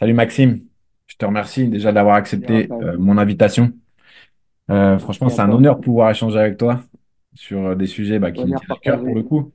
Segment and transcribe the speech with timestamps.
[0.00, 0.60] Salut Maxime,
[1.06, 3.72] je te remercie déjà d'avoir accepté euh, mon invitation.
[4.70, 6.82] Euh, franchement, c'est un honneur de pouvoir échanger avec toi
[7.34, 9.52] sur euh, des sujets bah, qui me tiennent à cœur pour le coup.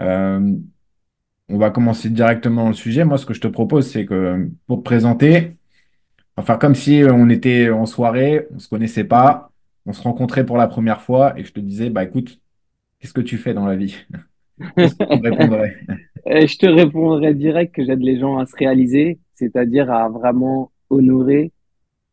[0.00, 0.56] Euh,
[1.48, 3.04] on va commencer directement le sujet.
[3.04, 5.56] Moi, ce que je te propose, c'est que pour te présenter,
[6.36, 9.52] on va faire comme si on était en soirée, on ne se connaissait pas,
[9.86, 12.40] on se rencontrait pour la première fois et je te disais, bah écoute,
[13.00, 13.96] qu'est-ce que tu fais dans la vie?
[14.78, 15.76] Qu'est-ce que tu me répondrais?
[16.28, 20.70] Euh, Je te répondrai direct que j'aide les gens à se réaliser, c'est-à-dire à vraiment
[20.88, 21.50] honorer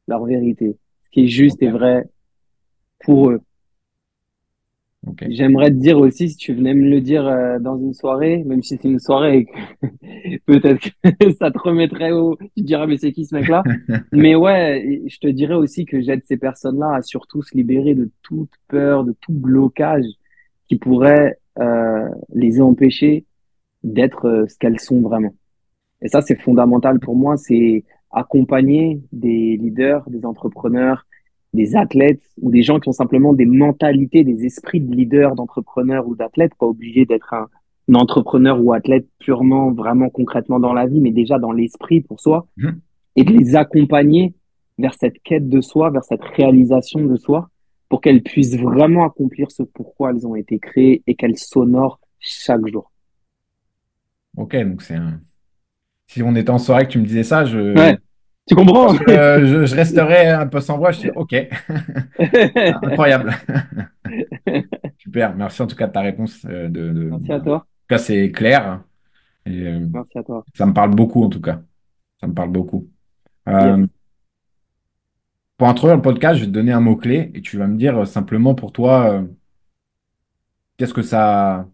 [0.07, 2.07] leur vérité, ce qui est juste et vrai
[3.05, 3.41] pour eux.
[5.29, 8.61] J'aimerais te dire aussi, si tu venais me le dire euh, dans une soirée, même
[8.61, 12.35] si c'est une soirée, et que peut-être que ça te remettrait au...
[12.35, 13.63] Tu te dirais, mais c'est qui ce mec-là?
[14.11, 18.11] Mais ouais, je te dirais aussi que j'aide ces personnes-là à surtout se libérer de
[18.23, 20.05] toute peur, de tout blocage
[20.67, 23.25] qui pourrait euh, les empêcher
[23.83, 25.33] d'être euh, ce qu'elles sont vraiment.
[26.01, 31.05] Et ça, c'est fondamental pour moi, c'est accompagner des leaders, des entrepreneurs,
[31.53, 36.07] des athlètes ou des gens qui ont simplement des mentalités, des esprits de leaders, d'entrepreneurs
[36.07, 37.47] ou d'athlètes, pas obligé d'être un,
[37.89, 42.19] un entrepreneur ou athlète purement, vraiment concrètement dans la vie, mais déjà dans l'esprit pour
[42.19, 42.79] soi, Mhm.
[43.15, 44.33] et de les accompagner
[44.77, 47.49] vers cette quête de soi, vers cette réalisation de soi,
[47.89, 52.65] pour qu'elles puissent vraiment accomplir ce pourquoi elles ont été créées et qu'elles s'honorent chaque
[52.67, 52.91] jour.
[54.37, 55.19] Ok, donc c'est un...
[56.11, 57.97] Si on était en soirée que tu me disais ça, je, Ouais,
[58.47, 58.95] tu comprends?
[59.09, 60.91] euh, je, je resterai un peu sans voix.
[60.91, 61.33] Je dis OK,
[62.83, 63.33] incroyable.
[64.97, 65.35] Super.
[65.35, 66.45] Merci en tout cas de ta réponse.
[66.45, 67.59] euh, de, de- Merci à bah, en toi.
[67.59, 68.81] tout cas, c'est clair.
[69.45, 70.43] Et, euh, Merci à toi.
[70.55, 71.61] ça me parle beaucoup en tout cas.
[72.19, 72.87] Ça me parle beaucoup.
[73.47, 73.87] Yes.
[75.57, 78.07] Pour introduire le podcast, je vais te donner un mot-clé et tu vas me dire
[78.07, 79.23] simplement pour toi euh,
[80.77, 81.67] qu'est-ce que ça,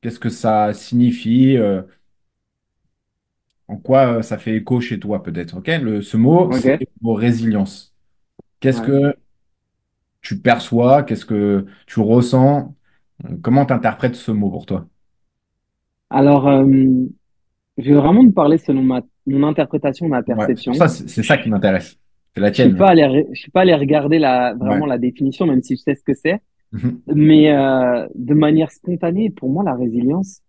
[0.00, 1.82] qu'est-ce que ça signifie, euh,
[3.70, 5.58] en quoi euh, ça fait écho chez toi peut-être.
[5.58, 5.68] OK?
[5.68, 7.94] Le, ce mot, c'est le mot résilience.
[8.60, 8.82] Qu'est-ce Ouais.
[8.82, 9.14] que
[10.20, 11.02] tu perçois?
[11.02, 12.76] Qu'est-ce que tu ressens?
[13.24, 14.88] Euh, Comment tu interprètes ce mot pour toi?
[16.10, 16.64] Alors, euh,
[17.78, 20.72] je vais vraiment te parler selon ma, mon interprétation, ma Ouais, perception.
[20.72, 21.98] ça, c'est ça qui m'intéresse.
[22.34, 22.74] C'est la je suis tienne.
[22.74, 24.60] pas allé, re- je suis pas allé regarder la, Ouais.
[24.60, 26.40] vraiment la définition, même si je sais ce que c'est.
[26.72, 27.02] Mhm.
[27.08, 30.42] Mais euh, de manière spontanée, pour moi, la résilience,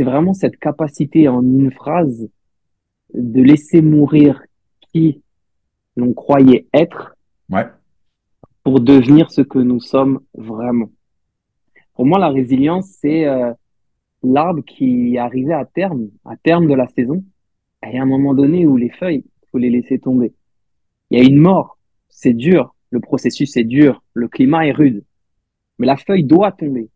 [0.00, 2.26] c'est vraiment cette capacité en une phrase
[3.12, 4.40] de laisser mourir
[4.80, 5.20] qui
[5.94, 7.14] l'on croyait être
[7.50, 7.66] Ouais.
[8.64, 10.90] pour devenir ce que nous sommes vraiment.
[11.94, 13.52] Pour moi, la résilience, c'est euh,
[14.22, 17.22] l'arbre qui est arrivé à terme, à terme de la saison.
[17.84, 20.32] Et il y a un moment donné où les feuilles, faut les laisser tomber.
[21.10, 21.76] Il y a une mort,
[22.08, 25.04] c'est dur, le processus est dur, le climat est rude,
[25.78, 26.88] mais la feuille doit tomber.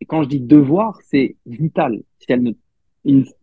[0.00, 2.02] Et quand je dis devoir, c'est vital.
[2.18, 2.32] Si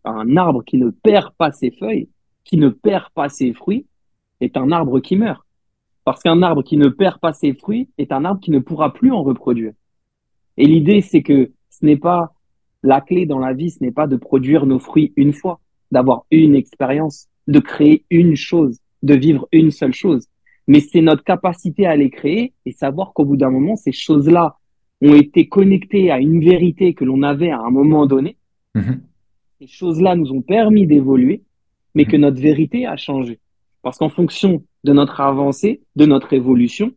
[0.04, 2.10] un arbre qui ne perd pas ses feuilles,
[2.44, 3.86] qui ne perd pas ses fruits,
[4.40, 5.44] est un arbre qui meurt.
[6.04, 8.94] Parce qu'un arbre qui ne perd pas ses fruits est un arbre qui ne pourra
[8.94, 9.74] plus en reproduire.
[10.56, 12.34] Et l'idée, c'est que ce n'est pas
[12.84, 15.60] la clé dans la vie, ce n'est pas de produire nos fruits une fois,
[15.92, 20.28] d'avoir une expérience, de créer une chose, de vivre une seule chose.
[20.68, 24.58] Mais c'est notre capacité à les créer et savoir qu'au bout d'un moment, ces choses-là
[25.02, 28.36] ont été connectées à une vérité que l'on avait à un moment donné.
[28.76, 29.02] Mhm.
[29.60, 31.42] Ces choses-là nous ont permis d'évoluer,
[31.96, 32.22] mais que Mhm.
[32.22, 33.40] notre vérité a changé.
[33.82, 36.92] Parce qu'en fonction de notre avancée, de notre évolution,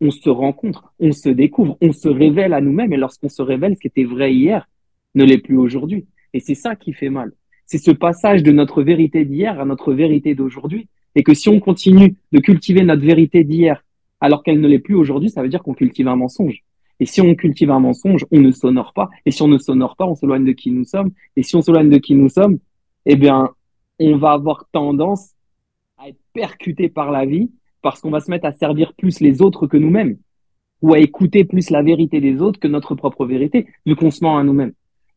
[0.00, 2.92] on se rencontre, on se découvre, on se révèle à nous-mêmes.
[2.92, 4.68] Et lorsqu'on se révèle, ce qui était vrai hier
[5.14, 6.06] ne l'est plus aujourd'hui.
[6.34, 7.32] Et c'est ça qui fait mal.
[7.66, 10.88] C'est ce passage de notre vérité d'hier à notre vérité d'aujourd'hui.
[11.14, 13.84] Et que si on continue de cultiver notre vérité d'hier
[14.20, 16.62] alors qu'elle ne l'est plus aujourd'hui, ça veut dire qu'on cultive un mensonge.
[17.02, 19.10] Et si on cultive un mensonge, on ne s'honore pas.
[19.26, 21.10] Et si on ne s'honore pas, on s'éloigne de qui nous sommes.
[21.34, 22.60] Et si on s'éloigne de qui nous sommes,
[23.06, 23.48] eh bien,
[23.98, 25.32] on va avoir tendance
[25.98, 27.50] à être percuté par la vie
[27.82, 30.16] parce qu'on va se mettre à servir plus les autres que nous-mêmes
[30.80, 34.22] ou à écouter plus la vérité des autres que notre propre vérité, vu qu'on se
[34.22, 34.72] ment à nous-mêmes.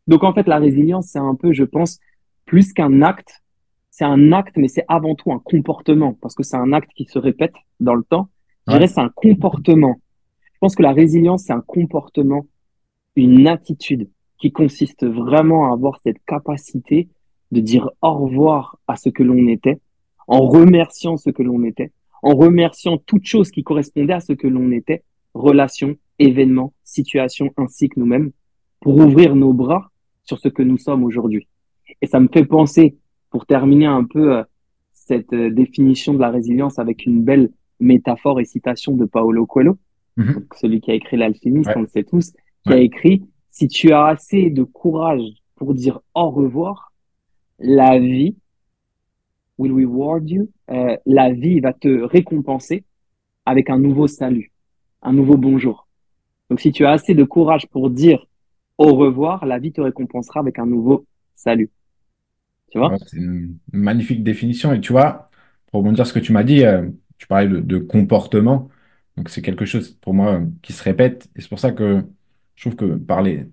[0.07, 1.99] Donc en fait, la résilience, c'est un peu, je pense,
[2.45, 3.43] plus qu'un acte,
[3.91, 7.05] c'est un acte, mais c'est avant tout un comportement, parce que c'est un acte qui
[7.05, 8.27] se répète dans le temps.
[8.65, 8.79] Je Ouais.
[8.79, 9.97] dirais c'est un comportement.
[10.65, 12.47] Pense que la résilience, c'est un comportement,
[13.15, 14.09] une attitude
[14.39, 17.07] qui consiste vraiment à avoir cette capacité
[17.51, 19.79] de dire au revoir à ce que l'on était,
[20.27, 21.91] en remerciant ce que l'on était,
[22.23, 25.03] en remerciant toute chose qui correspondait à ce que l'on était,
[25.35, 28.31] relations, événements, situations, ainsi que nous-mêmes,
[28.79, 29.91] pour ouvrir nos bras
[30.23, 31.47] sur ce que nous sommes aujourd'hui.
[32.01, 32.97] Et ça me fait penser,
[33.29, 34.43] pour terminer un peu euh,
[34.93, 39.77] cette euh, définition de la résilience avec une belle métaphore et citation de Paolo Coelho,
[40.17, 40.47] donc Mhm.
[40.55, 41.77] celui qui a écrit L'Alchimiste, Ouais.
[41.77, 42.31] on le sait tous,
[42.65, 45.21] qui a écrit, si tu as assez de courage
[45.55, 46.91] pour dire au revoir,
[47.59, 48.35] la vie
[49.57, 50.49] will reward you.
[50.69, 52.83] Euh, la vie va te récompenser
[53.45, 54.51] avec un nouveau salut,
[55.01, 55.87] un nouveau bonjour.
[56.49, 58.25] Donc, si tu as assez de courage pour dire
[58.77, 61.69] au revoir, la vie te récompensera avec un nouveau salut.
[62.71, 62.95] Tu vois?
[63.05, 64.73] C'est une magnifique définition.
[64.73, 65.29] Et tu vois,
[65.67, 68.69] pour rebondir sur ce que tu m'as dit, euh, tu parlais de, de comportement.
[69.17, 71.29] Donc, c'est quelque chose pour moi euh, qui se répète.
[71.35, 72.03] Et c'est pour ça que
[72.55, 73.47] je trouve que parler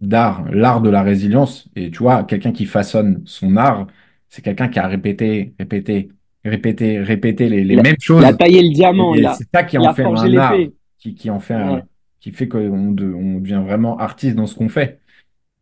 [0.00, 3.86] d'art, l'art de la résilience, et tu vois, quelqu'un qui façonne son art,
[4.28, 6.10] c'est quelqu'un qui a répété, répété,
[6.44, 8.36] répété, répété les, mêmes il a choses.
[8.36, 10.54] taillé le diamant, c'est ça qui en fait un art,
[10.98, 11.82] qui, qui en fait un-
[12.20, 15.00] qui fait qu'on de- on devient vraiment artiste dans ce qu'on fait.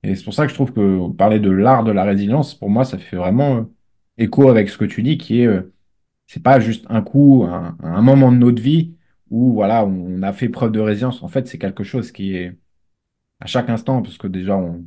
[0.02, 2.70] Et c'est pour ça que je trouve que parler de l'art de la résilience, pour
[2.70, 3.62] moi, ça fait vraiment euh,
[4.18, 5.72] écho avec ce que tu dis, qui est, euh,
[6.26, 8.96] c'est pas juste un coup, un, un moment de notre vie
[9.32, 11.22] où voilà, on a fait preuve de résilience.
[11.24, 12.58] En fait, c'est quelque chose qui est
[13.40, 14.84] à chaque instant, parce que déjà, on,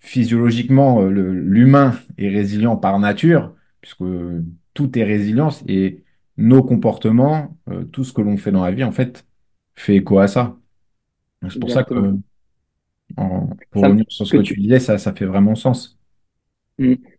[0.00, 4.04] physiologiquement, euh, l'humain est résilient par nature, puisque
[4.74, 6.04] tout est résilience et
[6.36, 9.26] nos comportements, euh, tout ce que l'on fait dans la vie, en fait,
[9.76, 10.56] fait écho à ça.
[11.48, 12.16] C'est pour ça que,
[13.16, 15.98] en- pour Ça, revenir sur ce que que tu disais, ça, ça fait vraiment sens.
[16.78, 17.13] hmm.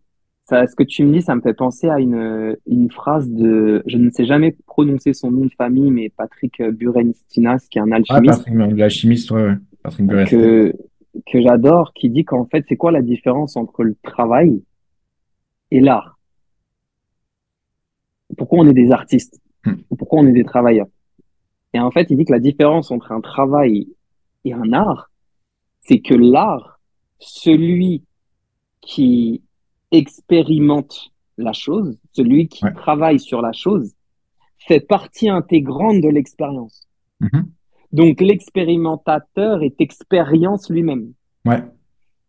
[0.45, 3.81] Ça, ce que tu me dis, ça me fait penser à une, une phrase de,
[3.87, 7.91] je ne sais jamais prononcer son nom de famille, mais Patrick Burenstinas, qui est un
[7.91, 9.55] Ah, alchimiste, Patrick, la chimiste, ouais, ouais.
[9.81, 10.37] Patrick Buresté.
[10.37, 10.73] que,
[11.31, 14.61] que j'adore, qui dit qu'en fait, c'est quoi la différence entre le travail
[15.71, 16.19] et l'art?
[18.37, 19.39] Pourquoi on est des artistes?
[19.65, 19.75] Hmm.
[19.89, 20.87] Ou pourquoi on est des travailleurs?
[21.73, 23.87] Et en fait, il dit que la différence entre un travail
[24.43, 25.09] et un art,
[25.81, 26.79] c'est que l'art,
[27.17, 28.03] celui
[28.81, 29.41] qui
[29.91, 32.73] expérimente la chose, celui qui Ouais.
[32.73, 33.93] travaille sur la chose,
[34.57, 36.87] fait partie intégrante de l'expérience.
[37.19, 37.47] Mhm.
[37.91, 41.13] Donc l'expérimentateur est expérience lui-même.
[41.45, 41.63] Ouais,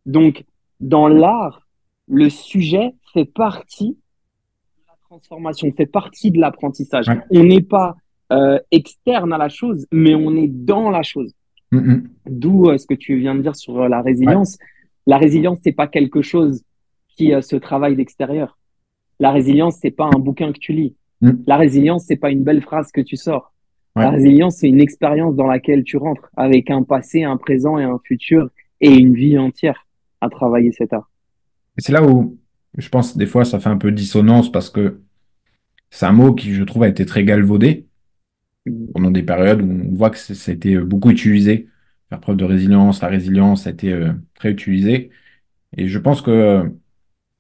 [0.05, 0.45] Donc
[0.81, 1.67] dans l'art,
[2.09, 7.09] le sujet fait partie de la transformation, fait partie de l'apprentissage.
[7.09, 7.19] ouais.
[7.31, 7.97] On n'est pas
[8.33, 11.33] euh, externe à la chose, mais on est dans la chose.
[11.73, 12.09] Mhm.
[12.29, 14.59] D'où euh, ce que tu viens de dire sur euh, la Ouais, résilience.
[15.07, 16.63] La résilience, c'est pas quelque chose
[17.17, 18.59] qui euh, se travaille d'extérieur.
[19.19, 20.95] La résilience, c'est pas un bouquin que tu lis.
[21.21, 21.45] Mhm.
[21.47, 23.53] La résilience, c'est pas une belle phrase que tu sors.
[23.97, 27.85] La résilience, c'est une expérience dans laquelle tu rentres avec un passé, un présent et
[27.85, 28.51] un futur
[28.83, 29.87] et une vie entière
[30.21, 31.11] à travailler cet art.
[31.79, 32.37] Et c'est là où
[32.77, 35.01] je pense des fois ça fait un peu dissonance parce que
[35.89, 37.87] c'est un mot qui, je trouve, a été très galvaudé
[38.67, 38.89] Mhm.
[38.93, 41.69] pendant des périodes où on voit que ça a été euh, beaucoup utilisé.
[42.11, 45.11] Faire preuve de résilience, la résilience a été euh, très utilisé.
[45.77, 46.69] Et je pense que euh,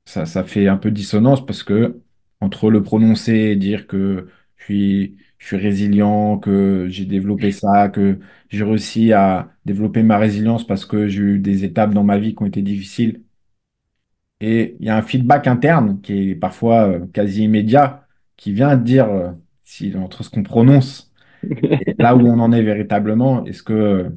[0.06, 2.02] ça, ça fait un peu dissonance parce que
[2.42, 7.90] entre le prononcer et dire que je suis, je suis résilient, que j'ai développé ça,
[7.90, 8.20] que
[8.50, 12.36] j'ai réussi à développer ma résilience parce que j'ai eu des étapes dans ma vie
[12.36, 13.24] qui ont été difficiles.
[14.40, 18.06] Et il y a un feedback interne qui est parfois euh, quasi immédiat,
[18.36, 19.32] qui vient dire euh,
[19.64, 21.12] si, entre ce qu'on prononce
[21.80, 24.10] et là où on en est véritablement, est-ce que, euh,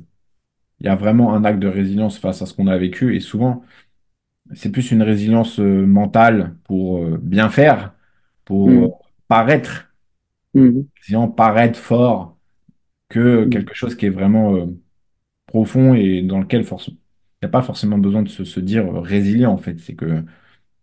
[0.81, 3.15] il y a vraiment un acte de résilience face à ce qu'on a vécu?
[3.15, 3.63] Et souvent,
[4.55, 7.93] c'est plus une résilience euh, mentale pour euh, bien faire,
[8.45, 8.93] pour euh, Mhm.
[9.27, 9.93] paraître,
[11.07, 12.37] disons, paraître fort,
[13.09, 13.47] que Mhm.
[13.47, 14.67] quelque chose qui est vraiment euh,
[15.47, 16.93] profond et dans lequel il
[17.43, 19.79] n'y a pas forcément besoin de se, se dire euh, résilient, en fait.
[19.79, 20.25] C'est que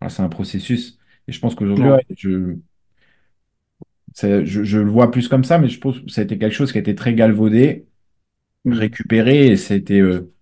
[0.09, 0.99] c'est un processus.
[1.27, 2.05] Et je pense qu'aujourd'hui, Ouais.
[2.17, 2.57] je,
[4.45, 6.53] je, je le vois plus comme ça, mais je pense que ça a été quelque
[6.53, 7.87] chose qui a été très galvaudé,
[8.65, 8.81] Mhm.
[8.81, 10.33] récupéré et ça a été euh,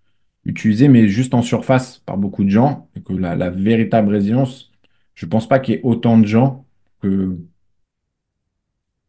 [0.46, 2.88] utilisé, mais juste en surface par beaucoup de gens.
[2.96, 4.72] Et que la, la véritable résilience,
[5.14, 6.66] je pense pas qu'il y ait autant de gens
[7.02, 7.36] que,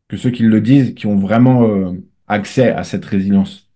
[0.08, 1.94] que ceux qui le disent, qui ont vraiment euh,
[2.28, 3.70] accès à cette résilience.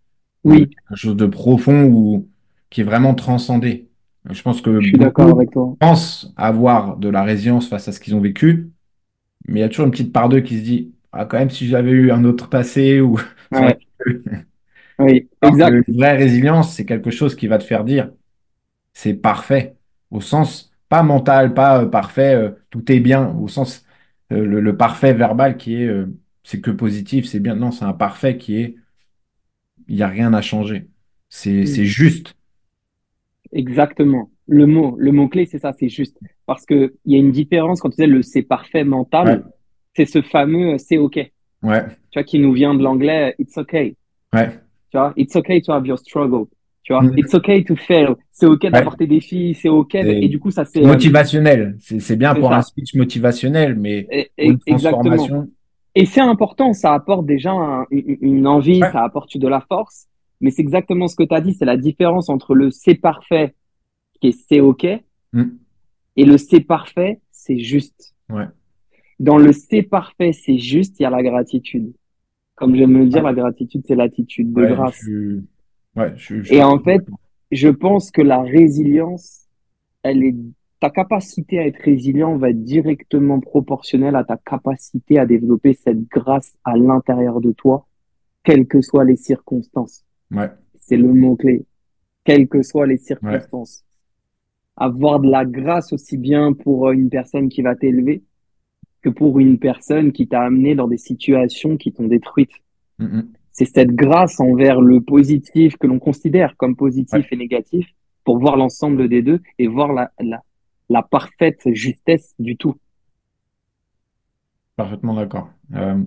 [0.44, 2.28] Oui, quelque chose de profond ou
[2.70, 3.90] qui est vraiment transcendé.
[4.30, 5.76] Je pense que je suis d'accord beaucoup avec toi.
[5.80, 8.72] pensent avoir de la résilience face à ce qu'ils ont vécu,
[9.48, 11.50] mais il y a toujours une petite part d'eux qui se dit, ah, quand même,
[11.50, 13.20] si j'avais eu un autre passé, ou
[13.52, 13.78] Ouais.
[15.02, 15.82] oui, exact.
[15.88, 18.12] une vraie résilience, c'est quelque chose qui va te faire dire,
[18.94, 19.76] c'est parfait,
[20.12, 23.86] au sens, pas mental, pas euh, parfait, euh, tout est bien, au sens,
[24.32, 25.90] euh, le, le parfait verbal qui est,
[26.44, 27.56] c'est que positif, c'est bien.
[27.56, 28.76] Non, c'est un parfait qui est,
[29.88, 30.88] il n'y a rien à changer.
[31.30, 32.36] C'est, c'est juste.
[33.54, 34.30] Exactement.
[34.48, 36.18] Le mot, le mot-clé, c'est ça, c'est juste.
[36.46, 39.46] Parce que il y a une différence quand tu disais le c'est parfait Ouais, mental,
[39.96, 41.14] c'est ce fameux c'est OK.
[41.14, 41.32] Tu
[41.64, 43.96] ouais, vois, qui nous vient de l'anglais it's okay.
[44.34, 44.71] ouais.
[44.92, 46.46] Tu vois, it's okay to have your struggle.
[46.84, 47.18] Tu vois, Mhm.
[47.18, 48.16] it's okay to fail.
[48.32, 48.72] C'est OK Ouais.
[48.72, 49.96] d'avoir tes défis, c'est OK.
[49.96, 51.78] Et du coup, ça, c'est euh, motivationnel.
[51.80, 55.04] C'est bien pour un speech motivationnel, mais Et- une et- exactement.
[55.04, 55.50] transformation,
[55.94, 58.92] Et c'est important, ça apporte déjà un- une une envie, ouais.
[58.92, 60.08] ça apporte de la force.
[60.40, 63.54] Mais c'est exactement ce que tu as dit, c'est la différence entre le c'est parfait
[64.20, 65.02] qui est c'est OK et
[65.34, 65.58] Mhm.
[66.18, 68.14] le c'est parfait, c'est juste.
[68.30, 68.46] Ouais,
[69.20, 71.94] Dans le c'est parfait, c'est juste, il y a la gratitude.
[72.62, 75.02] Comme j'aime le dire, la gratitude, c'est l'attitude de ouais, grâce.
[75.96, 77.02] ouais, je, je Et en fait,
[77.52, 79.48] je pense que la résilience,
[80.04, 80.36] elle est,
[80.80, 86.08] ta capacité à être résilient va être directement proportionnelle à ta capacité à développer cette
[86.08, 87.88] grâce à l'intérieur de toi,
[88.44, 90.06] quelles que soient les circonstances.
[90.30, 91.66] Ouais, C'est le mot-clé.
[92.24, 93.00] Quelles que soient les ouais.
[93.00, 93.84] circonstances.
[94.78, 98.22] Avoir de la grâce aussi bien pour une personne qui va t'élever
[99.02, 102.52] que pour une personne qui t'a amené dans des situations qui t'ont détruite.
[103.00, 103.34] Mm, mm.
[103.52, 106.76] C'est cette grâce envers le positif que l'on considère comme
[107.12, 107.88] Ouais, positif et négatif
[108.24, 110.42] pour voir l'ensemble des deux et voir la, la,
[110.90, 112.76] la parfaite justesse du tout.
[114.76, 115.50] parfaitement d'accord.
[115.76, 116.04] Euh,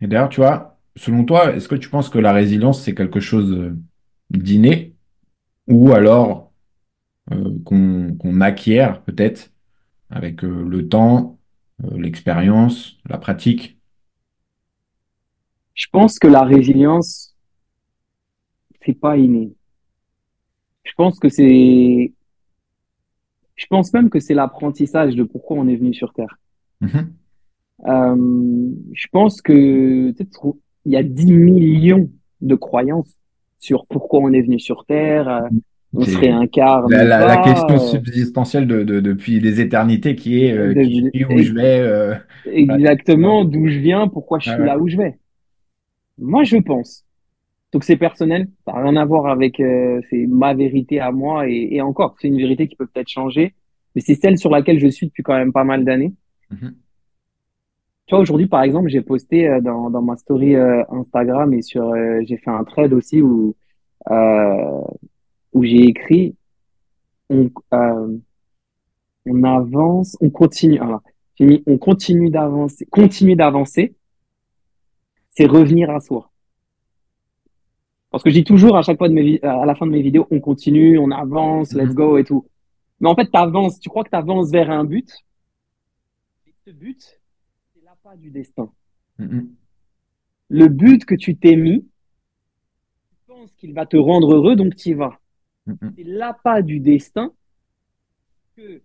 [0.00, 3.20] et d'ailleurs, tu vois, selon toi, est-ce que tu penses que la résilience, c'est quelque
[3.20, 3.78] chose euh,
[4.30, 4.96] d'inné
[5.68, 6.52] ou alors
[7.32, 9.52] euh, qu'on acquiert peut-être
[10.10, 11.39] avec euh, le temps,
[11.92, 13.78] l'expérience, la pratique?
[15.74, 17.34] Je pense que la résilience,
[18.84, 19.52] c'est pas inné.
[20.84, 22.12] Je pense que c'est,
[23.56, 26.38] je pense même que c'est l'apprentissage de pourquoi on est venu sur Terre.
[26.80, 27.12] Mhm.
[27.86, 32.10] Euh, je pense que peut-être il y a 10 millions
[32.40, 33.16] de croyances
[33.58, 35.48] sur pourquoi on est venu sur Terre, euh,
[35.92, 40.44] on se réincarne la, la- la question euh, subsistentielle de, de- depuis des éternités qui
[40.44, 41.80] est euh, qui de- où je vais.
[41.80, 42.74] euh, voilà.
[42.74, 44.66] exactement d'où je viens, pourquoi je suis ouais.
[44.66, 45.18] là où je vais.
[46.18, 47.04] Moi, je pense.
[47.72, 51.48] Donc c'est personnel, ça n'a rien à voir avec euh, c'est ma vérité à moi
[51.48, 53.54] et, et encore, c'est une vérité qui peut peut-être changer,
[53.94, 56.12] mais c'est celle sur laquelle je suis depuis quand même pas mal d'années.
[56.50, 56.74] Mhm.
[58.06, 61.62] Tu vois, aujourd'hui, par exemple, j'ai posté euh, dans, dans ma story euh, Instagram et
[61.62, 63.54] sur euh, j'ai fait un thread aussi où
[64.10, 64.80] euh,
[65.52, 66.34] où j'ai écrit
[67.28, 68.18] on euh,
[69.26, 70.80] on avance, on continue.
[70.80, 71.02] Alors,
[71.36, 73.94] j'ai mis on continue d'avancer, continuer d'avancer,
[75.28, 76.30] c'est revenir à soi.
[78.10, 80.02] Parce que je dis toujours à chaque fois de mes à la fin de mes
[80.02, 82.46] vidéos, on continue, on avance, let's go et tout.
[82.98, 85.10] Mais en fait, t'avances, tu crois que t'avances vers un but?
[86.46, 87.20] Et ce but,
[87.72, 88.70] c'est l'appât du destin.
[89.18, 89.54] Mhm.
[90.48, 91.86] Le but que tu t'es mis,
[93.10, 95.18] tu penses qu'il va te rendre heureux, donc tu y vas.
[95.66, 97.32] C'est l'appât du destin
[98.56, 98.82] que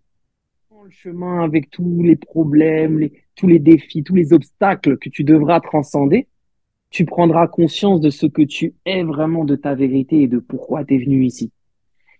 [0.69, 5.09] prends le chemin avec tous les problèmes, les, tous les défis, tous les obstacles que
[5.09, 6.27] tu devras transcender,
[6.89, 10.85] tu prendras conscience de ce que tu es vraiment de ta vérité et de pourquoi
[10.85, 11.51] tu es venu ici.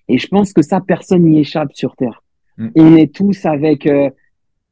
[0.08, 2.24] Et je pense que ça, personne n'y échappe sur Terre.
[2.58, 2.72] Mhm.
[2.76, 4.10] On est tous avec euh,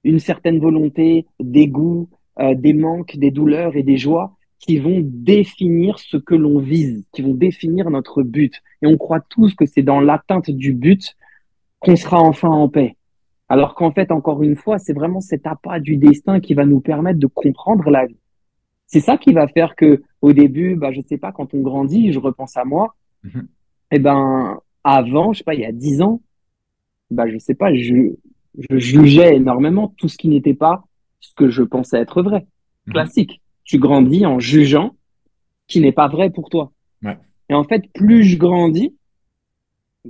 [0.03, 2.09] une certaine volonté, des goûts,
[2.39, 7.03] euh, des manques, des douleurs et des joies qui vont définir ce que l'on vise,
[7.11, 8.61] qui vont définir notre but.
[8.81, 11.15] Et on croit tous que c'est dans l'atteinte du but
[11.79, 12.95] qu'on sera enfin en paix.
[13.49, 16.79] Alors qu'en fait, encore une fois, c'est vraiment cet appât du destin qui va nous
[16.79, 18.17] permettre de comprendre la vie.
[18.87, 22.13] C'est ça qui va faire que, au début, bah, je sais pas, quand on grandit,
[22.13, 23.47] je repense à moi, Mhm.
[23.91, 26.21] eh ben, avant, je sais pas, il y a dix ans,
[27.11, 28.11] bah, je sais pas, je,
[28.57, 30.83] je jugeais énormément tout ce qui n'était pas
[31.19, 32.47] ce que je pensais être vrai.
[32.87, 32.93] Mhm.
[32.93, 33.41] Classique.
[33.63, 34.95] Tu grandis en jugeant
[35.67, 36.71] qui n'est pas vrai pour toi.
[37.01, 37.17] Ouais.
[37.49, 38.95] Et en fait, plus je grandis,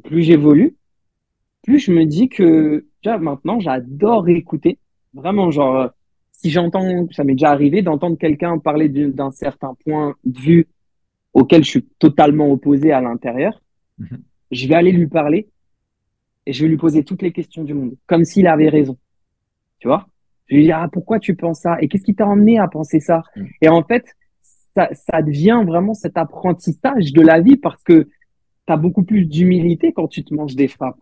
[0.03, 0.75] plus j'évolue,
[1.61, 4.79] plus je me dis que, tu vois, maintenant, j'adore écouter.
[5.13, 5.87] Vraiment, genre, euh,
[6.31, 10.67] si j'entends, ça m'est déjà arrivé d'entendre quelqu'un parler d'un certain point de vue
[11.33, 13.61] auquel je suis totalement opposé à l'intérieur,
[13.99, 14.21] Mhm.
[14.51, 15.47] je vais aller lui parler
[16.45, 18.97] et je vais lui poser toutes les questions du monde, comme s'il avait raison.
[19.79, 20.07] Tu vois?
[20.47, 21.77] Je lui dire, ah, pourquoi tu penses ça?
[21.81, 23.23] Et qu'est-ce qui t'a emmené à penser ça?
[23.35, 23.47] Mhm.
[23.61, 24.05] Et en fait,
[24.75, 28.09] ça, ça devient vraiment cet apprentissage de la vie parce que
[28.65, 30.99] tu as beaucoup plus d'humilité quand tu te manges des frappes.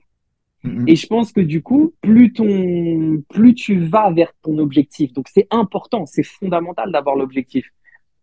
[0.64, 0.88] Mhm.
[0.88, 5.14] Et je pense que du coup, plus ton, plus tu vas vers ton objectif.
[5.14, 7.66] Donc c'est important, c'est fondamental d'avoir l'objectif.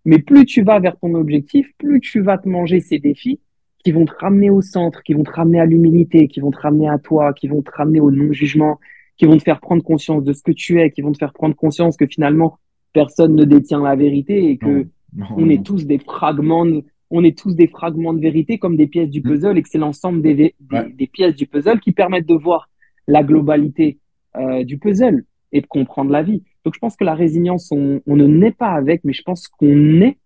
[0.04, 3.40] Mais plus tu vas vers ton objectif, plus tu vas te manger ces défis
[3.84, 6.58] qui vont te ramener au centre, qui vont te ramener à l'humilité, qui vont te
[6.58, 8.78] ramener à toi, qui vont te ramener au non-jugement,
[9.18, 11.32] qui vont te faire prendre conscience de ce que tu es, qui vont te faire
[11.32, 12.58] prendre conscience que finalement
[12.92, 16.84] personne ne détient la vérité et que Non, non, on est tous des fragments de,
[17.10, 19.30] on est tous des fragments de vérité comme des pièces du Mhm.
[19.30, 20.34] puzzle et que c'est l'ensemble des,
[20.70, 20.86] Ouais.
[20.86, 22.68] des, des pièces du puzzle qui permettent de voir
[23.06, 23.98] la globalité
[24.36, 26.42] euh, du puzzle et de comprendre la vie.
[26.64, 29.48] Donc je pense que la résilience, on, on ne naît pas avec, mais je pense
[29.48, 30.18] qu'on est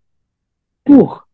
[0.83, 1.27] pour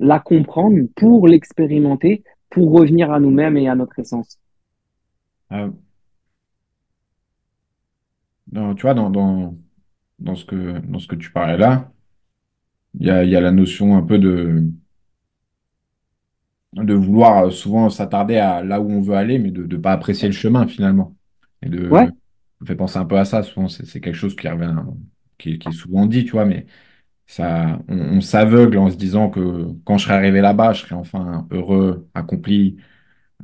[0.00, 4.38] la comprendre, pour l'expérimenter, pour revenir à nous-mêmes et à notre essence.
[5.52, 5.70] Euh,
[8.52, 9.56] non, tu vois, dans, dans,
[10.18, 11.92] dans ce que, dans ce que tu parlais là,
[12.94, 14.62] il y a, il y a la notion un peu de,
[16.74, 19.92] de vouloir euh, souvent s'attarder à là où on veut aller, mais de ne pas
[19.92, 21.16] apprécier le chemin finalement.
[21.62, 22.10] Et de, Ouais,
[22.60, 23.42] me fait penser un peu à ça.
[23.42, 24.74] Souvent, c'est quelque chose qui revient,
[25.38, 26.66] qui, qui est souvent dit, tu vois, mais
[27.26, 30.94] ça, on, on s'aveugle en se disant que quand je serai arrivé là-bas, je serai
[30.96, 32.78] enfin heureux, accompli,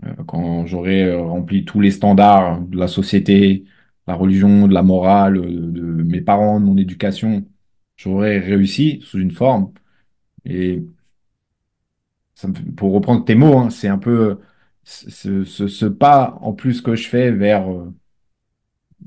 [0.04, 3.64] euh, quand j'aurai euh, rempli tous les standards de la société,
[4.06, 7.44] la religion, de la morale, de, de mes parents, de mon éducation,
[7.96, 9.72] j'aurai réussi sous une forme.
[10.46, 10.84] Et
[12.34, 14.40] ça me fait- pour reprendre tes mots, hein, c'est un peu
[14.84, 17.90] ce, ce- ce pas en plus que je fais vers, euh,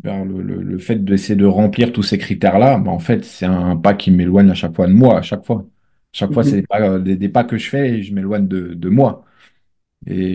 [0.04, 2.78] vers le, le- le fait d'essayer de remplir tous ces critères-là.
[2.80, 5.46] bah, en fait, c'est un pas qui m'éloigne à chaque fois de moi, à chaque
[5.46, 5.66] fois.
[6.12, 6.62] chaque fois, c'est Mhm.
[6.62, 9.26] des pas, des, des pas que je fais et je m'éloigne de, de moi.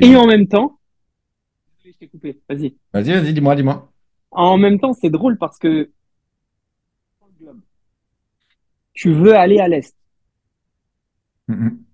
[0.01, 0.79] Et Et en même temps,
[1.79, 2.77] désolé, je t'ai coupé, vas-y.
[2.93, 3.94] vas-y, vas-y, dis-moi, dis-moi.
[4.35, 5.91] En même temps, c'est drôle parce que
[8.93, 9.95] tu veux aller à l'est,
[11.49, 11.85] Mhm.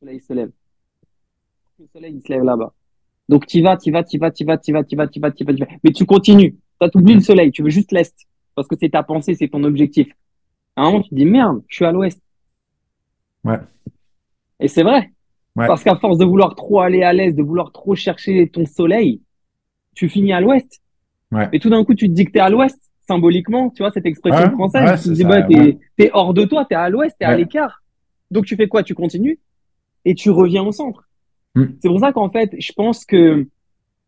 [0.00, 0.50] le soleil se lève.
[1.78, 2.72] Le soleil, il se lève là-bas.
[3.28, 5.30] Donc, tu vas, tu vas, tu vas, tu vas, tu vas, tu vas, tu vas,
[5.32, 5.66] tu vas, tu vas.
[5.84, 6.56] Mais tu continues.
[6.80, 7.50] Toi, t'oublies le soleil.
[7.52, 8.14] Tu veux juste l'est.
[8.54, 10.08] Parce que c'est ta pensée, c'est ton objectif.
[10.76, 12.20] À un moment, tu te dis, merde, je suis à l'ouest.
[13.44, 13.60] Ouais,
[14.60, 15.12] Et c'est vrai.
[15.56, 18.64] ouais, Parce qu'à force de vouloir trop aller à l'est, de vouloir trop chercher ton
[18.66, 19.22] soleil,
[19.96, 20.80] tu finis à l'ouest.
[21.32, 21.48] ouais.
[21.52, 24.06] Et tout d'un coup, tu te dis que t'es à l'ouest, symboliquement, tu vois, cette
[24.06, 24.84] expression Ouais, française.
[24.88, 25.46] ouais, Tu te dis, bah, ça.
[25.48, 27.82] T'es, t'es hors de toi, t'es à l'ouest, t'es à l'écart.
[28.30, 28.82] Donc, tu fais quoi?
[28.84, 29.38] Tu continues
[30.04, 31.08] et tu reviens au centre.
[31.56, 31.76] Mhm.
[31.82, 33.46] C'est pour ça qu'en fait, je pense que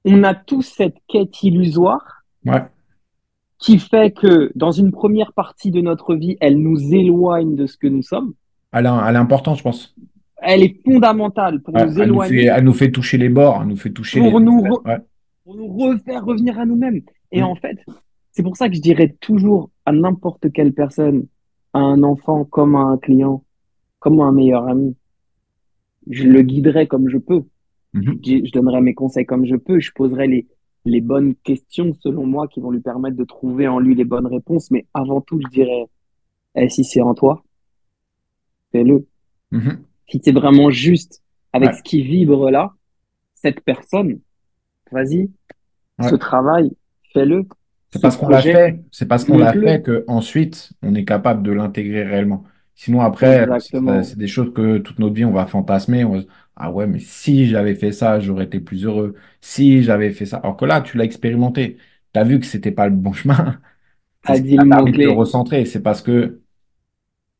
[0.05, 2.23] on a tous cette quête illusoire
[3.59, 7.77] qui fait que dans une première partie de notre vie, elle nous éloigne de ce
[7.77, 8.35] que nous sommes.
[8.73, 9.95] elle est, elle est importante, je pense.
[10.41, 13.29] Elle est fondamentale pour Ouais, nous elle nous fait, éloigner, elle nous fait toucher les
[13.29, 14.99] bords, elle nous fait toucher les pour nous, re- Ouais.
[15.49, 17.01] Pour nous refaire revenir à nous-mêmes.
[17.33, 17.61] Et en Mhm.
[17.61, 17.79] fait,
[18.33, 21.27] c'est pour ça que je dirais toujours à n'importe quelle personne,
[21.73, 23.43] à un enfant comme à un client,
[23.99, 24.95] comme à un meilleur ami,
[26.11, 27.45] je le guiderai comme je peux.
[27.95, 28.21] Mhm.
[28.23, 29.81] Je, je donnerai mes conseils comme je peux.
[29.81, 30.47] Je poserai les,
[30.85, 34.27] les bonnes questions selon moi qui vont lui permettre de trouver en lui les bonnes
[34.27, 34.71] réponses.
[34.71, 35.87] Mais avant tout, je dirais,
[36.57, 37.43] eh, si c'est en toi,
[38.73, 39.07] fais-le.
[39.51, 39.85] Mhm.
[40.11, 41.23] Si c'est vraiment juste
[41.55, 42.75] avec Ouais, ce qui vibre là,
[43.35, 44.21] cette personne,
[44.91, 45.31] vas-y,
[46.01, 46.71] ce travail,
[47.13, 47.45] fais-le.
[47.91, 51.05] C'est Ce parce qu'on l'a fait, c'est parce qu'on l'a fait que ensuite on est
[51.05, 52.45] capable de l'intégrer réellement.
[52.75, 53.47] Sinon après,
[54.05, 56.05] c'est des choses que toute notre vie on va fantasmer.
[56.05, 56.23] On va
[56.61, 59.15] ah ouais, mais si j'avais fait ça, j'aurais été plus heureux.
[59.41, 61.79] Si j'avais fait ça, alors que là tu l'as expérimenté,
[62.13, 63.61] tu as vu que c'était pas le bon chemin.
[64.25, 65.65] C'est A ce qui dit le de te recentrer.
[65.65, 66.41] C'est parce que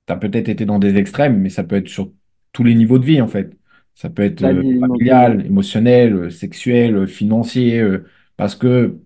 [0.07, 2.13] tu as peut-être été dans des extrêmes, mais ça peut être sur
[2.53, 3.57] tous les niveaux de vie en fait.
[3.95, 8.07] Ça peut être T'as euh, familial, émotionnel, euh, sexuel, euh, financier, euh,
[8.39, 9.01] parce que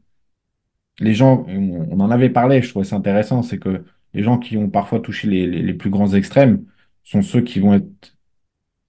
[1.00, 4.56] les gens, on, en avait parlé, je trouvais ça intéressant, c'est que les gens qui
[4.56, 6.64] ont parfois touché les, plus grands extrêmes
[7.04, 8.16] sont ceux qui vont être,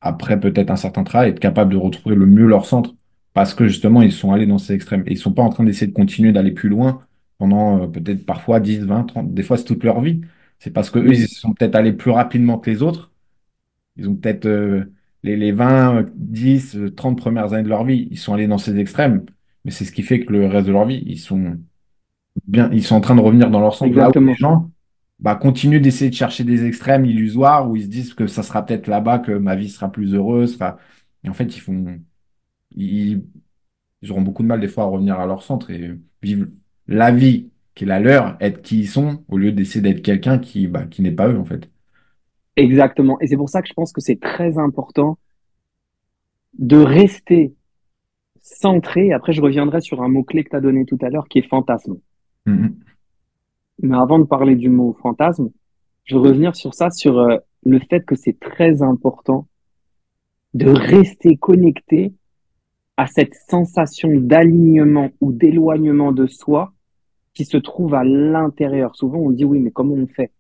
[0.02, 2.96] après peut-être un certain travail, être capables de retrouver le mieux leur centre
[3.34, 5.04] parce que justement, ils sont allés dans ces extrêmes.
[5.08, 7.02] Et ils sont pas en train d'essayer de continuer d'aller plus loin
[7.38, 10.22] pendant euh, peut-être parfois 10, 20, 30, des fois c'est toute leur vie.
[10.60, 13.12] C'est parce que eux, ils sont peut-être allés plus rapidement que les autres.
[13.98, 14.86] Ils ont peut-être euh,
[15.24, 18.58] les, les 20, 10, euh, 30 premières années de leur vie, ils sont allés dans
[18.58, 19.26] ces extrêmes.
[19.66, 21.58] Mais c'est ce qui fait que le reste de leur vie, ils sont
[22.48, 23.96] bien, ils sont en train de revenir dans leur centre.
[23.96, 24.34] Là où les Exactement.
[24.34, 24.72] gens
[25.20, 28.66] bah, continuent d'essayer de chercher des extrêmes illusoires où ils se disent que ça sera
[28.66, 30.56] peut-être là-bas que ma vie sera plus heureuse.
[30.58, 30.78] Sera...
[31.24, 32.00] Et en fait, ils font,
[32.76, 33.24] ils,
[34.02, 36.48] ils auront beaucoup de mal des fois à revenir à leur centre et vivre
[36.88, 40.38] la vie qui est la leur, être qui ils sont, au lieu d'essayer d'être quelqu'un
[40.38, 41.70] qui, bah, qui n'est pas eux, en fait.
[42.56, 43.20] Exactement.
[43.20, 45.18] Et c'est pour ça que je pense que c'est très important
[46.60, 47.56] de rester
[48.44, 49.12] centré.
[49.14, 51.48] Après, je reviendrai sur un mot-clé que tu as donné tout à l'heure qui est
[51.48, 51.98] fantasme.
[52.46, 52.76] Mhm.
[53.82, 55.50] Mais avant de parler du mot fantasme,
[56.04, 59.48] je veux revenir sur ça, sur euh, le fait que c'est très important
[60.54, 62.14] de rester connecté
[62.98, 66.74] à cette sensation d'alignement ou d'éloignement de soi
[67.34, 68.96] qui se trouve à l'intérieur.
[68.96, 70.32] Souvent, on dit oui, mais comment on fait?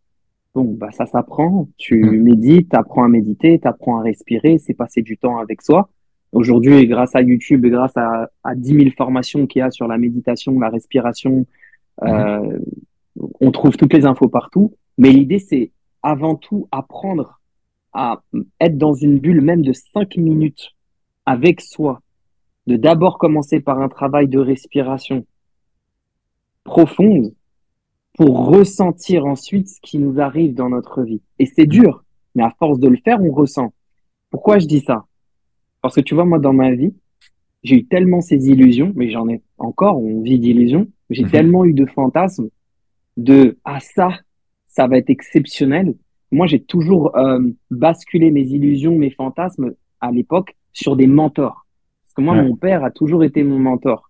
[0.53, 1.67] Bon, bah, ça s'apprend.
[1.77, 2.21] Tu Mhm.
[2.21, 5.89] médites, t'apprends à méditer, t'apprends à respirer, c'est passer du temps avec soi.
[6.33, 9.87] Aujourd'hui, grâce à YouTube et grâce à, à 10 000 formations qu'il y a sur
[9.87, 11.45] la méditation, la respiration,
[12.01, 12.09] Mhm.
[12.09, 12.59] euh,
[13.39, 14.73] on trouve toutes les infos partout.
[14.97, 17.39] Mais l'idée, c'est avant tout apprendre
[17.93, 18.23] à
[18.59, 20.71] être dans une bulle même de 5 minutes
[21.27, 22.01] avec soi,
[22.65, 25.25] de d'abord commencer par un travail de respiration
[26.63, 27.33] profonde
[28.17, 31.21] pour ressentir ensuite ce qui nous arrive dans notre vie.
[31.39, 32.03] Et c'est dur,
[32.35, 33.73] mais à force de le faire, on ressent.
[34.31, 35.05] Pourquoi je dis ça?
[35.83, 36.93] Parce que tu vois, moi, dans ma vie,
[37.63, 41.29] j'ai eu tellement ces illusions, mais j'en ai encore, on vit d'illusions, j'ai Mhm.
[41.29, 42.49] tellement eu de fantasmes
[43.17, 44.09] de, ah ça,
[44.67, 45.93] ça va être exceptionnel.
[46.31, 51.65] Moi, j'ai toujours euh, basculé mes illusions, mes fantasmes à l'époque sur des mentors.
[52.05, 52.43] Parce que moi, Ouais.
[52.47, 54.09] mon père a toujours été mon mentor.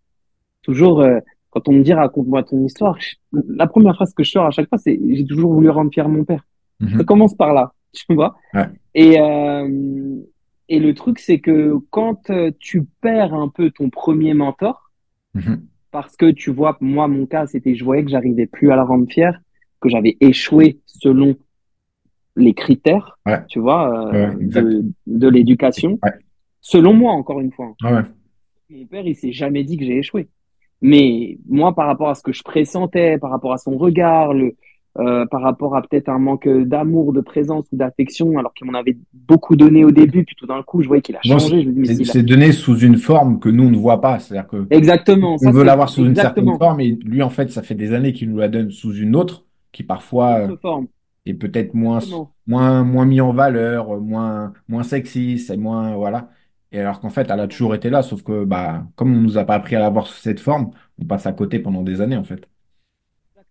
[0.62, 1.20] Toujours, euh,
[1.56, 2.98] Quand on me dit raconte-moi ton histoire,
[3.32, 6.10] la première phrase que je sors à chaque fois, c'est j'ai toujours voulu rendre fier
[6.10, 6.44] mon père.
[6.82, 7.06] Ça Mhm.
[7.06, 8.36] commence par là, tu vois.
[8.56, 8.66] Ouais.
[8.96, 10.18] Et, euh,
[10.76, 14.92] et le truc, c'est que quand euh, tu perds un peu ton premier mentor,
[15.36, 15.66] Mhm.
[15.92, 18.84] parce que tu vois, moi, mon cas, c'était je voyais que j'arrivais plus à la
[18.84, 19.40] rendre fière,
[19.82, 21.36] que j'avais échoué selon
[22.36, 23.42] les critères, Ouais.
[23.48, 26.00] tu vois, euh, Ouais, de, de l'éducation.
[26.04, 26.12] Ouais.
[26.62, 27.74] Selon moi, encore une fois.
[27.84, 28.02] Ah ouais.
[28.70, 30.28] Mon père, il s'est jamais dit que j'ai échoué.
[30.82, 34.56] Mais moi, par rapport à ce que je pressentais, par rapport à son regard, le,
[35.00, 38.78] euh, par rapport à peut-être un manque d'amour, de présence ou d'affection, alors qu'il m'en
[38.78, 41.68] avait beaucoup donné au début, puis tout d'un coup, je voyais qu'il a changé.
[41.86, 44.20] C'est a- donné sous une forme que nous, on ne voit pas.
[44.20, 45.34] C'est-à-dire que Exactement.
[45.34, 47.94] on ça, veut l'avoir sous une certaine forme et lui, en fait, ça fait des
[47.94, 50.82] années qu'il nous la donne sous une autre qui parfois euh,
[51.26, 52.00] est peut-être moins,
[52.46, 56.30] moins, moins mis en valeur, euh, moins, moins sexy, c'est moins, voilà.
[56.72, 59.38] Et alors qu'en fait, elle a toujours été là, sauf que, bah, comme on nous
[59.38, 62.18] a pas appris à l'avoir sous cette forme, on passe à côté pendant des années,
[62.18, 62.48] en fait.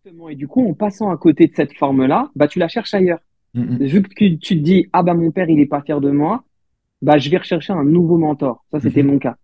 [0.04, 0.28] Exactement.
[0.28, 3.20] Et du coup, en passant à côté de cette forme-là, bah, tu la cherches ailleurs.
[3.54, 3.78] Mhm.
[3.84, 6.42] Vu que tu, te dis, ah bah mon père, il est pas fier de moi,
[7.02, 8.64] bah je vais rechercher un nouveau mentor.
[8.72, 9.10] Ça, c'était Mhm.
[9.12, 9.36] mon cas.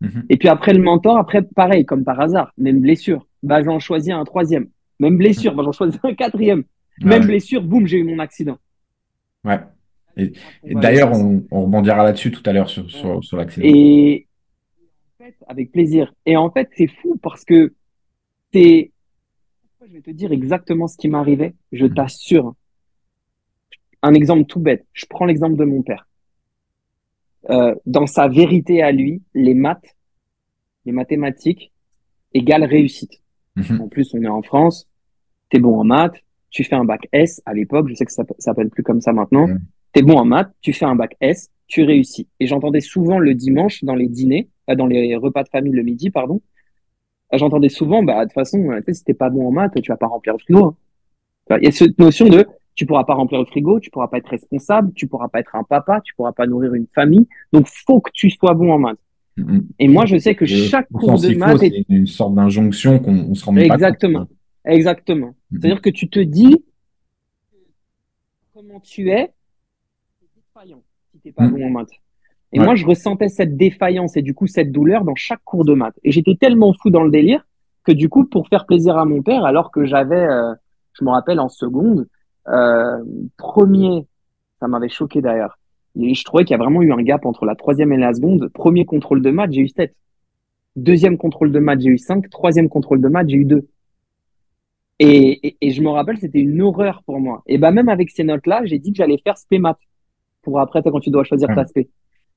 [0.00, 0.24] Mhm.
[0.28, 4.12] Et puis après le mentor, après, pareil, comme par hasard, même blessure, bah j'en choisis
[4.12, 4.68] un troisième.
[5.00, 6.64] Même blessure, bah j'en choisis un quatrième.
[7.02, 7.26] Même Ouais.
[7.26, 8.58] blessure, boum, j'ai eu mon accident.
[9.44, 9.60] Ouais.
[10.16, 10.32] Et,
[10.64, 13.66] et d'ailleurs, on, on rebondira là-dessus tout à l'heure sur, sur, sur l'accident.
[13.66, 14.26] Et
[15.20, 16.12] en fait, avec plaisir.
[16.26, 17.72] Et en fait, c'est fou parce que
[18.52, 18.91] c'est.
[19.84, 21.54] Je vais te dire exactement ce qui m'arrivait.
[21.72, 22.54] Je t'assure.
[24.02, 24.86] Un exemple tout bête.
[24.92, 26.06] Je prends l'exemple de mon père.
[27.50, 29.96] Euh, dans sa vérité à lui, les maths,
[30.84, 31.72] les mathématiques
[32.32, 33.22] égale réussite.
[33.56, 33.80] Mhm.
[33.80, 34.88] En plus, on est en France.
[35.48, 36.22] T'es bon en maths.
[36.50, 37.88] Tu fais un bac S à l'époque.
[37.88, 39.48] Je sais que ça ça s'appelle plus comme ça maintenant.
[39.92, 40.52] T'es bon en maths.
[40.60, 41.50] Tu fais un bac S.
[41.66, 42.28] Tu réussis.
[42.38, 45.82] Et j'entendais souvent le dimanche dans les dîners, euh, dans les repas de famille le
[45.82, 46.40] midi, pardon.
[47.32, 49.90] Euh, J'entendais souvent, bah, de toute façon, euh, si t'es pas bon en maths, tu
[49.90, 50.76] vas pas remplir le frigo.
[51.50, 51.56] hein.
[51.60, 54.18] Il y a cette notion de, tu pourras pas remplir le frigo, tu pourras pas
[54.18, 57.26] être responsable, tu pourras pas être un papa, tu pourras pas nourrir une famille.
[57.52, 58.98] Donc, faut que tu sois bon en maths.
[59.36, 59.66] Mhm.
[59.78, 63.14] Et moi, je sais que chaque cours de maths est c'est une sorte d'injonction qu'on
[63.30, 63.72] on se rend pas compte.
[63.72, 64.26] Exactement.
[64.64, 65.26] Exactement.
[65.50, 65.60] Mhm.
[65.60, 66.64] C'est-à-dire que tu te dis
[68.54, 69.32] comment tu es,
[70.36, 71.52] défaillant si t'es pas Mhm.
[71.52, 71.90] bon en maths.
[72.52, 72.64] Et Ouais.
[72.66, 75.98] moi, je ressentais cette défaillance et du coup cette douleur dans chaque cours de maths.
[76.04, 77.46] Et j'étais tellement fou dans le délire
[77.84, 80.52] que du coup, pour faire plaisir à mon père, alors que j'avais, euh,
[80.92, 82.06] je me rappelle en seconde,
[82.48, 82.98] euh,
[83.38, 84.06] premier,
[84.60, 85.58] ça m'avait choqué d'ailleurs.
[85.98, 88.12] Et je trouvais qu'il y a vraiment eu un gap entre la troisième et la
[88.14, 88.48] seconde.
[88.54, 89.94] Premier contrôle de maths, j'ai eu 7.
[90.76, 92.30] Deuxième contrôle de maths, j'ai eu 5.
[92.30, 93.66] Troisième contrôle de maths, j'ai eu 2.
[94.98, 97.42] Et, et, et je me rappelle, c'était une horreur pour moi.
[97.46, 99.80] Et bah même avec ces notes-là, j'ai dit que j'allais faire spé maths
[100.42, 101.88] pour après quand tu dois choisir ta spé.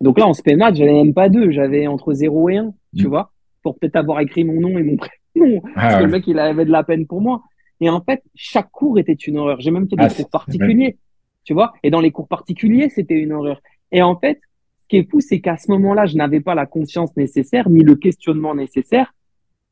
[0.02, 3.10] Donc là, en maths, j'avais même pas 2, j'avais entre 0 et 1, tu Mm.
[3.10, 3.32] vois,
[3.64, 4.98] pour peut-être avoir écrit mon nom et mon
[5.34, 5.62] prénom.
[5.62, 6.06] Parce Ah que ouais.
[6.06, 7.42] le mec, il avait de la peine pour moi.
[7.82, 9.60] Et en fait, chaque cours était une horreur.
[9.60, 10.98] J'ai même fait des Ah, cours particuliers,
[11.44, 11.74] tu vois.
[11.84, 13.62] Et dans les cours particuliers, c'était une horreur.
[13.92, 14.40] Et en fait,
[14.80, 17.84] ce qui est fou, c'est qu'à ce moment-là, je n'avais pas la conscience nécessaire, ni
[17.84, 19.14] le questionnement nécessaire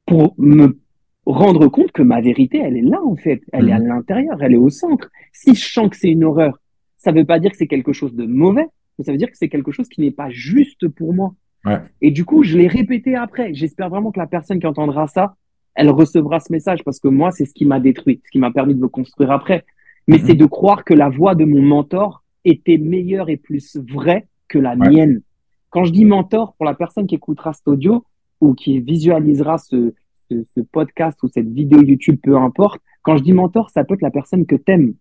[0.06, 0.80] pour me
[1.26, 3.42] rendre compte que ma vérité, elle est là, en fait.
[3.54, 3.88] Elle est à Mhm.
[3.88, 5.10] l'intérieur, elle est au centre.
[5.32, 6.60] Si je sens que c'est une horreur,
[6.98, 8.66] ça veut pas dire que c'est quelque chose de mauvais,
[8.98, 11.34] mais ça veut dire que c'est quelque chose qui n'est pas juste pour moi.
[11.66, 11.80] Ouais.
[12.02, 13.54] Et du coup, je l'ai répété après.
[13.54, 15.36] J'espère vraiment que la personne qui entendra ça,
[15.76, 18.52] elle recevra ce message parce que moi, c'est ce qui m'a détruit, ce qui m'a
[18.52, 19.66] permis de me construire après.
[20.08, 20.26] Mais Mhm.
[20.28, 24.60] c'est de croire que la voix de mon mentor était meilleure et plus vraie que
[24.60, 24.90] la Ouais.
[24.90, 25.22] mienne.
[25.70, 28.04] Quand je dis mentor, pour la personne qui écoutera cet audio
[28.42, 29.94] ou qui visualisera ce,
[30.30, 33.94] ce, ce podcast ou cette vidéo YouTube, peu importe, quand je dis mentor, ça peut
[33.96, 34.94] être la personne que t'aimes.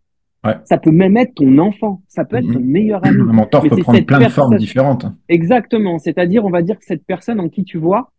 [0.45, 0.57] Ouais.
[0.65, 2.03] Ça peut même être ton enfant.
[2.09, 3.21] Ça peut être ton meilleur ami.
[3.21, 5.07] Un mentor Mais peut prendre plein de formes différentes.
[5.29, 5.99] Exactement.
[5.99, 8.11] C'est-à-dire, on va dire que cette personne en qui tu vois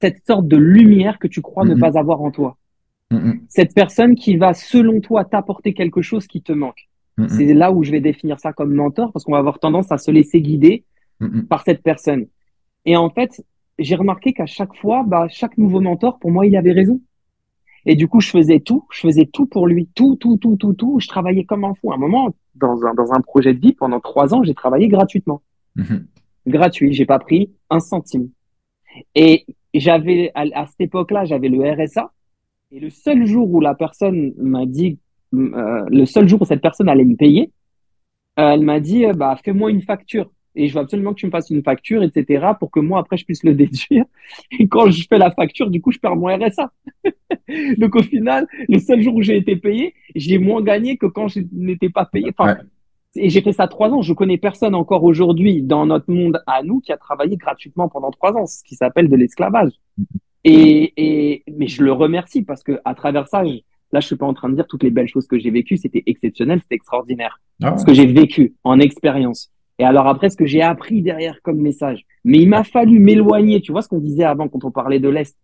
[0.00, 1.80] cette sorte de lumière que tu crois ne Mhm.
[1.80, 2.56] pas avoir en toi.
[3.10, 3.40] Mhm.
[3.48, 6.88] Cette personne qui va, selon toi, t'apporter quelque chose qui te manque.
[7.26, 9.98] C'est là où je vais définir ça comme mentor parce qu'on va avoir tendance à
[9.98, 10.84] se laisser guider
[11.48, 12.26] par cette personne.
[12.84, 13.44] Et en fait,
[13.80, 17.00] j'ai remarqué qu'à chaque fois, bah, chaque nouveau mentor, pour moi, il avait raison.
[17.88, 20.74] Et du coup, je faisais tout, je faisais tout pour lui, tout, tout, tout, tout,
[20.74, 21.00] tout.
[21.00, 21.90] Je travaillais comme un fou.
[21.90, 24.88] À un moment, dans un, dans un projet de vie, pendant trois ans, j'ai travaillé
[24.88, 25.40] gratuitement.
[25.74, 26.06] Mhm.
[26.46, 28.28] Gratuit, j'ai pas pris un centime.
[29.14, 32.12] Et j'avais, à, à cette époque-là, j'avais le RSA.
[32.72, 34.98] Et le seul jour où la personne m'a dit,
[35.32, 37.52] euh, le seul jour où cette personne allait me payer,
[38.38, 40.30] euh, elle m'a dit, euh, bah, fais-moi une facture.
[40.54, 43.16] Et je veux absolument que tu me fasses une facture, etc., pour que moi, après,
[43.16, 44.04] je puisse le déduire.
[44.58, 46.72] Et quand je fais la facture, du coup, je perds mon RSA.
[47.78, 51.28] Donc, au final, le seul jour où j'ai été payé, j'ai moins gagné que quand
[51.28, 52.30] je n'étais pas payé.
[52.36, 53.24] Enfin, Ouais.
[53.24, 54.02] et j'ai fait ça trois ans.
[54.02, 58.10] Je connais personne encore aujourd'hui dans notre monde à nous qui a travaillé gratuitement pendant
[58.10, 59.72] trois ans, ce qui s'appelle de l'esclavage.
[60.44, 63.58] Et, et, mais je le remercie parce que à travers ça, je,
[63.92, 65.76] là, je suis pas en train de dire toutes les belles choses que j'ai vécues.
[65.76, 67.40] C'était exceptionnel, c'était extraordinaire.
[67.62, 67.78] Ah ouais.
[67.78, 69.50] Ce que j'ai vécu en expérience.
[69.78, 72.04] Et alors après, ce que j'ai appris derrière comme message.
[72.24, 73.60] Mais il m'a fallu m'éloigner.
[73.60, 75.36] Tu vois ce qu'on disait avant quand on parlait de l'Est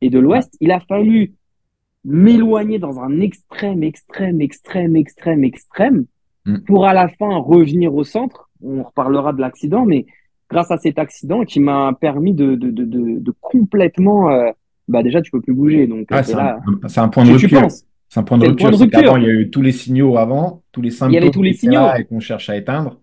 [0.00, 0.56] et de l'Ouest.
[0.60, 1.32] Il a fallu
[2.04, 6.04] m'éloigner dans un extrême, extrême, extrême, extrême, extrême
[6.44, 6.56] Mm.
[6.66, 8.50] pour à la fin revenir au centre.
[8.64, 10.06] On reparlera de l'accident, mais
[10.50, 14.50] grâce à cet accident qui m'a permis de, de, de, de, de complètement, euh,
[14.88, 16.58] bah déjà tu peux plus bouger, donc euh, Ah, c'est là.
[16.82, 17.70] un, c'est un point de Tu, tu rupture.
[18.08, 18.70] C'est un point de rupture.
[18.70, 19.18] point de rupture.
[19.18, 21.42] il y a eu tous les signaux avant, tous les Il y avait symptômes tous
[21.42, 21.86] les signaux.
[21.96, 22.98] et qu'on cherche à éteindre.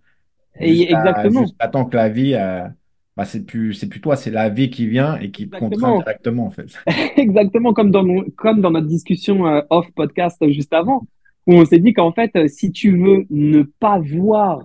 [0.59, 2.67] Et Jusqu'à exactement, jusqu'à que la vie, euh,
[3.15, 5.95] bah, c'est plus, c'est plus toi, c'est la vie qui vient et qui te contraint
[5.95, 6.67] exactement, directement, en fait.
[7.17, 11.07] exactement comme dans mon, comme dans notre discussion euh, off podcast euh, juste avant,
[11.47, 14.59] où on s'est dit qu'en fait, si tu veux ne pas voir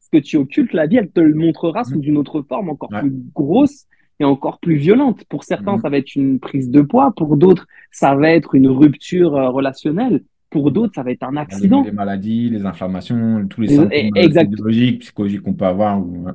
[0.00, 2.04] ce que tu occultes, la vie, elle te le montrera sous Mhm.
[2.04, 3.00] une autre forme encore Ouais.
[3.00, 3.86] plus grosse
[4.20, 5.24] et encore plus violente.
[5.28, 5.80] Pour certains, Mhm.
[5.82, 7.12] ça va être une prise de poids.
[7.16, 10.22] Pour d'autres, ça va être une rupture euh, relationnelle.
[10.54, 11.82] Pour d'autres, ça va être un accident.
[11.82, 15.98] les maladies, les inflammations, tous les symptômes euh, exact, physiologiques, psychologiques qu'on peut avoir.
[16.00, 16.28] ou-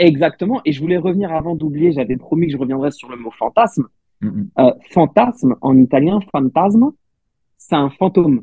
[0.00, 0.60] exactement.
[0.64, 3.86] Et je voulais revenir avant d'oublier, j'avais promis que je reviendrais sur le mot fantasme.
[4.20, 4.50] Mhm.
[4.58, 6.90] Euh, fantasme, en italien, fantasme,
[7.56, 8.42] c'est un fantôme.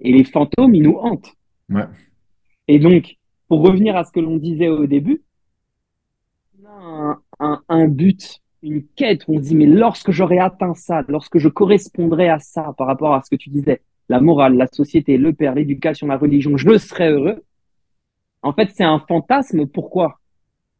[0.00, 1.32] Et les fantômes, ils nous hantent.
[1.70, 1.86] Ouais.
[2.68, 3.16] Et donc,
[3.48, 5.22] pour revenir à ce que l'on disait au début,
[6.62, 10.74] on a un, un, un but, une quête, où on dit, mais lorsque j'aurai atteint
[10.74, 14.56] ça, lorsque je correspondrai à ça par rapport à ce que tu disais, la morale,
[14.56, 17.44] la société, le père, l'éducation, la religion, je serai heureux.
[18.42, 19.66] En fait, c'est un fantasme.
[19.66, 20.20] Pourquoi?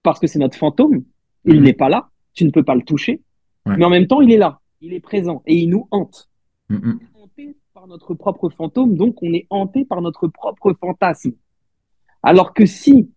[0.03, 1.03] Parce que c'est notre fantôme.
[1.45, 1.65] Il Mhm.
[1.65, 2.09] n'est pas là.
[2.35, 3.23] Tu ne peux pas le toucher.
[3.67, 3.77] Ouais.
[3.77, 4.61] Mais en même temps, il est là.
[4.81, 6.29] Il est présent et il nous hante.
[6.69, 6.99] Mhm.
[7.15, 11.33] hanté par notre propre fantôme, donc on est hanté par notre propre fantasme.
[12.23, 13.11] Alors que si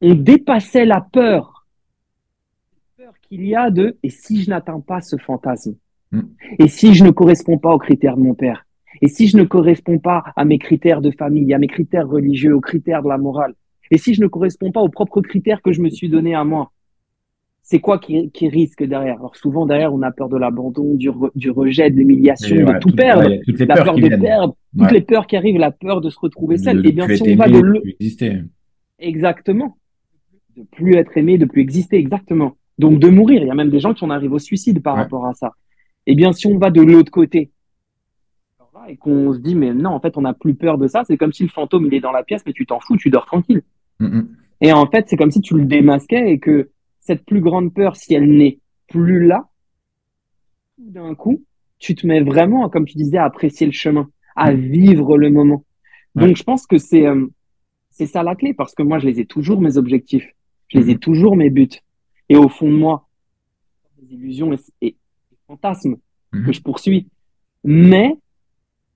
[0.00, 1.51] on dépassait la peur
[3.32, 5.74] qu'il y a de et si je n'atteins pas ce fantasme,
[6.14, 6.20] Mm.
[6.58, 8.66] et si je ne corresponds pas aux critères de mon père,
[9.00, 12.54] et si je ne corresponds pas à mes critères de famille, à mes critères religieux,
[12.54, 13.54] aux critères de la morale,
[13.90, 16.44] et si je ne corresponds pas aux propres critères que je me suis donné à
[16.44, 16.70] moi,
[17.62, 19.16] c'est quoi qui, qui risque derrière?
[19.20, 22.62] Alors souvent derrière, on a peur de l'abandon, du, re- du rejet, de l'humiliation, Et
[22.64, 24.20] de tout perdre, ouais, toutes les la peurs peur qui de viennent.
[24.20, 24.92] perdre, toutes Ouais.
[24.92, 26.82] les peurs qui arrivent, la peur de se retrouver seul.
[26.82, 27.80] de Eh bien, si on va de le...
[27.88, 28.42] exister.
[28.98, 29.78] Exactement.
[30.58, 32.56] De plus être aimé, de plus exister, exactement.
[32.78, 33.42] Donc de mourir.
[33.42, 35.02] Il y a même des gens qui en arrivent au suicide par Ouais.
[35.02, 35.54] rapport à ça.
[36.06, 37.50] Eh bien, si on va de l'autre côté
[38.88, 41.16] et qu'on se dit, mais non, en fait, on n'a plus peur de ça, c'est
[41.16, 43.26] comme si le fantôme, il est dans la pièce, mais tu t'en fous, tu dors
[43.26, 43.62] tranquille.
[44.00, 44.28] Mhm.
[44.60, 47.94] Et en fait, c'est comme si tu le démasquais et que cette plus grande peur,
[47.94, 48.58] si elle n'est
[48.88, 49.48] plus là,
[50.76, 51.44] tout d'un coup,
[51.78, 55.64] tu te mets vraiment, comme tu disais, à apprécier le chemin, à vivre le moment.
[56.16, 56.26] Ouais.
[56.26, 57.26] Donc, je pense que c'est euh,
[57.90, 60.26] c'est ça la clé, parce que moi, je les ai toujours mes objectifs,
[60.68, 61.68] je les ai toujours mes buts.
[62.28, 63.06] Et au fond de moi,
[63.98, 64.90] des illusions et, et
[65.30, 65.96] des fantasmes
[66.32, 66.52] que Mhm.
[66.52, 67.08] je poursuis.
[67.64, 68.16] Mais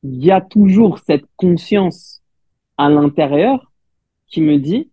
[0.02, 2.22] il y a toujours cette conscience
[2.78, 3.72] à l'intérieur
[4.28, 4.90] qui me dit,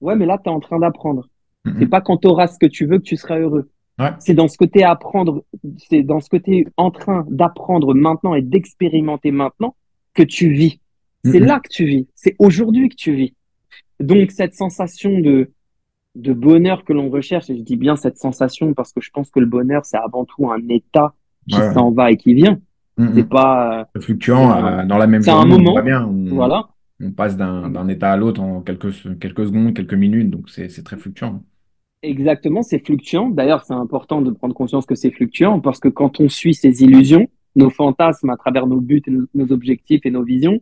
[0.00, 1.28] ouais, mais là, tu es en train d'apprendre.
[1.64, 1.88] C'est Mhm.
[1.90, 3.70] pas quand tu auras ce que tu veux que tu seras heureux.
[3.98, 4.10] Ouais.
[4.18, 5.44] C'est dans ce côté apprendre,
[5.78, 9.76] c'est dans ce côté en train d'apprendre maintenant et d'expérimenter maintenant
[10.14, 10.80] que tu vis.
[11.24, 11.46] C'est Mhm.
[11.46, 12.06] là que tu vis.
[12.14, 13.34] C'est aujourd'hui que tu vis.
[14.00, 15.52] Donc, cette sensation de,
[16.14, 19.30] de bonheur que l'on recherche, et je dis bien cette sensation parce que je pense
[19.30, 21.14] que le bonheur, c'est avant tout un état
[21.48, 22.58] qui Ouais, s'en va et qui vient.
[23.14, 25.82] C'est pas, fluctuant, euh, dans la même c'est un journée, on moment.
[25.82, 26.68] bien, on, voilà.
[27.00, 30.68] on passe d'un d'un état à l'autre en quelques, quelques secondes, quelques minutes, donc c'est
[30.68, 31.42] c'est très fluctuant.
[32.02, 33.30] Exactement, c'est fluctuant.
[33.30, 36.82] D'ailleurs, c'est important de prendre conscience que c'est fluctuant parce que quand on suit ces
[36.84, 40.60] illusions, nos fantasmes à travers nos buts, et nos, nos objectifs et nos visions,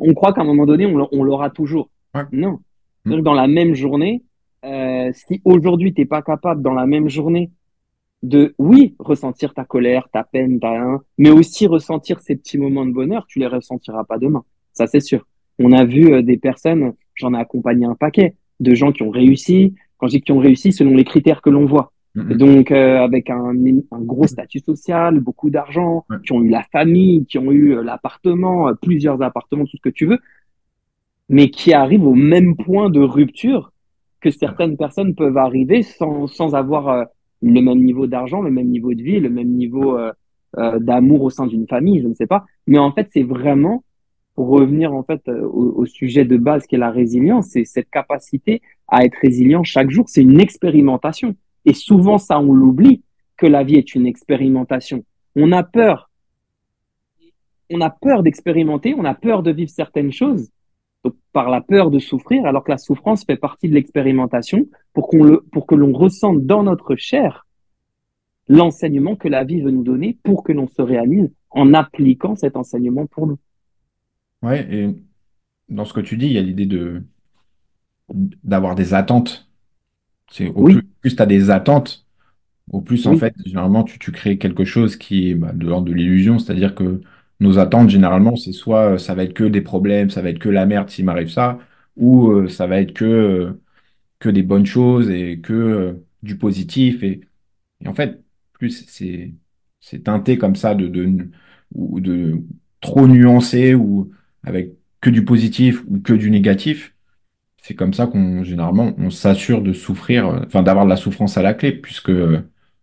[0.00, 1.88] on croit qu'à un moment donné, on, l'a- on l'aura toujours.
[2.14, 2.24] Ouais.
[2.32, 2.58] Non.
[3.04, 3.20] Mm.
[3.22, 4.24] Dans la même journée,
[4.64, 7.50] euh, si aujourd'hui t'es pas capable dans la même journée
[8.22, 12.86] de, oui, ressentir ta colère, ta peine, ta haine, mais aussi ressentir ces petits moments
[12.86, 14.44] de bonheur, tu les ressentiras pas demain.
[14.72, 15.26] Ça, c'est sûr.
[15.58, 19.10] On a vu euh, des personnes, j'en ai accompagné un paquet, de gens qui ont
[19.10, 19.74] réussi.
[19.98, 21.92] Quand je dis qui ont réussi, selon les critères que l'on voit.
[22.14, 22.32] Mhm.
[22.32, 23.54] Et donc, euh, avec un,
[23.90, 27.82] un gros statut social, beaucoup d'argent, qui ont eu la famille, qui ont eu euh,
[27.82, 30.18] l'appartement, plusieurs appartements, tout ce que tu veux,
[31.28, 33.71] mais qui arrivent au même point de rupture
[34.22, 37.04] que certaines personnes peuvent arriver sans, sans avoir euh,
[37.42, 40.12] le même niveau d'argent, le même niveau de vie, le même niveau euh,
[40.58, 42.44] euh, d'amour au sein d'une famille, je ne sais pas.
[42.66, 43.82] Mais en fait, c'est vraiment,
[44.34, 47.64] pour revenir en fait euh, au, au sujet de base qui est la résilience, c'est
[47.64, 51.34] cette capacité à être résilient chaque jour, c'est une expérimentation.
[51.64, 53.02] Et souvent, ça, on l'oublie,
[53.36, 55.04] que la vie est une expérimentation.
[55.34, 56.10] On a peur.
[57.70, 60.50] On a peur d'expérimenter, on a peur de vivre certaines choses,
[61.32, 65.24] par la peur de souffrir, alors que la souffrance fait partie de l'expérimentation pour qu'on
[65.24, 67.46] le, pour que l'on ressente dans notre chair
[68.48, 72.56] l'enseignement que la vie veut nous donner pour que l'on se réalise en appliquant cet
[72.56, 73.38] enseignement pour nous.
[74.42, 74.96] Ouais, et
[75.68, 77.02] dans ce que tu dis, il y a l'idée de
[78.44, 79.48] d'avoir des attentes.
[80.30, 82.06] C'est au plus, Oui, plus tu as des attentes,
[82.70, 85.86] au plus en fait, généralement, tu, tu crées quelque chose qui est bah, de l'ordre
[85.86, 87.00] de l'illusion, c'est-à-dire que
[87.42, 90.38] nos attentes, généralement, c'est soit euh, ça va être que des problèmes, ça va être
[90.38, 91.58] que la merde s'il m'arrive ça,
[91.96, 93.60] ou euh, ça va être que, euh,
[94.20, 97.02] que des bonnes choses et que du positif.
[97.02, 97.22] Et,
[97.86, 98.22] en fait,
[98.54, 98.86] plus
[99.80, 101.30] c'est teinté comme ça de,
[102.80, 104.10] trop nuancé ou
[104.44, 106.94] avec que du positif ou que du négatif,
[107.58, 111.42] c'est comme ça qu'on généralement on s'assure de souffrir, enfin d'avoir de la souffrance à
[111.42, 112.42] la clé, puisque en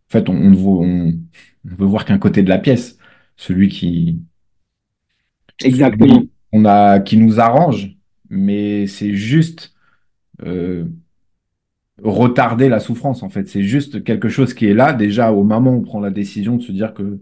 [0.09, 1.19] fait on, on, ne veut, on
[1.65, 2.97] veut voir qu'un côté de la pièce,
[3.37, 4.21] celui qui
[5.63, 7.95] exactement, qu'on a qui nous arrange,
[8.29, 9.73] mais c'est juste
[10.43, 10.85] euh,
[12.03, 13.47] retarder la souffrance en fait.
[13.47, 16.55] C'est juste quelque chose qui est là déjà au moment où on prend la décision
[16.57, 17.19] de se dire que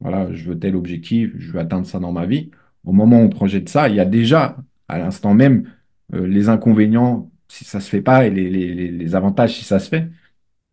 [0.00, 2.50] voilà, je veux tel objectif, je veux atteindre ça dans ma vie.
[2.84, 4.56] Au moment où on projette ça, il y a déjà
[4.88, 5.70] à l'instant même
[6.14, 9.78] euh, les inconvénients si ça se fait pas et les, les, les- avantages si ça
[9.80, 10.10] se fait.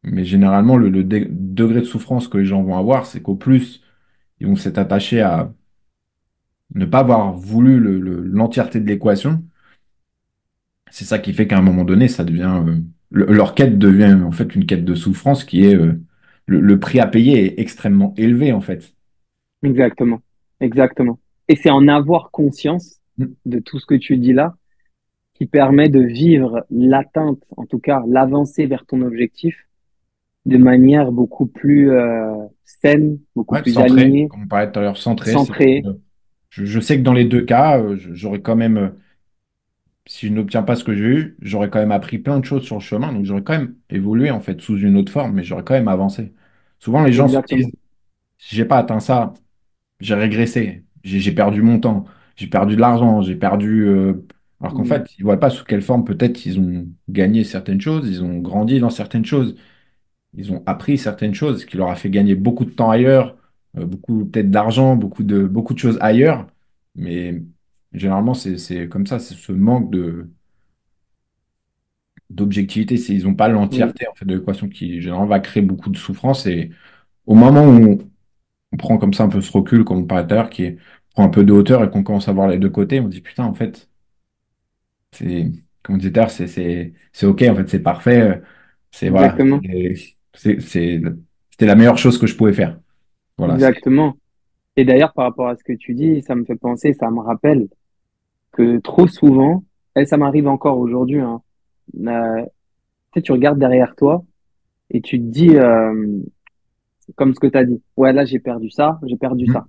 [0.04, 3.84] Mais généralement, le, le degré de souffrance que les gens vont avoir, c'est qu'au plus
[4.40, 5.54] ils vont s'être attachés à
[6.76, 9.44] ne pas avoir voulu le- le- l'entièreté de l'équation.
[10.92, 12.78] C'est ça qui fait qu'à un moment donné, ça devient euh,
[13.12, 16.02] le- leur quête devient en fait une quête de souffrance qui est euh,
[16.46, 18.94] le, prix à payer est extrêmement élevé en fait.
[19.64, 20.22] exactement,
[20.60, 21.20] exactement.
[21.48, 23.26] Et c'est en avoir conscience Mm.
[23.46, 24.56] de tout ce que tu dis là
[25.36, 29.58] qui permet de vivre l'atteinte, en tout cas l'avancée vers ton objectif
[30.46, 32.34] de manière beaucoup plus euh,
[32.66, 35.84] saine, beaucoup Ouais, plus centré, alignée, comme on parlait tout à l'heure, centrée.
[36.54, 38.90] Je, je sais que dans les deux cas, euh, j'aurais quand même, euh,
[40.06, 42.64] si je n'obtiens pas ce que j'ai eu, j'aurais quand même appris plein de choses
[42.64, 43.14] sur le chemin.
[43.14, 45.88] Donc j'aurais quand même évolué en fait sous une autre forme, mais j'aurais quand même
[45.88, 46.34] avancé.
[46.80, 47.72] Souvent, les gens se disent,
[48.40, 49.34] j'ai pas atteint ça,
[50.02, 52.06] j'ai régressé, j'ai perdu mon temps,
[52.38, 53.88] j'ai perdu de l'argent, j'ai perdu.
[53.88, 54.26] euh,
[54.62, 54.86] Alors qu'en Mm.
[54.86, 58.40] fait, ils voient pas sous quelle forme peut-être ils ont gagné certaines choses, ils ont
[58.40, 59.56] grandi dans certaines choses.
[60.36, 63.38] Ils ont appris certaines choses, ce qui leur a fait gagner beaucoup de temps ailleurs,
[63.76, 66.48] beaucoup peut-être d'argent, beaucoup de, beaucoup de choses ailleurs.
[66.96, 67.44] Mais
[67.94, 70.30] généralement, c'est, c'est comme ça, c'est ce manque de,
[72.30, 72.98] d'objectivité.
[72.98, 75.98] C'est, ils n'ont pas l'entièreté en fait, de l'équation qui, généralement, va créer beaucoup de
[75.98, 76.46] souffrance.
[76.48, 76.72] Et
[77.28, 78.00] au moment où on,
[78.74, 80.64] on prend comme ça un peu ce recul, comme on parlait tout à l'heure, qui
[80.66, 80.78] est-
[81.14, 83.22] prend un peu de hauteur et qu'on commence à voir les deux côtés, on dit,
[83.22, 83.90] putain, en fait,
[85.12, 85.52] c'est,
[85.84, 88.22] comme on disait tout à l'heure, c'est, c'est, c'est OK, en fait, c'est parfait.
[88.22, 88.42] euh,
[88.92, 89.62] C'est, voilà, exactement,
[91.52, 92.80] c'était la meilleure chose que je pouvais faire.
[93.38, 94.16] Voilà, exactement.
[94.76, 97.20] Et d'ailleurs, par rapport à ce que tu dis, ça me fait penser, ça me
[97.20, 97.68] rappelle
[98.52, 99.64] que trop souvent,
[99.96, 101.42] et ça m'arrive encore aujourd'hui, hein,
[102.06, 104.24] euh, tu sais, tu regardes derrière toi
[104.90, 106.20] et tu te dis, euh,
[107.16, 109.66] comme ce que tu as dit, ouais, là, j'ai perdu ça, j'ai perdu ça,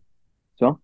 [0.56, 0.78] tu vois?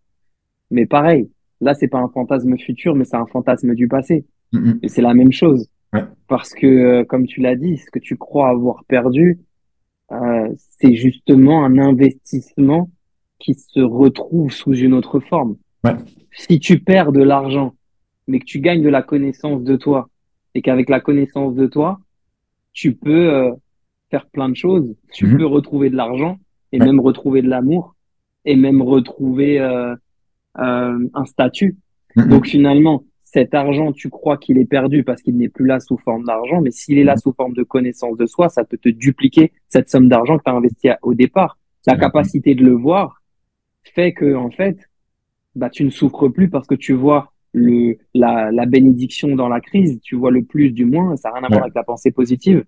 [0.70, 4.24] Mais pareil, là, c'est pas un fantasme futur, mais c'est un fantasme du passé.
[4.52, 4.78] mhm.
[4.82, 5.68] Et c'est la même chose.
[5.92, 9.40] Ouais, Parce que, euh, comme tu l'as dit, ce que tu crois avoir perdu,
[10.80, 12.90] c'est justement un investissement
[13.38, 15.56] qui se retrouve sous une autre forme.
[15.84, 15.96] ouais.
[16.32, 17.74] Si tu perds de l'argent,
[18.28, 20.08] mais que tu gagnes de la connaissance de toi,
[20.54, 22.00] et qu'avec la connaissance de toi,
[22.72, 23.52] tu peux euh,
[24.10, 26.38] faire plein de choses, tu peux Mhm, retrouver de l'argent,
[26.72, 27.94] et ouais, même retrouver de l'amour,
[28.44, 29.94] et même retrouver euh,
[30.58, 31.76] euh, un statut.
[32.16, 35.78] Donc mhm, finalement, cet argent, tu crois qu'il est perdu parce qu'il n'est plus là
[35.78, 37.18] sous forme d'argent, mais s'il est là mhm.
[37.18, 40.50] sous forme de connaissance de soi, ça peut te dupliquer cette somme d'argent que tu
[40.50, 41.56] as investi au départ.
[41.86, 42.10] La Exactement.
[42.10, 43.22] capacité de le voir
[43.94, 44.78] fait que, en fait,
[45.54, 49.60] bah, tu ne souffres plus parce que tu vois le, la, la bénédiction dans la
[49.60, 52.10] crise, tu vois le plus du moins, ça n'a rien à voir avec la pensée
[52.10, 52.64] positive.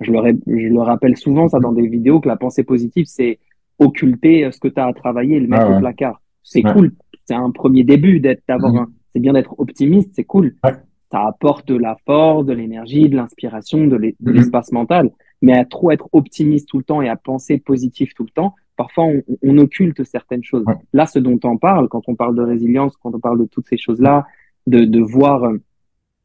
[0.00, 3.38] Je le, je le rappelle souvent, ça, dans des vidéos, que la pensée positive, c'est
[3.78, 6.20] occulter euh, ce que tu as à travailler et le Ouais, mettre au ouais, placard.
[6.42, 6.72] C'est ouais.
[6.72, 6.92] cool.
[7.26, 8.92] C'est un premier début d'être, d'avoir un, Mhm.
[9.12, 10.56] C'est bien d'être optimiste, c'est cool.
[10.64, 10.72] Ouais.
[11.10, 14.12] Ça apporte de la force, de l'énergie, de l'inspiration, de Mhm.
[14.32, 15.10] l'espace mental.
[15.40, 18.54] Mais à trop être optimiste tout le temps et à penser positif tout le temps,
[18.76, 20.64] parfois on, on occulte certaines choses.
[20.66, 20.74] Ouais.
[20.92, 23.66] Là, ce dont on parle, quand on parle de résilience, quand on parle de toutes
[23.68, 24.26] ces choses-là,
[24.66, 25.58] de, de voir euh,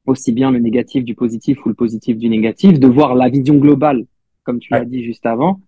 [0.08, 3.56] aussi bien le négatif du positif ou le positif du négatif, de voir la vision
[3.56, 4.06] globale,
[4.44, 4.80] comme tu Ouais.
[4.80, 5.62] l'as dit juste avant,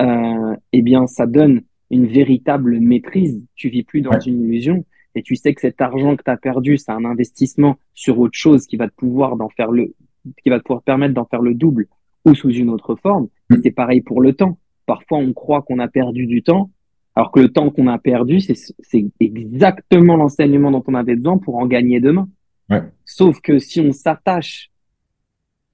[0.00, 3.44] euh, eh bien, ça donne une véritable maîtrise.
[3.56, 4.18] Tu vis plus dans Ouais.
[4.26, 4.84] une illusion
[5.14, 8.36] et tu sais que cet argent que tu as perdu, c'est un investissement sur autre
[8.36, 9.94] chose qui va te pouvoir d'en faire le,
[10.42, 11.86] qui va te pouvoir permettre d'en faire le double
[12.24, 13.28] ou sous une autre forme.
[13.50, 13.60] Mhm.
[13.62, 14.58] c'est pareil pour le temps.
[14.86, 16.70] Parfois, on croit qu'on a perdu du temps,
[17.14, 21.38] alors que le temps qu'on a perdu, c'est, c'est exactement l'enseignement dont on avait besoin
[21.38, 22.28] pour en gagner demain.
[22.70, 22.82] Ouais.
[23.04, 24.70] Sauf que si on s'attache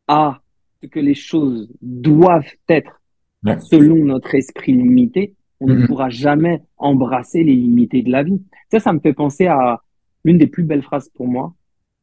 [0.07, 0.41] à
[0.83, 3.01] ce que les choses doivent être
[3.43, 3.59] Ouais.
[3.59, 5.87] selon notre esprit limité, on ne Mhm.
[5.87, 8.41] pourra jamais embrasser les limités de la vie.
[8.71, 9.83] Ça, ça me fait penser à
[10.25, 11.55] l'une des plus belles phrases pour moi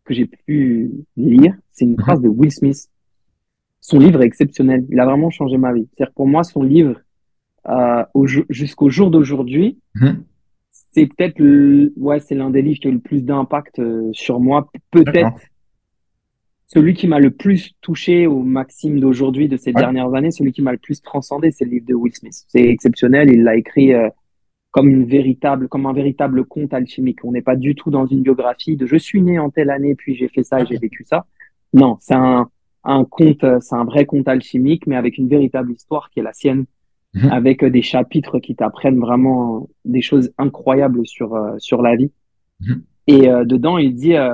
[0.05, 1.55] que j'ai pu lire.
[1.71, 1.99] C'est une Mhm.
[1.99, 2.87] phrase de Will Smith.
[3.81, 4.85] Son livre est exceptionnel.
[4.89, 5.87] Il a vraiment changé ma vie.
[5.95, 6.99] C'est-à-dire pour moi, son livre,
[7.69, 10.23] euh, au jusqu'au jour d'aujourd'hui, Mhm.
[10.71, 14.09] c'est peut-être le- ouais, c'est l'un des livres qui a eu le plus d'impact euh,
[14.13, 14.69] sur moi.
[14.91, 15.31] Peut-être.
[16.67, 19.81] Celui qui m'a le plus touché au maxime d'aujourd'hui, de ces Ouais.
[19.81, 22.43] dernières années, celui qui m'a le plus transcendé, c'est le livre de Will Smith.
[22.49, 23.31] C'est exceptionnel.
[23.31, 24.09] Il l'a écrit euh,
[24.71, 27.23] comme une véritable, comme un véritable conte alchimique.
[27.23, 29.95] On n'est pas du tout dans une biographie de je suis né en telle année,
[29.95, 31.25] puis j'ai fait ça et j'ai vécu ça.
[31.73, 32.49] Non, c'est un,
[32.83, 36.23] un conte, euh, c'est un vrai conte alchimique, mais avec une véritable histoire qui est
[36.23, 36.65] la sienne,
[37.13, 37.29] Mhm.
[37.31, 42.11] avec euh, des chapitres qui t'apprennent vraiment des choses incroyables sur, euh, sur la vie.
[42.59, 42.83] Mhm.
[43.07, 44.31] Et euh, dedans, il dit, euh,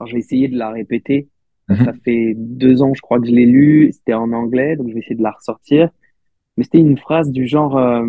[0.00, 1.28] alors je vais essayer de la répéter.
[1.68, 2.00] Ça Mhm.
[2.04, 3.92] fait deux ans, je crois que je l'ai lu.
[3.92, 5.88] C'était en anglais, donc je vais essayer de la ressortir.
[6.56, 8.04] Mais c'était une phrase du genre euh,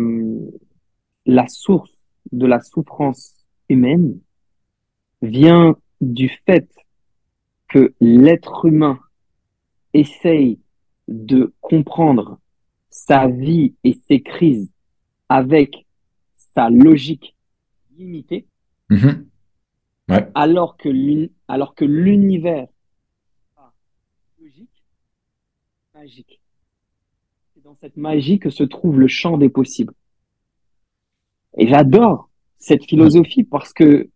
[1.24, 1.92] la source
[2.32, 3.32] de la souffrance
[3.68, 4.18] humaine
[5.22, 6.68] vient du fait
[7.68, 8.98] que l'être humain
[9.94, 10.58] essaye
[11.08, 12.38] de comprendre
[12.90, 14.70] sa vie et ses crises
[15.28, 15.86] avec
[16.54, 17.34] sa logique
[17.96, 18.46] limitée,
[18.90, 19.26] Mhm.
[20.10, 20.28] Ouais.
[20.34, 20.88] alors que
[21.84, 22.66] l'univers
[23.56, 23.72] a
[24.40, 24.82] logique
[25.94, 26.40] magique.
[27.54, 29.94] C'est dans cette magie que se trouve le champ des possibles.
[31.56, 34.08] Et j'adore cette philosophie parce que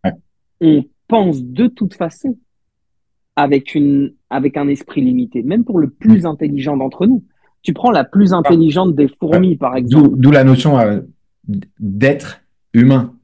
[0.59, 2.37] on pense de toute façon
[3.35, 7.23] avec une, avec un esprit limité, même pour le plus intelligent d'entre nous.
[7.61, 10.17] Tu prends la plus intelligente des fourmis, par exemple.
[10.17, 11.01] D'où la notion euh,
[11.79, 12.41] d'être
[12.73, 13.15] humain.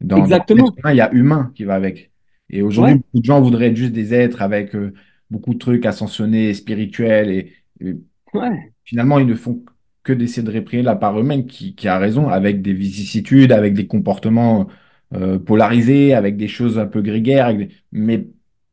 [0.00, 0.72] Dans, Exactement.
[0.76, 2.10] humain, il y a humain qui va avec.
[2.50, 2.98] Et aujourd'hui, Ouais.
[2.98, 4.92] beaucoup de gens voudraient être juste des êtres avec euh,
[5.30, 7.30] beaucoup de trucs ascensionnés, spirituels.
[7.30, 7.52] Et
[8.32, 8.72] Ouais.
[8.84, 9.64] finalement, ils ne font
[10.02, 13.74] que d'essayer de réprimer la part humaine qui, qui a raison, avec des vicissitudes, avec
[13.74, 14.68] des comportements
[15.14, 17.54] euh, polarisés, avec des choses un peu grégaires.
[17.56, 18.26] des- Mais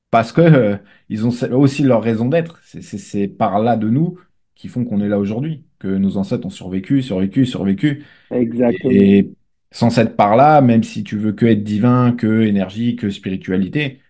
[0.09, 0.77] parce que euh,
[1.09, 2.59] ils ont aussi leur raison d'être.
[2.63, 4.19] C'est par là de nous
[4.55, 8.03] qui font qu'on est là aujourd'hui, que nos ancêtres ont survécu, survécu, survécu.
[8.29, 8.91] Exactement.
[8.91, 9.31] Et
[9.71, 14.00] sans cette part-là, même si tu veux que être divin, que énergie, que spiritualité,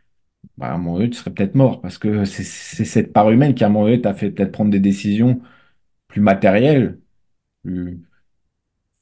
[0.62, 1.82] bah, à un moment donné, tu serais peut-être mort.
[1.82, 4.53] Parce que c'est c'est cette part humaine qui, à un moment donné, t'a fait peut-être
[4.53, 5.41] prendre des décisions
[6.09, 6.99] plus matérielles,
[7.64, 8.01] plus,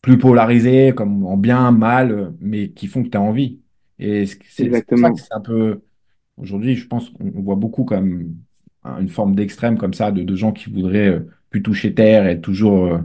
[0.01, 3.61] plus polarisées, comme en bien, mal, mais qui font que tu as envie.
[3.99, 5.19] Et c'est c'est pour ça que Exactement.
[5.19, 5.83] c'est un peu.
[6.37, 8.35] Aujourd'hui, je pense qu'on on voit beaucoup comme
[8.83, 12.25] hein, une forme d'extrême comme ça, de, de gens qui voudraient euh, plus toucher terre,
[12.27, 12.99] être toujours euh,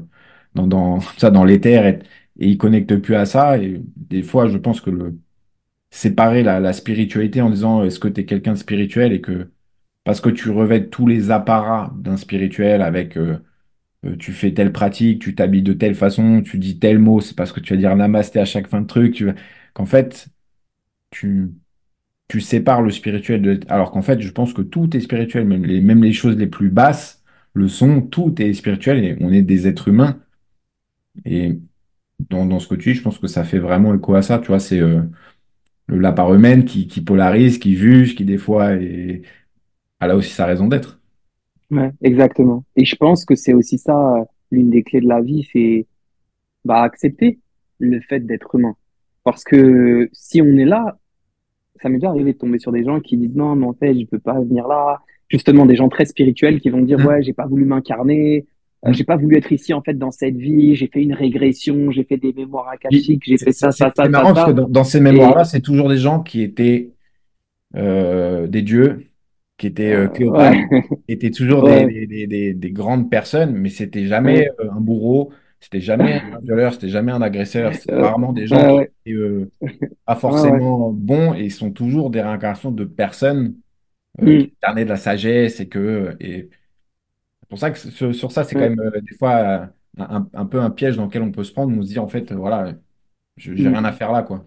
[0.54, 1.98] dans, dans, ça, dans l'éther, et,
[2.38, 3.58] et ils connectent plus à ça.
[3.58, 5.18] Et des fois, je pense que le
[5.94, 9.50] séparer la, la spiritualité en disant est-ce que tu es quelqu'un de spirituel et que
[10.04, 13.38] parce que tu revêtes tous les apparats d'un spirituel avec euh,
[14.06, 17.36] euh, tu fais telle pratique, tu t'habilles de telle façon, tu dis tel mot, c'est
[17.36, 19.30] parce que tu vas dire namasté à chaque fin de truc, tu
[19.74, 20.28] qu'en fait,
[21.10, 21.52] tu
[22.28, 23.60] tu sépares le spirituel.
[23.68, 26.46] Alors qu'en fait, je pense que tout est spirituel, même les, même les choses les
[26.48, 27.22] plus basses
[27.54, 30.20] le sont, tout est spirituel et on est des êtres humains.
[31.24, 31.60] Et
[32.30, 34.48] dans, ce que tu dis, je pense que ça fait vraiment écho à ça, tu
[34.48, 35.02] vois, c'est euh,
[35.86, 39.22] le- la part humaine qui, qui polarise, qui juge, qui des fois est...
[40.00, 41.00] a aussi sa raison d'être.
[41.70, 42.64] Ouais, exactement.
[42.76, 45.86] Et je pense que c'est aussi ça, l'une des clés de la vie, c'est
[46.64, 47.40] bah, accepter
[47.78, 48.76] le fait d'être humain.
[49.24, 50.98] Parce que si on est là,
[51.82, 53.98] ça m'est déjà arrivé de tomber sur des gens qui disent non, mais en fait,
[53.98, 55.02] je peux pas venir là.
[55.30, 58.46] Justement, des gens très spirituels qui vont dire Mm, ouais, j'ai pas voulu m'incarner,
[58.86, 61.90] euh, j'ai pas voulu être ici en fait dans cette vie, j'ai fait une régression,
[61.90, 64.20] j'ai fait des mémoires akashiques, j'ai C'est fait c'est- ça, ça, c'est- c'est ça, ça,
[64.20, 66.92] marrant parce que dans, dans ces Et mémoires-là, c'est toujours des gens qui étaient
[67.76, 69.10] euh, des dieux,
[69.58, 73.54] qui étaient euh, Cléopâtre, ouais, étaient toujours des, ouais, des, des, des- des grandes personnes,
[73.54, 77.94] mais c'était jamais ouais, un bourreau, c'était jamais un violeur, c'était jamais un agresseur, c'est
[77.96, 79.16] rarement des gens qui étaient
[80.06, 83.56] pas forcément bons et sont toujours des réincarnations de personnes
[84.20, 86.50] euh, qui Mm, de la sagesse et que et
[87.44, 89.66] c'est pour ça que sur, sur ça, c'est quand même euh, des fois euh,
[89.98, 92.08] un, un peu un piège dans lequel on peut se prendre, on se dit en
[92.08, 92.74] fait, euh, voilà,
[93.38, 93.74] je- j'ai mm.
[93.74, 94.46] rien à faire là, quoi.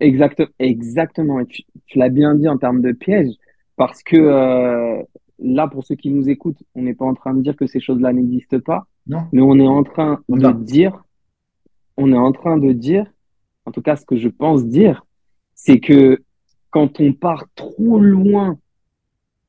[0.00, 1.40] Exact, exactement.
[1.40, 3.28] Et tu, tu l'as bien dit en termes de piège,
[3.76, 5.02] parce que euh,
[5.38, 7.80] là, pour ceux qui nous écoutent, on n'est pas en train de dire que ces
[7.80, 9.32] choses-là n'existent pas, Non?
[9.32, 11.04] mais on est en train de dire,
[11.96, 13.06] on est en train de dire,
[13.66, 15.04] en tout cas ce que je pense dire,
[15.54, 16.22] c'est que
[16.70, 18.58] quand on part trop loin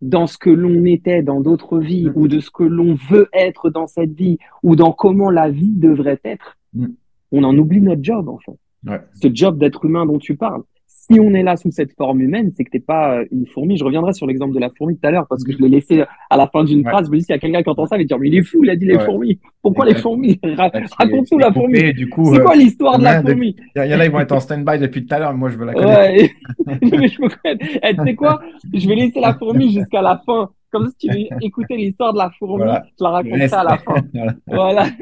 [0.03, 3.29] dans ce que l'on était dans d'autres vies, Mm, ou de ce que l'on veut
[3.33, 6.87] être dans cette vie, ou dans comment la vie devrait être, mm.
[7.31, 8.57] on en oublie notre job, en fait.
[8.85, 9.01] Ouais.
[9.13, 10.63] Ce job d'être humain dont tu parles.
[11.11, 13.77] Si on est là sous cette forme humaine, c'est que t'es pas euh, une fourmi.
[13.77, 16.03] Je reviendrai sur l'exemple de la fourmi tout à l'heure parce que je l'ai laissé
[16.29, 16.89] à la fin d'une Ouais.
[16.89, 17.07] phrase.
[17.07, 18.35] Je me dis, s'il y a quelqu'un qui entend ça, il va dire, mais il
[18.35, 19.05] est fou, il a dit les Ouais.
[19.05, 19.39] fourmis.
[19.61, 20.39] Pourquoi les fourmis?
[20.43, 21.77] Raconte-nous la fourmi.
[21.77, 21.91] C'est
[22.39, 23.55] euh, quoi l'histoire de la fourmi?
[23.75, 25.33] il y, en a, ils vont être en stand-by depuis tout à l'heure.
[25.33, 25.99] Moi, je veux la connaître.
[25.99, 26.31] Ouais.
[26.81, 27.79] Mais je me connais.
[27.83, 28.41] Eh, tu sais quoi?
[28.73, 30.49] Je vais laisser la fourmi jusqu'à la fin.
[30.71, 32.83] Comme si tu veux écouter l'histoire de la fourmi, Voilà.
[32.97, 33.95] je la raconterai à la fin.
[34.47, 34.87] Voilà.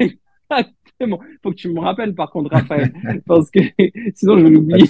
[0.50, 1.18] Exactement.
[1.42, 2.92] Faut que tu me rappelles par contre, Raphaël,
[3.26, 3.60] parce que
[4.14, 4.86] sinon je vais l'oublier.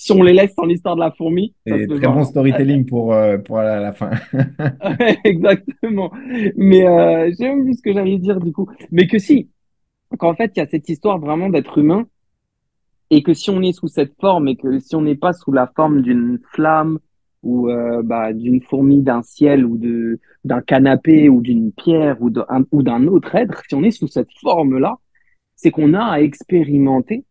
[0.00, 3.36] Si on les laisse sans l'histoire de la fourmi, C'est très bon storytelling pour, euh,
[3.36, 4.10] pour la, la fin.
[5.24, 6.10] Exactement.
[6.56, 8.66] Mais euh, j'ai vu ce que j'allais dire du coup.
[8.90, 9.50] Mais que si,
[10.18, 12.06] qu'en fait, il y a cette histoire vraiment d'être humain
[13.10, 15.52] et que si on est sous cette forme et que si on n'est pas sous
[15.52, 16.98] la forme d'une flamme
[17.42, 22.30] ou euh, bah, d'une fourmi, d'un ciel ou de d'un canapé ou d'une pierre ou
[22.30, 24.96] d'un ou d'un autre être, si on est sous cette forme-là,
[25.56, 27.26] c'est qu'on a à expérimenter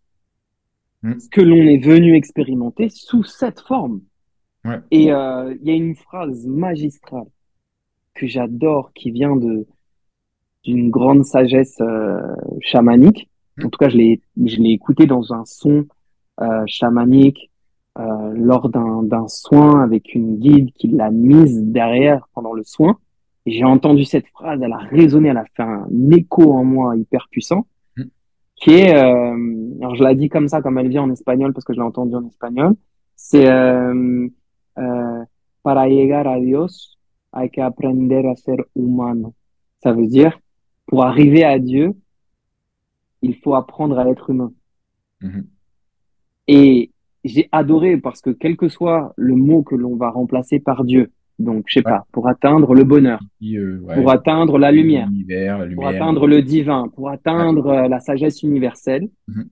[1.04, 1.20] Mm.
[1.20, 4.02] ce que l'on est venu expérimenter sous cette forme.
[4.66, 4.80] Ouais.
[4.91, 7.28] Et euh, il y a une phrase magistrale
[8.14, 9.66] que j'adore qui vient de
[10.66, 12.20] d'une grande sagesse euh,
[12.60, 13.30] chamanique.
[13.58, 13.66] Mm.
[13.66, 15.86] En tout cas, je l'ai je l'ai écouté dans un son
[16.41, 17.50] euh, chamanique
[18.34, 22.97] lors d'un d'un soin avec une guide qui l'a mise derrière pendant le soin.
[23.45, 26.95] Et j'ai entendu cette phrase, elle a résonné, elle a fait un écho en moi
[26.95, 27.79] hyper puissant, Mm.
[28.60, 31.66] Qui est, euh, alors je la dis comme ça, comme elle vient en espagnol parce
[31.66, 32.76] que je l'ai entendu en espagnol,
[33.16, 34.28] c'est euh,
[34.78, 35.24] euh,
[35.62, 36.97] para llegar a Dios
[37.32, 39.36] hay que aprender a ser humano.
[39.82, 40.39] Ça veut dire,
[40.88, 41.93] pour arriver à Dieu,
[43.22, 44.51] il faut apprendre à être humain.
[45.22, 45.47] Mhm.
[46.47, 46.91] Et
[47.24, 51.12] j'ai adoré parce que quel que soit le mot que l'on va remplacer par Dieu,
[51.40, 51.92] donc je sais Ouais.
[51.94, 55.08] pas, pour atteindre le bonheur, euh, ouais, pour atteindre la lumière,
[55.76, 59.48] pour atteindre le divin, pour atteindre euh, la sagesse universelle, Mhm.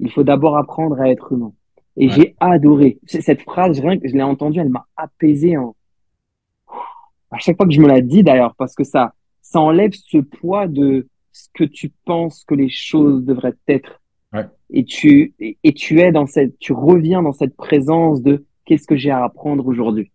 [0.00, 1.52] il faut d'abord apprendre à être humain.
[1.96, 2.12] Et Ouais.
[2.14, 5.74] j'ai adoré cette phrase, rien que je l'ai entendue, elle m'a apaisé en...
[7.30, 10.18] à chaque fois que je me la dis d'ailleurs, parce que ça, ça enlève ce
[10.18, 14.00] poids de ce que tu penses que les choses devraient être.
[14.34, 14.46] Ouais.
[14.70, 18.86] Et tu, et, et tu es dans cette, tu reviens dans cette présence de qu'est-ce
[18.86, 20.10] que j'ai à apprendre aujourd'hui?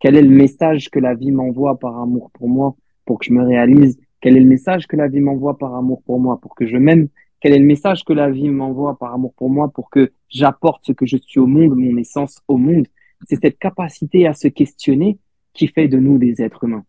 [0.00, 2.74] Quel est le message que la vie m'envoie par amour pour moi,
[3.04, 4.00] pour que je me réalise?
[4.20, 6.78] Quel est le message que la vie m'envoie par amour pour moi, pour que je
[6.78, 7.08] m'aime?
[7.40, 10.86] Quel est le message que la vie m'envoie par amour pour moi, pour que j'apporte
[10.86, 12.86] ce que je suis au monde, mon essence au monde?
[13.28, 15.18] C'est cette capacité à se questionner
[15.52, 16.84] qui fait de nous des êtres humains.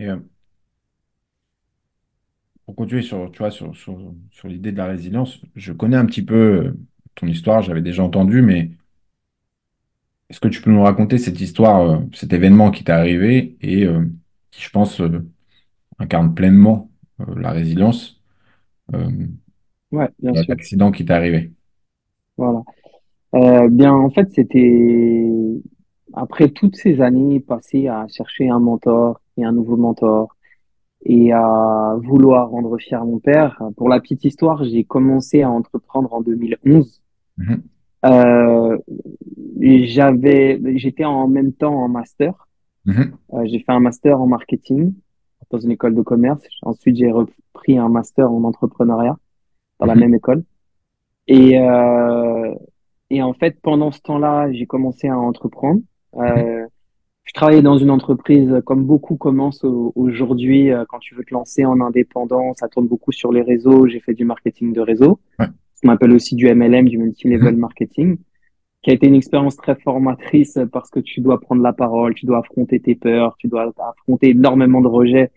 [0.00, 0.16] Euh,
[2.66, 3.96] pour continuer sur, tu vois, sur, sur,
[4.30, 6.74] sur l'idée de la résilience, je connais un petit peu
[7.14, 8.70] ton histoire, j'avais déjà entendu, mais
[10.30, 13.84] est-ce que tu peux nous raconter cette histoire, euh, cet événement qui t'est arrivé et
[13.84, 14.04] euh,
[14.52, 15.28] qui, je pense, euh,
[15.98, 16.90] incarne pleinement
[17.36, 18.22] la résilience,
[19.92, 20.44] Ouais, bien sûr.
[20.48, 21.52] l'accident qui t'est arrivé?
[22.38, 22.62] Voilà.
[23.68, 25.28] Bien, en fait, c'était
[26.14, 30.34] après toutes ces années passées à chercher un mentor et un nouveau mentor
[31.04, 33.60] et à vouloir rendre fier mon père.
[33.76, 37.02] Pour la petite histoire, j'ai commencé à entreprendre en 2011.
[37.36, 37.62] Mhm.
[38.06, 38.78] Euh,
[39.60, 42.48] j'avais, j'étais en même temps en master.
[42.86, 43.12] Mhm.
[43.34, 44.94] Euh, j'ai fait un master en marketing
[45.50, 46.42] dans une école de commerce.
[46.62, 49.18] Ensuite, j'ai repris un master en entrepreneuriat
[49.78, 50.00] dans la Mhm.
[50.00, 50.44] même école.
[51.28, 52.54] Et, euh,
[53.10, 55.80] et en fait, pendant ce temps-là, j'ai commencé à entreprendre.
[56.16, 56.66] Euh,
[57.24, 60.70] je travaillais dans une entreprise comme beaucoup commencent au- aujourd'hui.
[60.88, 63.86] Quand tu veux te lancer en indépendant, ça tourne beaucoup sur les réseaux.
[63.86, 65.20] J'ai fait du marketing de réseau.
[65.38, 65.46] Ouais.
[65.80, 67.60] Ce qu'on appelle aussi du MLM, du multi-level Mhm.
[67.60, 68.18] marketing,
[68.82, 72.26] qui a été une expérience très formatrice parce que tu dois prendre la parole, tu
[72.26, 75.30] dois affronter tes peurs, tu dois affronter énormément de rejets.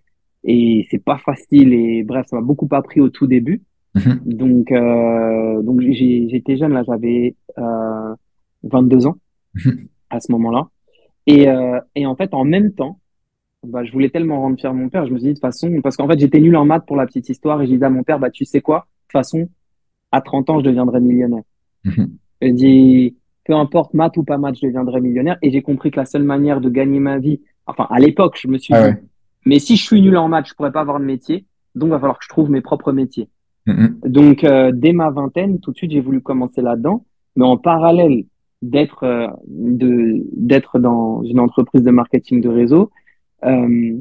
[0.43, 1.73] Et c'est pas facile.
[1.73, 3.61] Et bref, ça m'a beaucoup appris au tout début.
[3.95, 4.19] Mhm.
[4.25, 8.13] Donc, euh, donc j'étais jeune, là, j'avais euh,
[8.63, 9.15] 22 ans
[9.55, 9.87] Mhm.
[10.09, 10.67] à ce moment-là.
[11.25, 12.99] Et, euh, et en fait, en même temps,
[13.65, 15.79] bah, je voulais tellement rendre fier mon père, je me suis dit de toute façon,
[15.81, 17.89] parce qu'en fait, j'étais nul en maths pour la petite histoire, et j'ai dit à
[17.89, 19.47] mon père, bah, tu sais quoi, de toute façon,
[20.13, 21.43] à 30 ans, je deviendrai millionnaire.
[21.83, 22.11] Mhm.
[22.41, 25.37] J'ai dit, peu importe maths ou pas maths, je deviendrai millionnaire.
[25.41, 28.47] Et j'ai compris que la seule manière de gagner ma vie, enfin, à l'époque, je
[28.47, 29.03] me suis Ah dit, ouais.
[29.45, 31.91] mais si je suis nul en maths, je pourrais pas avoir de métier, donc il
[31.91, 33.27] va falloir que je trouve mes propres métiers.
[33.65, 33.99] Mhm.
[34.05, 37.05] Donc, euh, dès ma vingtaine, tout de suite, j'ai voulu commencer là-dedans.
[37.35, 38.25] Mais en parallèle
[38.61, 42.91] d'être euh, de d'être dans une entreprise de marketing de réseau,
[43.45, 43.97] euh,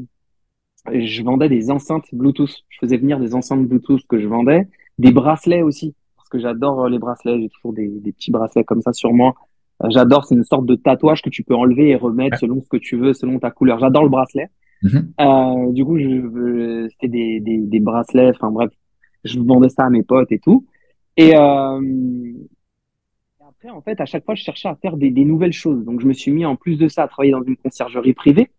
[0.92, 2.54] je vendais des enceintes Bluetooth.
[2.68, 5.94] Je faisais venir des enceintes Bluetooth que je vendais, des bracelets aussi,
[6.33, 7.39] que j'adore euh, les bracelets.
[7.41, 9.35] J'ai toujours des, des petits bracelets comme ça sur moi.
[9.83, 12.68] Euh, J'adore, c'est une sorte de tatouage que tu peux enlever et remettre selon ce
[12.68, 13.78] que tu veux, selon ta couleur.
[13.78, 14.49] J'adore le bracelet.
[14.83, 15.12] Mhm.
[15.20, 18.70] Euh, du coup, je, c'était des, des, des bracelets, enfin bref,
[19.24, 20.66] je vendais ça à mes potes et tout.
[21.16, 21.80] Et, euh,
[23.49, 25.85] Après, en fait, à chaque fois, je cherchais à faire des, des nouvelles choses.
[25.85, 28.51] Donc, je me suis mis en plus de ça à travailler dans une conciergerie privée.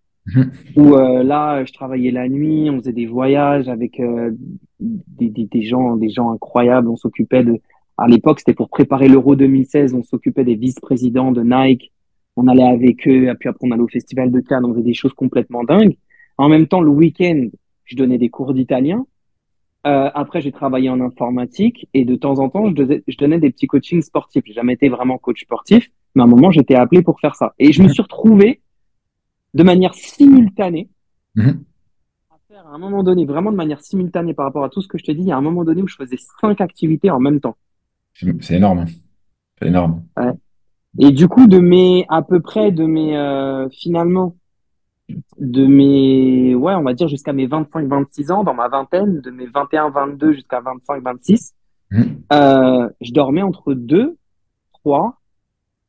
[0.75, 4.31] Où euh, là, je travaillais la nuit, on faisait des voyages avec euh,
[4.79, 6.87] des, des, des gens, des gens incroyables.
[6.89, 7.59] On s'occupait de,
[7.97, 11.91] à l'époque, c'était pour préparer l'Euro 2016, on s'occupait des vice-présidents de Nike.
[12.35, 14.83] On allait avec eux, et puis après on allait au Festival de Cannes, on faisait
[14.83, 15.97] des choses complètement dingues.
[16.37, 17.47] En même temps, le week-end,
[17.85, 19.05] je donnais des cours d'italien.
[19.85, 23.37] Euh, après, j'ai travaillé en informatique et de temps en temps, je, donnais- je donnais
[23.39, 24.41] des petits coachings sportifs.
[24.47, 27.53] J'ai jamais été vraiment coach sportif, mais à un moment, j'étais appelé pour faire ça.
[27.59, 28.61] Et je me suis retrouvé
[29.53, 30.89] de manière simultanée
[31.35, 31.63] Mhm.
[32.31, 34.87] à faire à un moment donné, vraiment de manière simultanée par rapport à tout ce
[34.87, 37.09] que je te dis, il y a un moment donné où je faisais cinq activités
[37.09, 37.55] en même temps.
[38.13, 38.79] C'est énorme.
[38.79, 38.85] hein.
[39.59, 40.03] C'est énorme.
[40.17, 40.31] Ouais.
[40.99, 44.35] Et du coup, de mes, à peu près de mes, euh, finalement,
[45.39, 49.47] de mes, ouais, on va dire jusqu'à mes 25-26 ans, dans ma vingtaine, de mes
[49.47, 51.53] 21-22 jusqu'à 25-26,
[51.91, 52.21] Mhm.
[52.31, 54.17] euh, je dormais entre 2,
[54.73, 55.19] 3,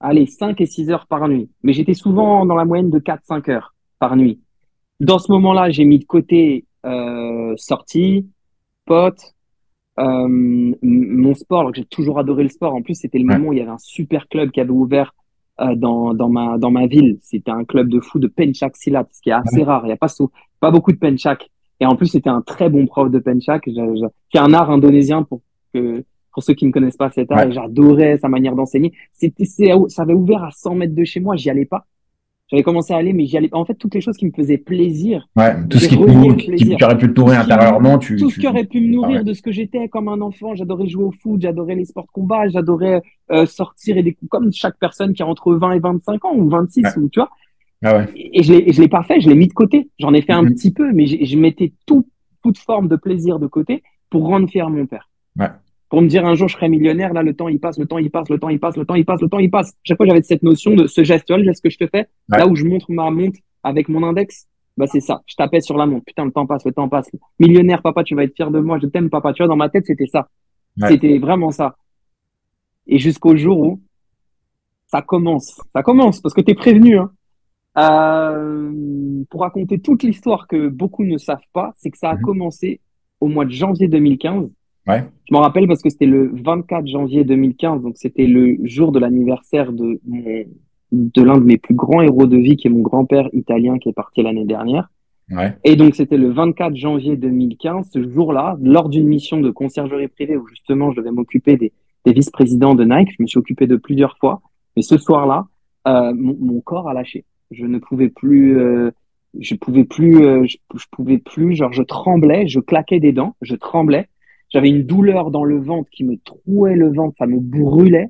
[0.04, 1.50] allez, 5 et 6 heures par nuit.
[1.62, 4.40] Mais j'étais souvent dans la moyenne de 4-5 heures par nuit.
[5.00, 8.28] Dans ce moment-là, j'ai mis de côté euh, sortie,
[8.84, 9.34] potes,
[9.98, 10.26] euh,
[10.82, 12.74] mon sport, alors que j'ai toujours adoré le sport.
[12.74, 13.36] En plus, c'était le Ouais.
[13.38, 15.14] moment où il y avait un super club qui avait ouvert
[15.60, 17.18] euh, dans, dans ma, dans ma ville.
[17.22, 19.64] C'était un club de foot de Penchak Silat, ce qui est assez Ouais.
[19.64, 19.82] rare.
[19.84, 19.96] Il n'y a
[20.60, 21.50] pas, beaucoup de Penchak.
[21.80, 23.68] Et en plus, c'était un très bon prof de Penchak.
[24.32, 25.42] C'est un art indonésien pour
[25.72, 26.04] que,
[26.34, 27.46] pour ceux qui ne connaissent pas cet art.
[27.46, 27.52] Ouais.
[27.52, 28.92] J'adorais sa manière d'enseigner.
[29.12, 31.36] C'était, ça avait ouvert à 100 mètres de chez moi.
[31.36, 31.86] J'y allais pas.
[32.50, 33.56] J'avais commencé à aller, mais j'y allais pas.
[33.56, 36.98] En fait, toutes les choses qui me faisaient plaisir, Ouais, tout ce qui, qui, aurait
[36.98, 38.40] pu te nourrir intérieurement, tu, tout ce tu...
[38.42, 39.24] qui aurait pu me Ah nourrir ouais.
[39.24, 40.54] de ce que j'étais comme un enfant.
[40.54, 44.52] J'adorais jouer au foot, j'adorais les sports de combat, j'adorais euh, sortir et des comme
[44.52, 46.90] chaque personne qui a entre 20 et 25 ans ou 26 Ouais.
[46.98, 47.30] ou tu vois.
[47.82, 48.04] Ah.
[48.16, 49.88] Et je l'ai, je l'ai pas fait, je l'ai mis de côté.
[49.98, 50.54] J'en ai fait un Mhm.
[50.54, 52.06] petit peu, mais je mettais tout,
[52.42, 55.08] toute forme de plaisir de côté pour rendre fier mon père.
[55.38, 55.48] Ouais.
[55.94, 57.98] Pour me dire un jour je serai millionnaire, là le temps il passe, le temps
[57.98, 59.74] il passe, le temps il passe, le temps il passe, le temps il passe.
[59.84, 61.86] Chaque fois j'avais cette notion de ce geste, tu vois, le geste que je te
[61.86, 62.38] fais, Ouais.
[62.38, 65.22] là où je montre ma montre avec mon index, bah c'est ça.
[65.26, 67.08] Je tapais sur la montre, putain le temps passe, le temps passe.
[67.38, 69.32] Millionnaire papa, tu vas être fier de moi, je t'aime papa.
[69.34, 70.28] Tu vois, dans ma tête c'était ça.
[70.80, 70.88] Ouais.
[70.88, 71.76] C'était vraiment ça.
[72.88, 73.80] Et jusqu'au jour où
[74.88, 76.98] ça commence, ça commence parce que t'es prévenu.
[76.98, 77.12] Hein.
[77.78, 82.22] Euh, pour raconter toute l'histoire que beaucoup ne savent pas, c'est que ça a Mhm.
[82.22, 82.80] commencé
[83.20, 84.50] au mois de janvier 2015.
[84.86, 85.04] Ouais.
[85.28, 88.98] Je m'en rappelle parce que c'était le 24 janvier 2015, donc c'était le jour de
[88.98, 90.44] l'anniversaire de mon,
[90.92, 93.88] de l'un de mes plus grands héros de vie, qui est mon grand-père italien qui
[93.88, 94.88] est parti l'année dernière.
[95.30, 95.56] Ouais.
[95.64, 100.36] Et donc c'était le 24 janvier 2015, ce jour-là, lors d'une mission de conciergerie privée
[100.36, 101.72] où justement je devais m'occuper des,
[102.04, 103.12] des vice-présidents de Nike.
[103.16, 104.42] Je me suis occupé de plusieurs fois,
[104.76, 105.46] mais ce soir-là,
[105.88, 107.24] euh, mon, mon corps a lâché.
[107.50, 108.90] Je ne pouvais plus, euh,
[109.38, 113.34] je pouvais plus, euh, je, je pouvais plus, genre je tremblais, je claquais des dents,
[113.40, 114.08] je tremblais.
[114.54, 118.08] J'avais une douleur dans le ventre qui me trouait le ventre, ça me brûlait.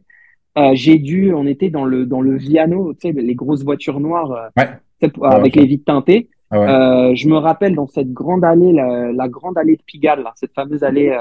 [0.59, 3.99] Euh, j'ai dû, on était dans le dans le Viano, tu sais, les grosses voitures
[3.99, 5.09] noires euh, Ouais.
[5.22, 5.62] avec ouais.
[5.62, 6.28] les vitres teintées.
[6.51, 6.68] Ah ouais.
[6.68, 10.32] Euh, je me rappelle dans cette grande allée, la, la grande allée de Pigalle, là,
[10.36, 11.18] cette fameuse allée euh,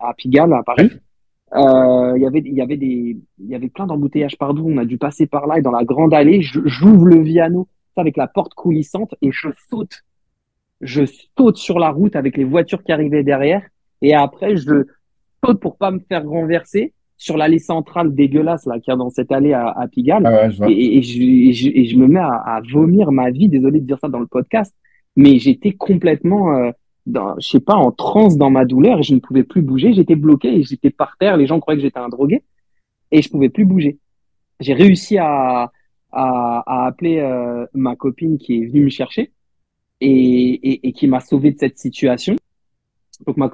[0.00, 0.90] à Pigalle, à Paris.
[1.54, 4.64] Euh, Il y avait, il y avait des, il y avait plein d'embouteillages partout.
[4.66, 8.16] On a dû passer par là et dans la grande allée, j'ouvre le sais, avec
[8.16, 10.02] la porte coulissante et je saute.
[10.80, 11.04] Je
[11.36, 13.62] saute sur la route avec les voitures qui arrivaient derrière
[14.04, 14.86] et après je
[15.44, 19.10] saute pour pas me faire renverser sur l'allée centrale dégueulasse là qu'il y a dans
[19.10, 22.06] cette allée à, à Pigalle Ah ouais, et, et je, et je, et je me
[22.06, 23.48] mets à, à vomir ma vie.
[23.48, 24.74] Désolé de dire ça dans le podcast,
[25.16, 26.70] mais j'étais complètement, euh,
[27.06, 29.92] dans, je sais pas, en transe dans ma douleur et je ne pouvais plus bouger.
[29.92, 31.36] J'étais bloqué et j'étais par terre.
[31.36, 32.42] Les gens croyaient que j'étais un drogué
[33.10, 33.98] et je pouvais plus bouger.
[34.60, 35.70] J'ai réussi à,
[36.12, 39.32] à, à appeler euh, ma copine qui est venue me chercher
[40.00, 42.34] et, et, et qui m'a sauvé de cette situation.
[43.26, 43.50] Donc ma,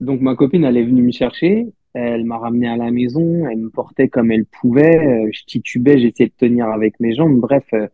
[0.00, 3.58] donc ma copine, elle est venue me chercher, elle m'a ramené à la maison, elle
[3.58, 7.64] me portait comme elle pouvait, euh, je titubais, j'essayais de tenir avec mes jambes, bref,
[7.72, 7.88] euh,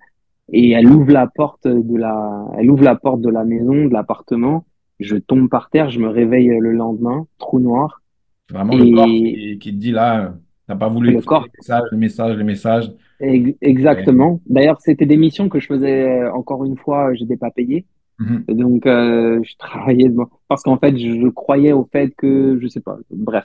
[0.52, 3.92] et elle ouvre la porte de la, elle ouvre la porte de la maison, de
[3.92, 4.64] l'appartement,
[5.00, 8.02] je tombe par terre, je me réveille euh, le lendemain, trou noir,
[8.50, 10.34] vraiment le corps et qui, qui te dit là,
[10.66, 11.44] t'as pas voulu le corps.
[11.44, 12.92] les messages, les messages, les messages.
[13.20, 14.40] Ex- Et- Exactement.
[14.46, 17.86] D'ailleurs, c'était des missions que je faisais encore une fois, je n'étais pas payé.
[18.22, 18.44] Mhm.
[18.48, 20.16] Et Donc, euh, je travaillais de-
[20.48, 23.44] parce qu'en fait, je, je croyais au fait que, je sais pas, bref.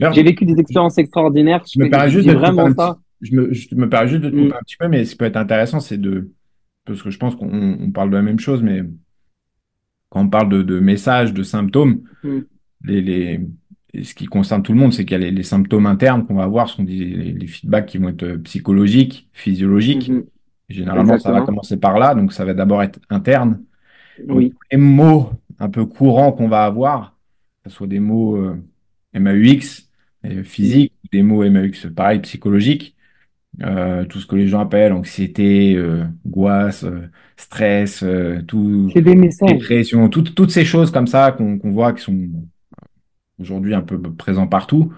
[0.00, 1.62] J'ai vécu des expériences extraordinaires.
[1.66, 2.92] Je, je me permets juste de te vraiment un ça.
[2.92, 5.12] petit, je me, je me permets juste de te Mm, un petit peu, mais ce
[5.12, 6.32] qui peut être intéressant, c'est de,
[6.84, 7.48] parce que je pense qu'on
[7.80, 8.82] on parle de la même chose, mais
[10.10, 12.40] quand on parle de, de messages, de symptômes, mm,
[12.84, 13.40] les, les,
[13.94, 16.26] et ce qui concerne tout le monde, c'est qu'il y a les, les symptômes internes
[16.26, 20.08] qu'on va avoir, sont des, les, les feedbacks qui vont être euh, psychologiques, physiologiques.
[20.10, 20.24] mhm.
[20.68, 23.62] Généralement, ça va commencer par là, donc ça va d'abord être interne.
[24.18, 27.16] Donc, les mots un peu courants qu'on va avoir,
[27.62, 28.56] que ce soit des mots euh,
[29.14, 29.88] MAUX,
[30.24, 32.96] euh, physiques, des mots MAX, pareil, psychologiques.
[33.62, 35.78] Euh, tout ce que les gens appellent anxiété,
[36.26, 36.86] angoisse,
[37.36, 38.02] stress,
[38.48, 39.52] tout, des messages.
[39.52, 42.28] dépression, toutes toutes ces choses comme ça qu'on voit qui sont
[43.38, 44.94] aujourd'hui un peu présents partout,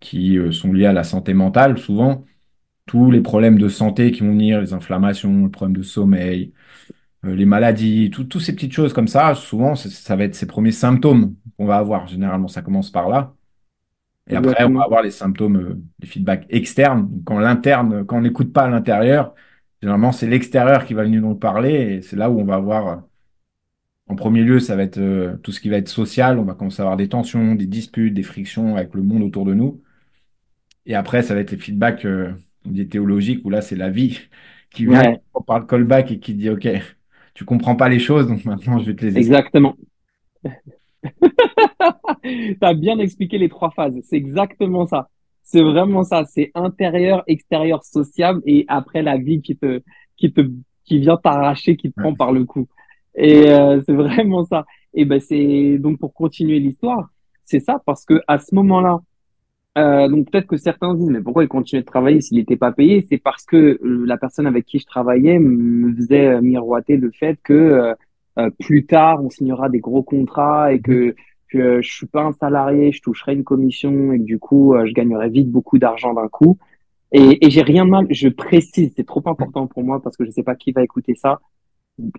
[0.00, 2.24] qui sont liés à la santé mentale souvent.
[2.86, 6.52] Tous les problèmes de santé qui vont venir, les inflammations, les problèmes de sommeil,
[7.24, 10.72] les maladies, tout- toutes ces petites choses comme ça, souvent ça va être ces premiers
[10.72, 12.06] symptômes qu'on va avoir.
[12.06, 13.34] Généralement, ça commence par là.
[14.30, 17.10] Et après, on va avoir les symptômes, euh, les feedbacks externes.
[17.26, 19.34] Quand l'interne, quand on n'écoute pas à l'intérieur,
[19.82, 21.72] généralement, c'est l'extérieur qui va venir nous parler.
[21.98, 22.96] Et c'est là où on va avoir, euh,
[24.08, 26.38] en premier lieu, ça va être euh, tout ce qui va être social.
[26.38, 29.44] On va commencer à avoir des tensions, des disputes, des frictions avec le monde autour
[29.46, 29.82] de nous.
[30.86, 33.90] Et après, ça va être les feedbacks, euh, on dit théologiques, où là, c'est la
[33.90, 34.20] vie
[34.70, 36.68] qui vient, Ouais, on parle callback et qui dit, OK,
[37.34, 39.26] tu comprends pas les choses, donc maintenant, je vais te les expliquer.
[39.26, 39.74] exactement.
[42.22, 43.98] Tu as bien expliqué les trois phases.
[44.04, 45.08] C'est exactement ça.
[45.42, 46.24] C'est vraiment ça.
[46.24, 49.82] C'est intérieur, extérieur, sociable et après la vie qui te,
[50.16, 50.40] qui te,
[50.84, 52.04] qui vient t'arracher, qui te Ouais.
[52.04, 52.66] prend par le cou.
[53.14, 54.64] Et euh, c'est vraiment ça.
[54.94, 57.08] Et ben c'est donc pour continuer l'histoire,
[57.44, 59.00] c'est ça parce que à ce moment-là,
[59.76, 62.72] euh, donc peut-être que certains disent mais pourquoi il continuait de travailler s'il n'était pas
[62.72, 63.06] payé?
[63.08, 67.10] C'est parce que euh, la personne avec qui je travaillais me faisait euh, miroiter le
[67.10, 67.94] fait que
[68.38, 71.14] euh, plus tard on signera des gros contrats et que
[71.48, 74.74] que euh, je suis pas un salarié, je toucherai une commission et que du coup
[74.84, 76.58] je gagnerai vite beaucoup d'argent d'un coup.
[77.12, 80.24] Et, et j'ai rien de mal, je précise, c'est trop important pour moi parce que
[80.24, 81.40] je sais pas qui va écouter ça.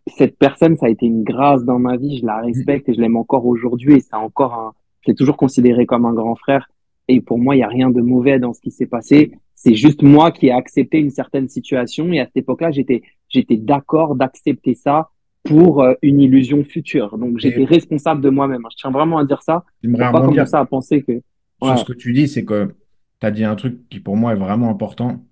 [0.08, 3.02] Cette personne, ça a été une grâce dans ma vie, je la respecte et je
[3.02, 6.70] l'aime encore aujourd'hui et c'est encore un, je l'ai toujours considéré comme un grand frère.
[7.08, 9.32] Et pour moi, il y a rien de mauvais dans ce qui s'est passé.
[9.54, 13.58] C'est juste moi qui ai accepté une certaine situation et à cette époque-là, j'étais, j'étais
[13.58, 15.10] d'accord d'accepter ça
[15.44, 17.18] pour euh, une illusion future.
[17.18, 18.64] Donc j'étais Et responsable de moi-même.
[18.72, 21.94] Je tiens vraiment à dire ça j'aimerais pas commencer à penser que, ouais, ce que
[21.94, 22.76] tu dis, c'est que
[23.20, 25.24] tu as dit un truc qui pour moi est vraiment important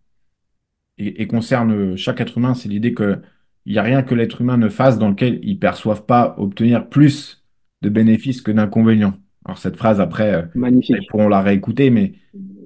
[0.98, 3.20] et, et concerne chaque être humain, c'est l'idée que
[3.66, 6.36] il n'y a rien que l'être humain ne fasse dans lequel il ne perçoive pas
[6.38, 7.46] obtenir plus
[7.82, 9.14] de bénéfices que d'inconvénients.
[9.46, 11.10] Alors cette phrase, après, euh, magnifique.
[11.10, 12.14] pourront la réécouter, mais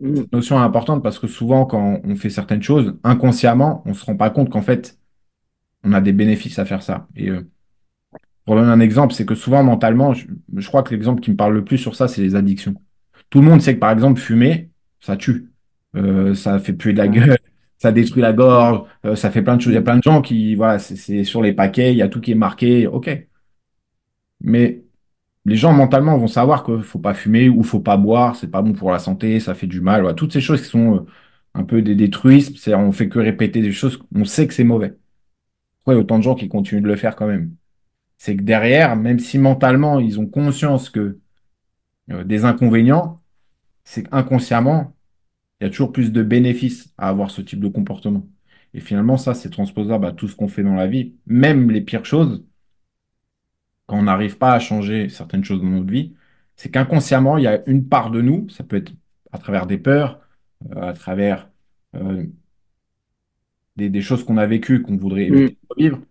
[0.02, 3.90] Mm, cette notion est importante parce que souvent, quand on fait certaines choses, inconsciemment, on
[3.90, 4.98] ne se rend pas compte qu'en fait,
[5.84, 7.08] on a des bénéfices à faire ça.
[7.16, 7.50] Et euh,
[8.46, 11.36] pour donner un exemple, c'est que souvent, mentalement, je, je crois que l'exemple qui me
[11.36, 12.76] parle le plus sur ça, c'est les addictions.
[13.30, 14.70] Tout le monde sait que, par exemple, fumer,
[15.00, 15.52] ça tue.
[15.96, 17.38] Euh, ça fait puer de la gueule,
[17.78, 19.74] ça détruit la gorge, euh, ça fait plein de choses.
[19.74, 22.02] Il y a plein de gens qui, voilà, c'est c'est sur les paquets, il y
[22.02, 23.10] a tout qui est marqué, ok.
[24.42, 24.84] Mais
[25.48, 28.62] les gens, mentalement, vont savoir qu'il faut pas fumer ou faut pas boire, c'est pas
[28.62, 30.14] bon pour la santé, ça fait du mal.
[30.16, 31.06] Toutes ces choses qui sont euh,
[31.54, 34.54] un peu des, des truismes, c'est, on fait que répéter des choses, on sait que
[34.54, 34.98] c'est mauvais.
[35.80, 37.56] Pourquoi il y a autant de gens qui continuent de le faire quand même?
[38.18, 41.20] C'est que derrière, même si mentalement, ils ont conscience que
[42.12, 43.22] euh, des inconvénients,
[43.86, 44.96] c'est qu'inconsciemment,
[45.62, 48.28] il y a toujours plus de bénéfices à avoir ce type de comportement.
[48.74, 51.82] Et finalement, ça, c'est transposable à tout ce qu'on fait dans la vie, même les
[51.82, 52.46] pires choses,
[53.88, 56.14] quand on n'arrive pas à changer certaines choses dans notre vie,
[56.56, 58.92] c'est qu'inconsciemment, il y a une part de nous, ça peut être
[59.32, 60.20] à travers des peurs,
[60.76, 61.50] euh, à travers
[61.96, 62.26] euh,
[63.76, 66.02] des, des choses qu'on a vécues, qu'on voudrait mm, éviter de vivre,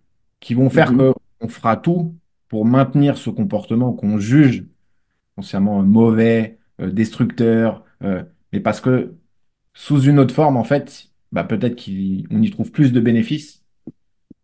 [0.40, 0.98] qui vont faire mhm.
[0.98, 2.14] que on fera tout
[2.48, 4.64] pour maintenir ce comportement qu'on juge
[5.34, 7.84] consciemment mauvais, euh, destructeur,
[8.52, 9.14] mais parce que
[9.74, 13.65] sous une autre forme, en fait, bah, peut-être qu'on y trouve plus de bénéfices.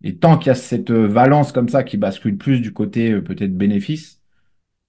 [0.03, 3.13] Et tant qu'il y a cette euh, valence comme ça qui bascule plus du côté
[3.13, 4.21] euh, peut-être bénéfice,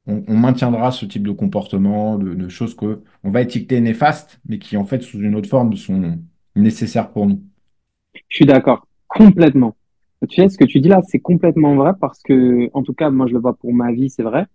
[0.05, 4.59] on, maintiendra ce type de comportement, de, de choses que on va étiqueter néfastes, mais
[4.59, 6.19] qui en fait sous une autre forme sont
[6.55, 7.41] nécessaires pour nous.
[8.27, 9.75] Je suis d'accord, complètement.
[10.29, 13.09] Tu sais, ce que tu dis là, c'est complètement vrai parce que, en tout cas,
[13.09, 14.45] moi, je le vois pour ma vie, c'est vrai.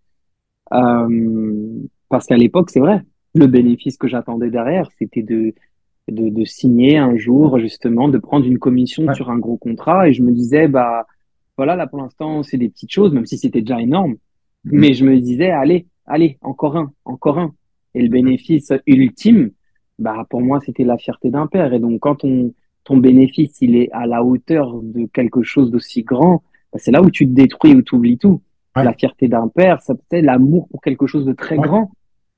[0.72, 1.68] Euh,
[2.08, 3.02] parce qu'à l'époque, c'est vrai.
[3.34, 5.54] Le bénéfice que j'attendais derrière, c'était de,
[6.10, 9.14] de, de signer un jour, justement, de prendre une commission Ouais.
[9.14, 10.08] sur un gros contrat.
[10.08, 11.06] Et je me disais, bah,
[11.56, 14.12] voilà, là, pour l'instant, c'est des petites choses, même si c'était déjà énorme.
[14.64, 14.78] Mhm.
[14.80, 17.52] Mais je me disais, allez, allez, encore un, encore un.
[17.94, 18.12] Et le Mhm.
[18.12, 19.50] bénéfice ultime,
[19.98, 21.72] bah, pour moi, c'était la fierté d'un père.
[21.72, 22.52] Et donc, quand on,
[22.84, 26.42] ton bénéfice, il est à la hauteur de quelque chose d'aussi grand,
[26.72, 28.40] bah, c'est là où tu te détruis, où tu oublies tout.
[28.76, 31.66] La fierté d'un père, ça peut être l'amour pour quelque chose de très Ouais.
[31.66, 31.90] grand.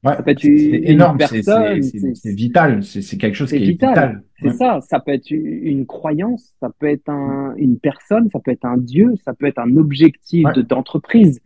[0.03, 0.17] Ouais.
[0.17, 4.23] Ça peut être une énorme, c'est vital, c'est quelque chose qui est vital.
[4.41, 4.53] C'est Ouais.
[4.55, 4.81] ça.
[4.81, 8.79] Ça peut être une croyance, ça peut être un, une personne, ça peut être un
[8.79, 10.53] Dieu, ça peut être un objectif Ouais.
[10.55, 11.41] de, d'entreprise.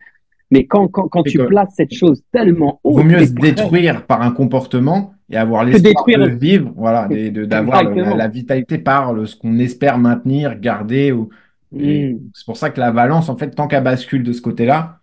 [0.51, 3.51] Mais quand, quand, quand tu places cette chose tellement vaut haute, mieux t'es se prêt
[3.51, 9.25] détruire par un comportement et avoir l'espoir de vivre, voilà, d'avoir la, vitalité par le-
[9.25, 11.11] ce qu'on espère maintenir, garder.
[11.11, 11.29] Ou,
[11.71, 12.19] Hmm.
[12.33, 14.99] c'est pour ça que la balance, en fait, tant qu'elle bascule de ce côté-là,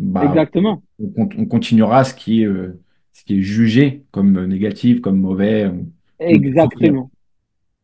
[0.00, 0.82] bah, Exactement.
[0.98, 2.80] on, con- on continuera ce qui est, euh,
[3.12, 5.72] ce qui est jugé comme négatif, comme mauvais, euh.
[6.18, 7.10] Exactement.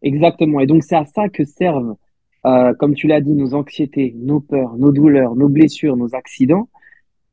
[0.03, 0.61] Exactement.
[0.61, 1.97] Et donc, c'est à ça que servent,
[2.47, 6.69] euh, comme tu l'as dit, nos anxiétés, nos peurs, nos douleurs, nos blessures, nos accidents.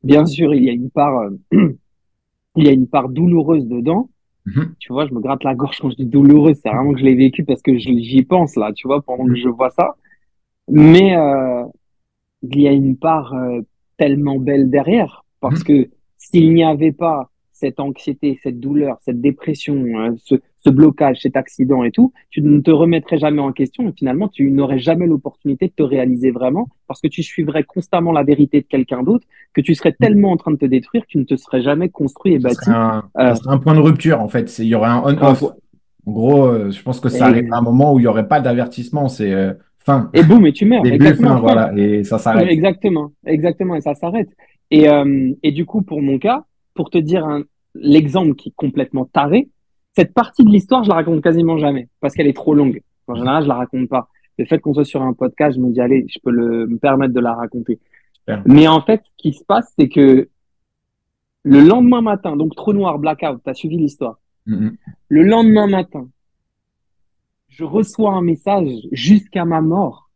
[0.02, 1.30] Bien sûr, il y a une part, euh,
[2.56, 4.10] il y a une part douloureuse dedans.
[4.46, 4.74] Mhm.
[4.78, 6.58] Tu vois, je me gratte la gorge quand je dis douloureuse.
[6.62, 9.36] C'est vraiment que je l'ai vécu parce que j'y pense là, tu vois, pendant que
[9.36, 9.94] je vois ça.
[10.68, 11.64] Mais euh,
[12.42, 13.60] il y a une part euh,
[13.96, 15.64] tellement belle derrière parce Mhm.
[15.64, 15.88] que
[16.18, 21.36] s'il n'y avait pas cette anxiété, cette douleur, cette dépression, hein, ce, ce blocage, cet
[21.36, 25.06] accident et tout, tu ne te remettrais jamais en question et finalement tu n'aurais jamais
[25.06, 29.26] l'opportunité de te réaliser vraiment parce que tu suivrais constamment la vérité de quelqu'un d'autre,
[29.52, 31.88] que tu serais tellement en train de te détruire que tu ne te serais jamais
[31.90, 32.68] construit et bâti.
[32.70, 34.58] un, Euh, un point de rupture, en fait.
[34.58, 35.44] Il y aurait un on-off.
[36.06, 38.28] En gros, euh, je pense que ça arrive à un moment où il n'y aurait
[38.28, 39.08] pas d'avertissement.
[39.08, 39.52] C'est euh,
[39.84, 40.82] fin, et boum, et tu meurs.
[40.82, 41.72] début, fin, voilà.
[41.76, 42.48] Et ça s'arrête.
[42.48, 44.28] Exactement, exactement, et ça s'arrête.
[44.70, 47.26] Et, euh, et du coup, pour mon cas, pour te dire
[47.74, 49.48] l'exemple qui est complètement taré,
[49.96, 52.80] cette partie de l'histoire, je la raconte quasiment jamais parce qu'elle est trop longue.
[53.06, 54.08] En général, je la raconte pas.
[54.38, 56.78] Le fait qu'on soit sur un podcast, je me dis, allez, je peux le, me
[56.78, 57.78] permettre de la raconter.
[58.12, 58.42] Super.
[58.46, 60.28] Mais en fait, ce qui se passe, c'est que
[61.44, 64.18] le lendemain matin, donc trou noir, blackout, t'as suivi l'histoire.
[64.46, 64.76] Mhm.
[65.08, 66.08] Le lendemain matin,
[67.56, 70.10] je reçois un message jusqu'à ma mort.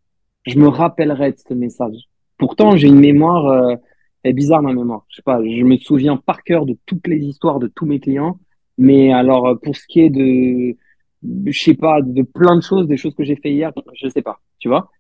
[0.46, 2.08] Je me rappellerai de ce message.
[2.36, 3.76] Pourtant, j'ai une mémoire, euh,
[4.24, 5.04] est bizarre ma mémoire.
[5.08, 8.00] Je sais pas, je me souviens par cœur de toutes les histoires de tous mes
[8.00, 8.40] clients.
[8.76, 10.76] Mais alors, euh, pour ce qui est de,
[11.22, 14.22] je sais pas, de plein de choses, des choses que j'ai fait hier, je sais
[14.22, 14.90] pas, tu vois.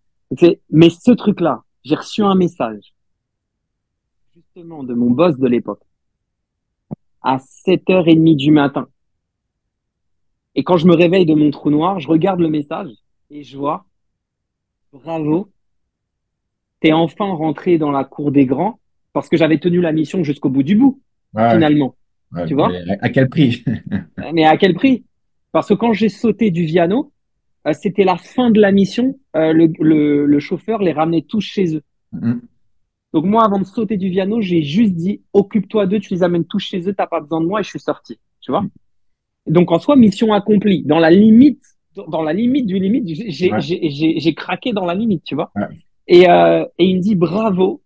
[0.70, 2.94] Mais ce truc-là, j'ai reçu un message,
[4.34, 5.82] justement, de mon boss de l'époque,
[7.22, 8.88] à 7h30 du matin.
[10.58, 12.88] Et quand je me réveille de mon trou noir, je regarde le message
[13.30, 13.84] et je vois,
[14.92, 15.52] bravo,
[16.80, 18.80] t'es enfin rentré dans la cour des grands
[19.12, 21.00] parce que j'avais tenu la mission jusqu'au bout du bout,
[21.32, 21.94] Ouais, finalement.
[22.32, 23.62] ouais, tu vois à quel prix?
[24.34, 25.04] Mais à quel prix?
[25.52, 27.12] Parce que quand j'ai sauté du Viano,
[27.68, 29.16] euh, c'était la fin de la mission.
[29.36, 31.82] Euh, le, le, le chauffeur les ramenait tous chez eux.
[32.10, 32.40] Mhm.
[33.12, 36.44] Donc moi, avant de sauter du Viano, j'ai juste dit, occupe-toi d'eux, tu les amènes
[36.46, 38.18] tous chez eux, t'as pas besoin de moi et je suis sorti.
[38.40, 38.64] Tu vois?
[39.48, 40.82] Donc en soi, mission accomplie.
[40.84, 41.62] Dans la limite,
[42.08, 44.34] dans la limite du limite, j'ai Ouais.
[44.34, 45.50] craqué dans la limite, tu vois.
[45.56, 45.66] Ouais.
[46.06, 47.82] Et, euh, et il me dit bravo.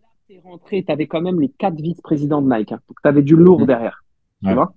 [0.00, 2.72] Là, t'es rentré, t'avais quand même les quatre vice-présidents de Nike.
[2.72, 4.04] Hein, donc t'avais du lourd derrière,
[4.42, 4.50] Ouais.
[4.50, 4.72] tu vois.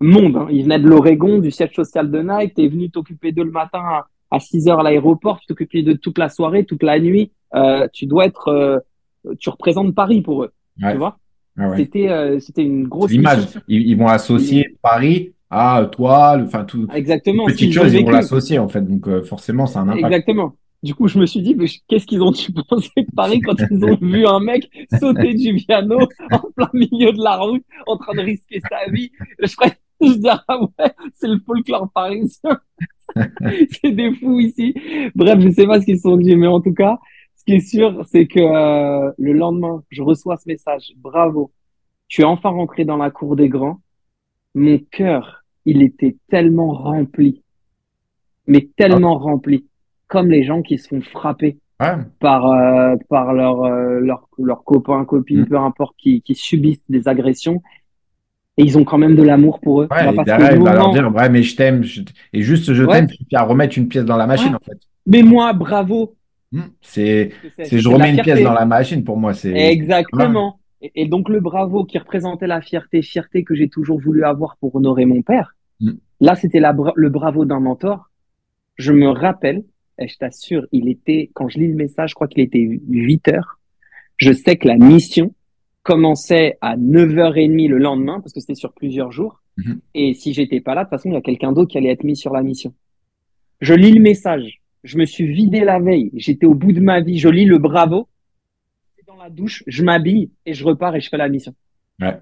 [0.00, 0.46] Monde, hein.
[0.50, 2.54] il venait de l'Oregon, du siège social de Nike.
[2.54, 5.40] T'es venu t'occuper d'eux le matin à, à 6 heures à l'aéroport.
[5.40, 7.32] Tu t'occupais de toute la soirée, toute la nuit.
[7.54, 8.78] Euh, tu dois être, euh,
[9.40, 11.18] tu représentes Paris pour eux, tu vois.
[11.56, 11.76] Ouais.
[11.76, 13.46] C'était, c'était une grosse l'image.
[13.66, 17.46] ils vont associer Paris à toi, le- enfin, tout, Exactement.
[17.46, 18.82] petites choses, ils vont l'associer, en fait.
[18.82, 20.06] Donc, euh, forcément, ça a un impact.
[20.06, 20.54] Exactement.
[20.82, 23.56] Du coup, je me suis dit, mais qu'est-ce qu'ils ont dû penser de Paris quand
[23.70, 24.68] ils ont vu un mec
[25.00, 25.98] sauter du piano
[26.30, 29.10] en plein milieu de la route, en train de risquer sa vie?
[29.40, 32.60] Je ferais, je dis, ah ouais, c'est le folklore parisien.
[33.82, 34.74] c'est des fous ici.
[35.14, 36.98] Bref, je sais pas ce qu'ils se sont dit, mais en tout cas,
[37.36, 40.92] ce qui est sûr, c'est que euh, le lendemain, je reçois ce message.
[40.98, 41.50] Bravo.
[42.06, 43.80] Tu es enfin rentré dans la cour des grands.
[44.54, 45.37] Mon cœur,
[45.70, 47.42] il était tellement rempli,
[48.46, 49.66] mais tellement rempli,
[50.06, 51.94] comme les gens qui se font frapper Ouais.
[52.18, 55.46] par euh, par leurs euh, leurs leurs copains, copines, Mm.
[55.46, 57.62] peu importe, qui qui subissent des agressions.
[58.56, 59.88] Et ils ont quand même de l'amour pour eux.
[59.88, 61.84] Ouais, Bah, parce derrière, que il va leur dire, ouais, mais je t'aime.
[61.84, 62.02] je
[62.32, 62.92] Et juste, je Ouais.
[62.94, 64.56] t'aime, puis à remettre une pièce dans la machine, Ouais.
[64.56, 64.78] en fait.
[65.06, 66.16] Mais moi, bravo.
[66.50, 66.62] Hmm.
[66.80, 67.30] C'est,
[67.62, 69.32] c'est- je remets une pièce dans la machine pour moi.
[69.34, 70.58] C'est, Exactement.
[70.82, 74.56] Et, et donc le bravo qui représentait la fierté, fierté que j'ai toujours voulu avoir
[74.56, 75.54] pour honorer mon père.
[76.20, 78.10] Là, c'était bra- le bravo d'un mentor.
[78.76, 79.64] Je me rappelle,
[79.98, 82.58] et je t'assure, il était, quand je lis le message, je crois qu'il était
[82.88, 83.58] 8 heures.
[84.16, 85.32] Je sais que la mission
[85.82, 89.40] commençait à 9h30 le lendemain, parce que c'était sur plusieurs jours.
[89.56, 89.80] Mhm.
[89.94, 91.90] Et si j'étais pas là, de toute façon, il y a quelqu'un d'autre qui allait
[91.90, 92.74] être mis sur la mission.
[93.60, 94.60] Je lis le message.
[94.84, 96.10] Je me suis vidé la veille.
[96.14, 97.18] J'étais au bout de ma vie.
[97.18, 98.08] Je lis le bravo.
[99.06, 101.54] Dans la douche, je m'habille et je repars et je fais la mission.
[102.00, 102.16] Ouais.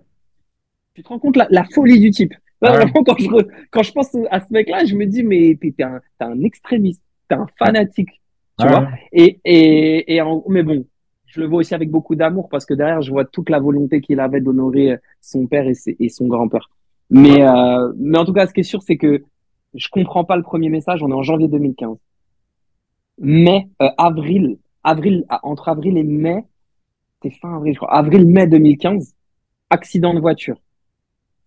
[0.95, 2.33] Tu te rends compte la, la folie du type.
[2.63, 2.77] Là, Ouais.
[2.79, 3.29] Vraiment, quand je,
[3.71, 7.03] quand je pense à ce mec-là, je me dis, mais t'es un, t'es un extrémiste,
[7.29, 8.11] t'es un fanatique.
[8.59, 10.87] Tu Ouais, vois et, et, et en- mais bon,
[11.27, 14.01] je le vois aussi avec beaucoup d'amour parce que derrière, je vois toute la volonté
[14.01, 16.71] qu'il avait d'honorer son père et, ses- et son grand-père.
[17.11, 19.23] Mais, euh, mais en tout cas, ce qui est sûr, c'est que
[19.75, 21.03] je comprends pas le premier message.
[21.03, 21.99] On est en janvier 2015.
[23.19, 26.45] Mai, euh, avril, avril, ah, entre avril et mai,
[27.23, 27.95] c'est fin avril, je crois.
[27.95, 29.15] Avril-mai 2015,
[29.71, 30.57] accident de voiture.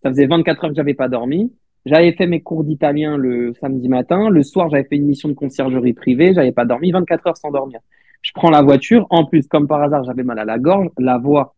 [0.02, 1.52] Ça faisait 24 heures que j'avais pas dormi.
[1.86, 4.28] J'avais fait mes cours d'italien le samedi matin.
[4.30, 6.34] Le soir, j'avais fait une mission de conciergerie privée.
[6.34, 7.80] J'avais pas dormi 24 heures sans dormir.
[8.22, 9.06] Je prends la voiture.
[9.10, 10.88] En plus, comme par hasard, j'avais mal à la gorge.
[10.98, 11.54] La voix,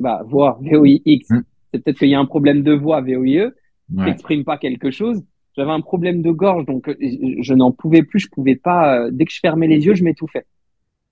[0.00, 1.30] bah, voix, VOIX.
[1.30, 1.42] Mm.
[1.72, 3.50] C'est peut-être qu'il y a un problème de voix, VOIE,
[3.94, 4.06] Ouais.
[4.06, 5.22] t'exprimes pas quelque chose.
[5.56, 8.98] J'avais un problème de gorge, donc euh, je n'en pouvais plus, je pouvais pas.
[8.98, 10.46] euh, dès que je fermais les yeux, je m'étouffais.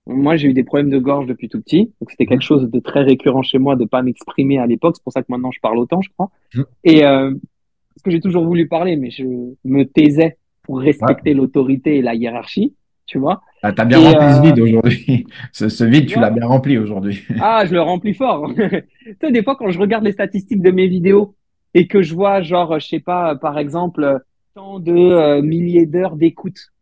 [0.05, 2.47] Moi, j'ai eu des problèmes de gorge depuis tout petit, donc c'était quelque Mhm.
[2.47, 4.95] chose de très récurrent chez moi de pas m'exprimer à l'époque.
[4.97, 6.29] C'est pour ça que maintenant je parle autant, je crois.
[6.55, 6.65] Mhm.
[6.83, 9.23] Et euh, parce que j'ai toujours voulu parler, mais je
[9.63, 10.85] me taisais pour Ouais.
[10.85, 12.73] respecter l'autorité et la hiérarchie,
[13.05, 13.41] tu vois.
[13.61, 15.25] Ah, t'as bien Et rempli ce euh, vide aujourd'hui.
[15.53, 17.21] Ce, ce vide, tu l'as bien rempli aujourd'hui.
[17.39, 18.51] ah, je le remplis fort.
[18.57, 21.33] Tu sais, des fois, quand je regarde les statistiques de mes vidéos
[21.73, 24.19] et que je vois, genre, je sais pas, par exemple,
[24.53, 26.72] tant de euh, milliers d'heures d'écoute.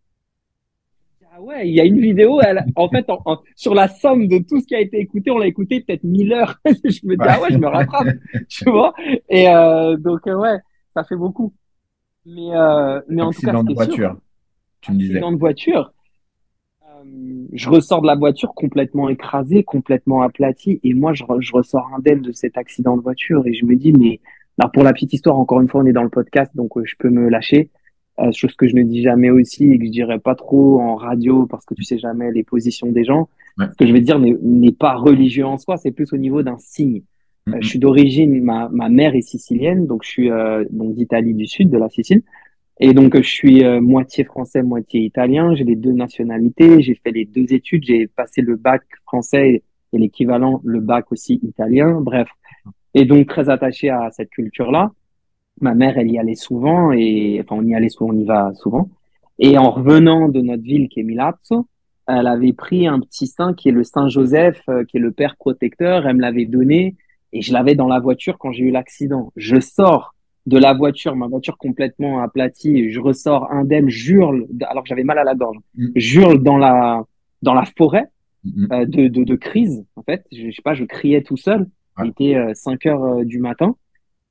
[1.41, 4.37] Ouais, il y a une vidéo, elle, en fait, en- en- sur la somme de
[4.37, 6.55] tout ce qui a été écouté, on l'a écouté peut-être 1000 heures.
[6.65, 8.07] Je me dis, ah ouais, je me rattrape,
[8.47, 8.93] tu vois.
[9.29, 10.57] Et euh, donc, euh, ouais,
[10.93, 11.53] ça fait beaucoup.
[12.25, 14.17] Mais, euh, mais en tout cas, Accident de sûr, voiture,
[14.81, 15.13] tu me disais.
[15.13, 15.93] accident de voiture,
[16.87, 21.89] euh, je ressors de la voiture complètement écrasé, complètement aplati, et moi, je, je ressors
[21.95, 24.19] indemne de cet accident de voiture, et je me dis, mais,
[24.59, 26.95] alors pour la petite histoire, encore une fois, on est dans le podcast, donc je
[26.99, 27.69] peux me lâcher,
[28.19, 30.95] euh, chose que je ne dis jamais aussi, et que je dirais pas trop en
[30.95, 33.29] radio, parce que tu sais jamais les positions des gens.
[33.57, 33.65] Ouais.
[33.71, 36.57] Ce que je vais dire n'est pas religieux en soi, c'est plus au niveau d'un
[36.57, 37.01] signe.
[37.47, 37.63] Euh, je Mhm.
[37.63, 41.69] suis d'origine, ma, ma mère est sicilienne, donc je suis euh, donc d'Italie du Sud,
[41.69, 42.21] de la Sicile.
[42.83, 45.53] Et donc, je suis euh, moitié français, moitié italien.
[45.53, 46.81] J'ai les deux nationalités.
[46.81, 47.83] J'ai fait les deux études.
[47.83, 49.61] J'ai passé le bac français
[49.93, 52.01] et l'équivalent, le bac aussi italien.
[52.01, 52.27] Bref.
[52.95, 54.91] Et donc, très attaché à cette culture-là.
[55.61, 58.51] Ma mère, elle y allait souvent et, enfin, on y allait souvent, on y va
[58.55, 58.89] souvent.
[59.39, 61.67] Et en revenant de notre ville qui est Milazzo,
[62.07, 65.11] elle avait pris un petit saint qui est le Saint Joseph, euh, qui est le
[65.11, 66.05] père protecteur.
[66.07, 66.95] Elle me l'avait donné
[67.31, 69.31] et je l'avais dans la voiture quand j'ai eu l'accident.
[69.35, 70.13] Je sors
[70.47, 75.19] de la voiture, ma voiture complètement aplatie, je ressors indemne, j'hurle, alors que j'avais mal
[75.19, 75.91] à la gorge, Mhm.
[75.95, 77.03] j'hurle dans la,
[77.43, 78.05] dans la forêt
[78.43, 78.67] Mhm.
[78.71, 80.25] euh, de, de, de crise, en fait.
[80.31, 81.67] Je, je sais pas, je criais tout seul.
[82.03, 83.75] Il était euh, 5 heures euh, du matin.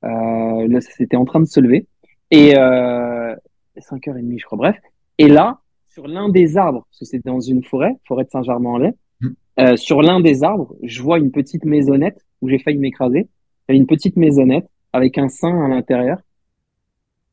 [0.03, 1.87] Euh, là, c'était en train de se lever.
[2.31, 3.35] Et euh,
[3.77, 4.75] 5h30, je crois, bref.
[5.17, 8.93] Et là, sur l'un des arbres, parce que c'était dans une forêt, forêt de Saint-Germain-en-Laye,
[9.21, 9.35] Mhm.
[9.59, 13.19] euh, sur l'un des arbres, je vois une petite maisonnette où j'ai failli m'écraser.
[13.19, 13.25] Il
[13.69, 16.17] y avait une petite maisonnette avec un saint à l'intérieur.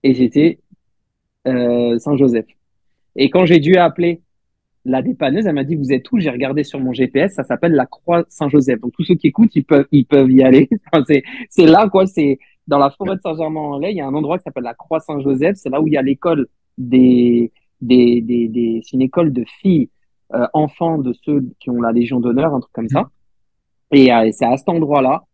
[0.02, 0.58] Et j'étais
[1.46, 2.46] euh, Saint-Joseph.
[3.16, 4.20] Et quand j'ai dû appeler
[4.84, 6.18] la dépanneuse, elle m'a dit, vous êtes où?
[6.18, 8.80] J'ai regardé sur mon GPS, ça s'appelle la Croix Saint-Joseph.
[8.80, 10.68] Donc, tous ceux qui écoutent, ils peuvent, ils peuvent y aller.
[11.50, 12.06] C'est là, quoi.
[12.06, 12.38] C'est
[12.68, 13.94] dans la forêt de Saint-Germain-en-Laye.
[13.94, 15.56] Il y a un endroit qui s'appelle la Croix Saint-Joseph.
[15.56, 16.46] C'est là où il y a l'école
[16.76, 17.50] des,
[17.80, 19.90] des, des, des, c'est une école de filles,
[20.34, 23.08] euh, enfants de ceux qui ont la Légion d'honneur, un truc comme ça.
[23.90, 25.24] Et euh, c'est à cet endroit-là,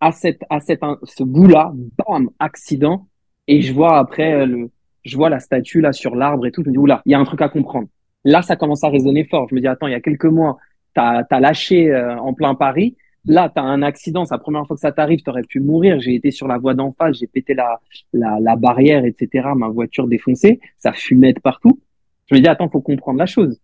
[0.00, 3.06] à cette, à cette, ce bout-là, bam, accident.
[3.46, 4.70] Et je vois après euh, le,
[5.04, 6.62] je vois la statue là sur l'arbre et tout.
[6.64, 7.88] Je me dis, oula, il y a un truc à comprendre.
[8.24, 9.48] Là, ça commence à résonner fort.
[9.50, 10.56] Je me dis, attends, il y a quelques mois,
[10.94, 12.96] t'as, t'as lâché euh, en plein Paris.
[13.26, 14.24] Là, t'as un accident.
[14.24, 15.22] C'est la première fois que ça t'arrive.
[15.22, 16.00] T'aurais pu mourir.
[16.00, 17.18] J'ai été sur la voie d'en face.
[17.18, 17.80] J'ai pété la,
[18.12, 19.48] la, la barrière, etc.
[19.54, 20.60] Ma voiture défoncée.
[20.78, 21.80] Ça fumait de partout.
[22.26, 23.60] Je me dis, attends, faut comprendre la chose.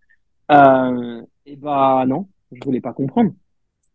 [0.50, 3.32] Euh, et bah, non, je voulais pas comprendre.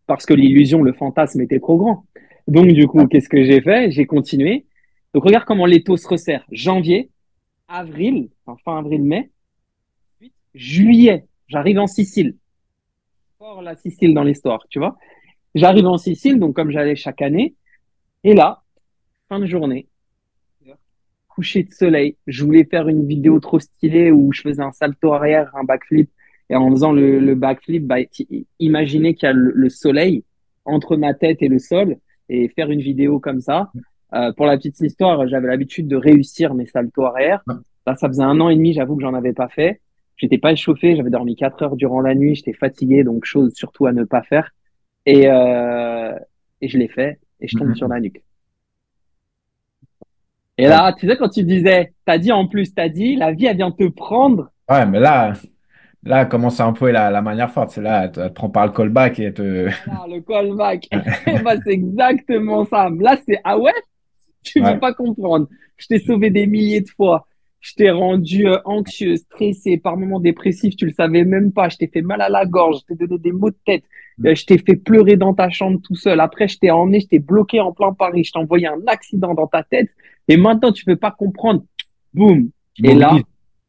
[0.08, 2.06] Parce que l'illusion, le fantasme était trop grand.
[2.48, 3.92] Donc, du coup, qu'est-ce que j'ai fait?
[3.92, 4.66] J'ai continué.
[5.14, 6.46] Donc, regarde comment l'étau se resserre.
[6.52, 7.10] Janvier,
[7.68, 9.32] avril, enfin, fin avril-mai,
[10.54, 12.36] juillet, j'arrive en Sicile.
[13.38, 14.98] Fort la Sicile dans l'histoire, tu vois.
[15.56, 17.56] J'arrive en Sicile, donc comme j'allais chaque année.
[18.24, 18.64] Et là,
[19.30, 19.88] fin de journée,
[21.28, 25.14] coucher de soleil, je voulais faire une vidéo trop stylée où je faisais un salto
[25.14, 26.10] arrière, un backflip.
[26.50, 27.98] Et en faisant le, le backflip, bah,
[28.60, 30.24] imaginez qu'il y a le, le, soleil
[30.66, 31.98] entre ma tête et le sol
[32.30, 33.72] et faire une vidéo comme ça.
[34.14, 37.44] Euh, pour la petite histoire, j'avais l'habitude de réussir mes saltos arrière.
[37.88, 39.82] Là, ça faisait un an et demi, j'avoue que j'en avais pas fait.
[40.18, 43.88] J'étais pas échauffé, j'avais dormi quatre heures durant la nuit, j'étais fatigué, donc chose surtout
[43.88, 44.52] à ne pas faire.
[45.06, 46.18] Et, euh,
[46.62, 47.76] et je l'ai fait et je tombe Mhm.
[47.76, 48.22] sur la nuque.
[50.58, 53.46] Et là, tu sais, quand tu disais, t'as dit en plus, t'as dit, la vie,
[53.48, 54.52] elle vient te prendre.
[54.70, 55.34] Ouais, mais là,
[56.04, 57.72] là, commence à employer la, la manière forte.
[57.72, 59.70] C'est là, elle te, elle te prend par le callback et elle te.
[59.88, 60.88] Voilà, le callback.
[61.44, 62.90] bah, c'est exactement ça.
[63.00, 63.72] Là, c'est, ah ouais,
[64.44, 64.80] tu veux Ouais.
[64.80, 65.48] pas comprendre.
[65.78, 67.28] Je t'ai sauvé des milliers de fois.
[67.60, 71.70] Je t'ai rendu euh, anxieux, stressé, par moments dépressif, tu le savais même pas.
[71.70, 73.84] Je t'ai fait mal à la gorge, je t'ai donné des maux de tête.
[74.26, 76.20] Euh, je t'ai fait pleurer dans ta chambre tout seul.
[76.20, 78.24] Après, je t'ai emmené, je t'ai bloqué en plein Paris.
[78.24, 79.90] Je t'ai envoyé un accident dans ta tête.
[80.28, 81.64] Et maintenant, tu peux pas comprendre.
[82.14, 82.50] Boum.
[82.84, 83.18] Et là,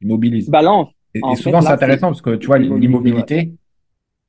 [0.02, 0.48] Immobilise.
[0.50, 0.88] Balance.
[1.14, 3.54] Et, souvent, c'est intéressant parce que tu vois, l'immobilité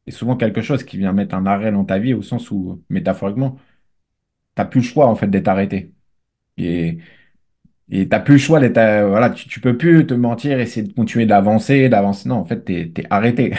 [0.07, 2.81] est souvent quelque chose qui vient mettre un arrêt dans ta vie au sens où,
[2.89, 3.57] métaphoriquement,
[4.53, 5.91] t'as plus le choix en fait d'être arrêté.
[6.57, 6.99] Et
[7.89, 10.87] et t'as plus le choix d'être, euh, voilà, tu, tu peux plus te mentir, essayer
[10.87, 12.27] de continuer d'avancer, d'avancer.
[12.27, 13.53] Non, en fait, t'es, t'es arrêté.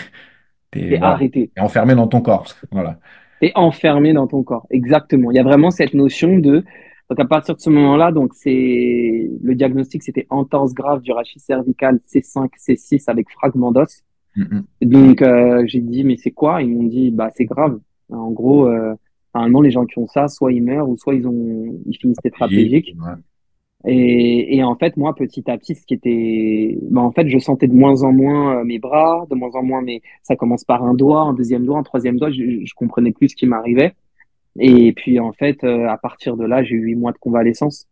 [0.81, 1.51] T'es, voilà, arrêté.
[1.55, 2.47] t'es enfermé dans ton corps.
[2.71, 2.99] Voilà.
[3.41, 4.67] T'es enfermé dans ton corps.
[4.71, 5.31] Exactement.
[5.31, 6.65] Il y a vraiment cette notion de,
[7.11, 11.41] Donc à partir de ce moment-là, donc c'est le diagnostic, c'était entorse grave du rachis
[11.41, 14.03] cervical C5, C6 avec fragment d'os.
[14.83, 16.63] Donc euh, j'ai dit mais c'est quoi?
[16.63, 17.79] Ils m'ont dit bah c'est grave.
[18.11, 18.95] En gros, euh,
[19.35, 22.19] normalement les gens qui ont ça, soit ils meurent ou soit ils ont ils finissent
[22.23, 22.95] tétraplégiques.
[22.99, 23.15] Ouais.
[23.89, 27.39] Et, et en fait moi petit à petit, ce qui était, bah en fait je
[27.39, 30.65] sentais de moins en moins euh, mes bras, de moins en moins mes, ça commence
[30.65, 33.47] par un doigt, un deuxième doigt, un troisième doigt, je, je comprenais plus ce qui
[33.47, 33.95] m'arrivait.
[34.59, 37.87] Et puis en fait, euh, à partir de là, j'ai eu huit mois de convalescence.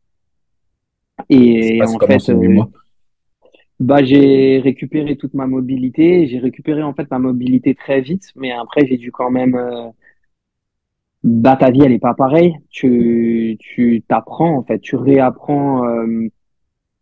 [1.28, 2.62] Et en fait, euh,
[3.80, 6.26] bah j'ai récupéré toute ma mobilité.
[6.26, 9.54] J'ai récupéré en fait ma mobilité très vite, mais après j'ai dû quand même.
[9.54, 9.88] Euh,
[11.24, 12.54] bah ta vie elle est pas pareille.
[12.70, 15.84] Tu tu t'apprends en fait, tu réapprends.
[15.86, 16.28] euh,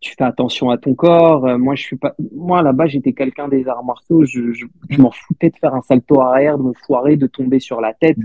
[0.01, 1.47] tu fais attention à ton corps.
[1.47, 2.15] Euh, moi je suis pas.
[2.35, 4.25] Moi là-bas j'étais quelqu'un des arts martiaux.
[4.25, 7.61] Je je, je m'en foutais de faire un salto arrière, de me foirer, de tomber
[7.61, 8.19] sur la tête.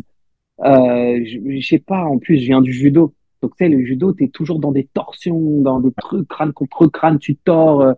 [0.65, 3.13] Euh, je, je sais pas, en plus, je viens du judo.
[3.43, 6.87] Donc, tu sais, le judo, t'es toujours dans des torsions, dans des trucs, crâne contre
[6.87, 7.81] crâne, tu tords.
[7.81, 7.93] euh.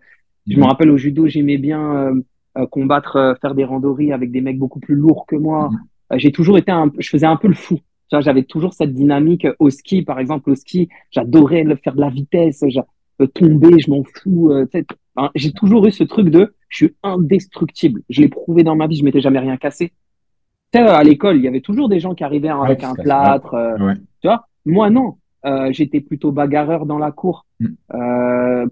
[0.47, 0.67] Je me Mhm.
[0.67, 2.21] rappelle au judo, j'aimais bien euh,
[2.57, 5.69] euh, combattre, faire des randonnées avec des mecs beaucoup plus lourds que moi.
[6.11, 7.77] Euh, j'ai toujours été un, je faisais un peu le fou.
[8.09, 11.93] Tu vois, j'avais toujours cette dynamique au ski, par exemple, au ski, j'adorais le- faire
[11.95, 12.85] de la vitesse, j'a-
[13.21, 14.51] euh, tomber, je m'en fous.
[14.51, 14.65] euh,
[15.35, 18.01] j'ai toujours eu ce truc de, je suis indestructible.
[18.09, 19.91] Je l'ai prouvé dans ma vie, je m'étais jamais rien cassé.
[20.71, 22.93] Tu sais, à l'école, il y avait toujours des gens qui arrivaient Ouais, avec un
[22.95, 23.95] plâtre, euh, Ouais.
[24.21, 24.47] tu vois.
[24.65, 25.15] Moi, non.
[25.45, 27.45] Euh, j'étais plutôt bagarreur dans la cour.
[27.59, 27.75] Mhm.
[27.93, 28.65] Euh,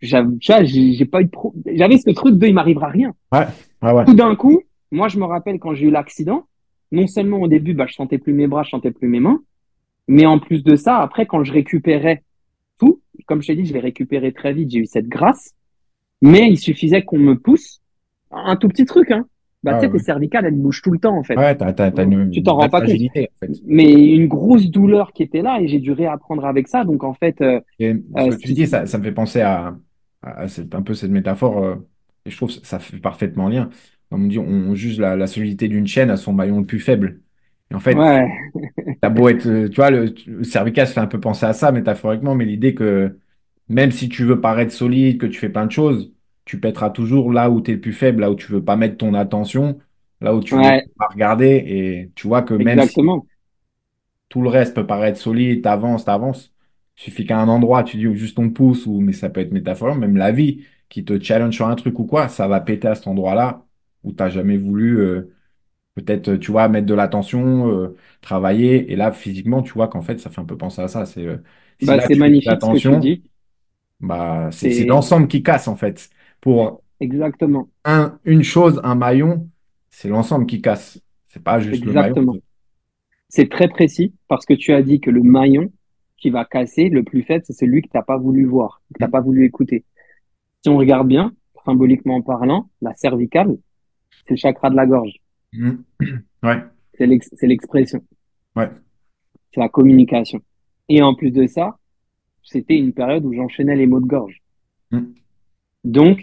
[0.00, 1.54] j'ai pas eu pro...
[1.66, 3.12] J'avais ce truc de il m'arrivera rien.
[3.32, 3.46] Ouais.
[3.82, 3.92] Ouais.
[3.92, 4.04] Ouais.
[4.04, 6.44] Tout d'un coup, moi, je me rappelle quand j'ai eu l'accident,
[6.92, 9.42] non seulement au début, bah, je sentais plus mes bras, je sentais plus mes mains,
[10.08, 12.22] mais en plus de ça, après, quand je récupérais
[12.78, 15.54] tout, comme je t'ai dit, je l'ai récupéré très vite, j'ai eu cette grâce,
[16.22, 17.80] mais il suffisait qu'on me pousse
[18.30, 19.26] un tout petit truc, hein.
[19.62, 21.36] Bah, Ouais, tu sais, tes cervicales, elles bougent tout le temps, en fait.
[21.36, 21.56] Ouais,
[21.98, 22.88] une, Tu t'en rends pas compte.
[22.88, 23.52] fragilité, en fait.
[23.64, 26.84] Mais une grosse douleur qui était là et j'ai dû réapprendre avec ça.
[26.84, 29.40] Donc, en fait, euh, Et ce euh, que tu dis, ça, ça me fait penser
[29.40, 29.76] à,
[30.22, 31.76] à, à cette, un peu cette métaphore, euh,
[32.24, 33.70] et je trouve que ça fait parfaitement lien.
[34.12, 36.80] On me dit, on juge la, la solidité d'une chaîne à son maillon le plus
[36.80, 37.22] faible.
[37.70, 38.28] Et en fait, ouais,
[39.00, 41.72] t'as beau être, euh, tu vois, le, le cervical fait un peu penser à ça
[41.72, 43.18] métaphoriquement, mais l'idée que
[43.68, 46.12] même si tu veux paraître solide, que tu fais plein de choses,
[46.44, 48.76] tu pèteras toujours là où tu es le plus faible, là où tu veux pas
[48.76, 49.78] mettre ton attention,
[50.20, 51.64] là où tu veux ouais, pas regarder.
[51.66, 52.96] Et tu vois que même si
[54.28, 56.54] tout le reste peut paraître solide, t'avances, t'avances.
[56.98, 59.52] Il suffit qu'à un endroit, tu dis juste ton pouce, ou mais ça peut être
[59.52, 62.88] métaphorique, même la vie qui te challenge sur un truc ou quoi, ça va péter
[62.88, 63.64] à cet endroit-là
[64.04, 65.34] où t'as jamais voulu euh,
[65.96, 68.92] peut-être, tu vois, mettre de l'attention, euh, travailler.
[68.92, 71.06] Et là, physiquement, tu vois qu'en fait, ça fait un peu penser à ça.
[71.06, 71.38] C'est euh,
[71.78, 73.22] si Bah, là tu fais magnifique ce que tu dis.
[74.00, 76.10] bah c'est c'est C'est l'ensemble qui casse en fait.
[76.40, 79.50] Pour exactement, un, une chose, un maillon,
[79.90, 81.00] c'est l'ensemble qui casse.
[81.26, 82.16] C'est pas juste le maillon.
[82.16, 82.38] exactement.
[83.28, 85.72] C'est très précis parce que tu as dit que le maillon
[86.18, 89.08] qui va casser le plus faible, c'est celui que t'as pas voulu voir, que t'as
[89.08, 89.84] Mm, pas voulu écouter.
[90.62, 91.34] Si on regarde bien,
[91.66, 93.58] symboliquement parlant, la cervicale,
[94.26, 95.12] c'est le chakra de la gorge.
[95.52, 95.70] mm.
[96.42, 96.58] Ouais,
[96.94, 98.02] C'est l'ex- c'est l'expression,
[98.56, 98.68] ouais.
[99.52, 100.40] c'est la communication.
[100.88, 101.78] Et en plus de ça,
[102.42, 104.42] c'était une période où j'enchaînais les mots de gorge.
[104.90, 104.98] Mm.
[105.84, 106.18] Donc,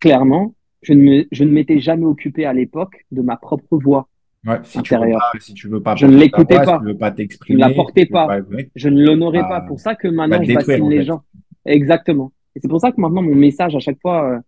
[0.00, 4.08] clairement, je ne me, je ne m'étais jamais occupé à l'époque de ma propre voix
[4.44, 6.78] Ouais, si tu veux pas, si tu veux pas Je ne l'écoutais voix, si tu
[6.78, 6.84] pas.
[6.84, 7.14] veux pas
[7.46, 8.38] Je ne la portais pas.
[8.74, 9.60] Je ne l'honorais pas.
[9.60, 11.22] bah, Pour ça que va maintenant, te je bassine en les gens.
[11.64, 12.32] Exactement.
[12.56, 14.40] Et c'est pour ça que maintenant, mon message, à chaque fois, euh,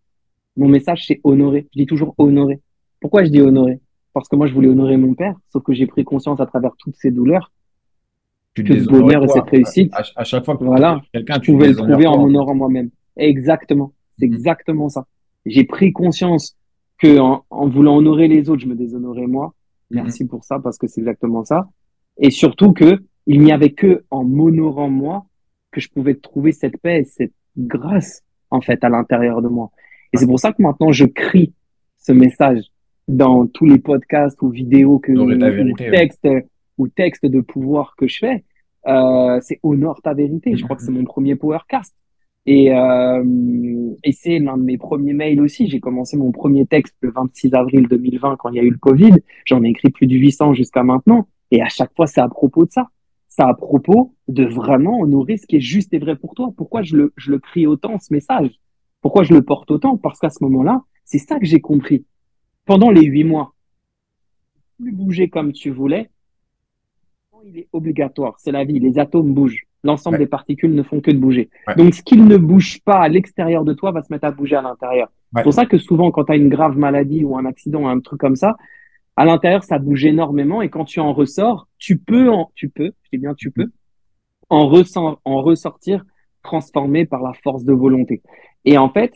[0.56, 1.68] mon message, c'est honorer.
[1.72, 2.60] Je dis toujours honorer.
[3.04, 3.80] Pourquoi je dis honorer?
[4.14, 6.70] Parce que moi, je voulais honorer mon père, sauf que j'ai pris conscience à travers
[6.78, 7.52] toutes ces douleurs
[8.54, 11.52] Tu que déshonorais bonheur et cette réussite, À, à chaque fois que voilà, quelqu'un, tu
[11.52, 12.88] pouvais le trouver en m'honorant moi-même.
[13.18, 13.92] Exactement.
[14.18, 14.32] C'est Mhm.
[14.32, 15.04] exactement ça.
[15.44, 16.56] J'ai pris conscience
[16.98, 19.52] que en, en voulant honorer les autres, je me déshonorais moi.
[19.90, 20.00] Mhm.
[20.00, 21.68] Merci pour ça, parce que c'est exactement ça.
[22.16, 25.26] Et surtout que il n'y avait que en m'honorant moi
[25.72, 29.70] que je pouvais trouver cette paix et cette grâce, en fait, à l'intérieur de moi.
[30.14, 31.52] Et c'est pour ça que maintenant je crie
[31.98, 32.62] ce message
[33.08, 35.90] dans tous les podcasts ou vidéos que, ta ou vérité.
[35.90, 35.96] ouais.
[35.96, 36.28] textes,
[36.78, 38.44] ou textes de pouvoir que je fais.
[38.86, 40.56] Euh, c'est honore ta vérité.
[40.56, 41.94] Je crois que c'est mon premier powercast.
[42.46, 43.24] Et, euh,
[44.02, 45.66] et c'est l'un de mes premiers mails aussi.
[45.66, 48.78] J'ai commencé mon premier texte le 26 avril 2020 quand il y a eu le
[48.78, 49.14] Covid.
[49.46, 51.26] J'en ai écrit plus de 800 jusqu'à maintenant.
[51.50, 52.88] Et à chaque fois, c'est à propos de ça.
[53.28, 56.50] C'est à propos de vraiment honorer ce qui est juste et vrai pour toi.
[56.56, 58.50] Pourquoi je le, je le crie autant, ce message?
[59.00, 59.96] Pourquoi je le porte autant?
[59.96, 62.04] Parce qu'à ce moment-là, c'est ça que j'ai compris.
[62.64, 63.54] Pendant les huit mois,
[64.78, 66.10] plus bouger comme tu voulais,
[67.46, 68.34] il est obligatoire.
[68.38, 68.78] C'est la vie.
[68.80, 69.64] Les atomes bougent.
[69.82, 70.20] L'ensemble Ouais.
[70.20, 71.50] des particules ne font que de bouger.
[71.66, 71.74] Ouais.
[71.74, 74.56] Donc, ce qu'il ne bouge pas à l'extérieur de toi va se mettre à bouger
[74.56, 75.08] à l'intérieur.
[75.08, 75.40] Ouais.
[75.40, 77.86] C'est pour ça que souvent, quand tu as une grave maladie ou un accident ou
[77.86, 78.56] un truc comme ça,
[79.16, 82.92] à l'intérieur, ça bouge énormément et quand tu en ressors, tu peux, en, tu peux,
[83.02, 83.70] je dis bien tu peux,
[84.48, 86.02] en, ressent, en ressortir
[86.42, 88.22] transformé par la force de volonté.
[88.64, 89.12] Et en fait,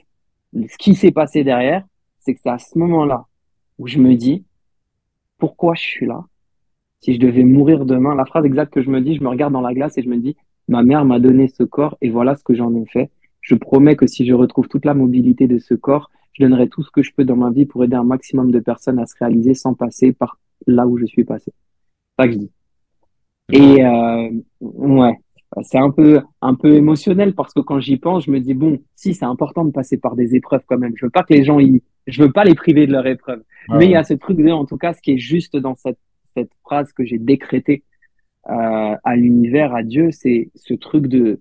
[0.54, 1.82] ce qui s'est passé derrière,
[2.20, 3.24] c'est que c'est à ce moment-là
[3.78, 4.44] où je me dis,
[5.38, 6.24] pourquoi je suis là?
[7.00, 9.52] Si je devais mourir demain, la phrase exacte que je me dis, je me regarde
[9.52, 10.36] dans la glace et je me dis,
[10.66, 13.10] ma mère m'a donné ce corps et voilà ce que j'en ai fait.
[13.40, 16.82] Je promets que si je retrouve toute la mobilité de ce corps, je donnerai tout
[16.82, 19.14] ce que je peux dans ma vie pour aider un maximum de personnes à se
[19.18, 21.52] réaliser sans passer par là où je suis passé.
[22.18, 22.50] C'est ça que je dis.
[23.52, 24.30] Et euh,
[24.60, 25.18] ouais,
[25.62, 28.78] c'est un peu un peu émotionnel parce que quand j'y pense, je me dis bon,
[28.94, 30.92] si c'est important de passer par des épreuves quand même.
[30.96, 33.42] Je veux pas que les gens y, je veux pas les priver de leur épreuve.
[33.68, 35.76] Mais il y a ce truc de, en tout cas, ce qui est juste dans
[35.76, 35.98] cette
[36.38, 37.82] cette phrase que j'ai décrétée
[38.48, 41.40] euh, à l'univers, à Dieu, c'est ce truc de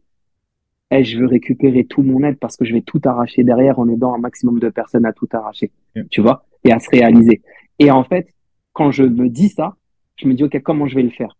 [0.89, 3.87] hey, je veux récupérer tout mon aide parce que je vais tout arracher derrière en
[3.89, 5.71] aidant un maximum de personnes à tout arracher,
[6.09, 7.41] tu vois, et à se réaliser.
[7.79, 8.33] Et en fait,
[8.73, 9.75] quand je me dis ça,
[10.15, 11.37] je me dis ok, comment je vais le faire?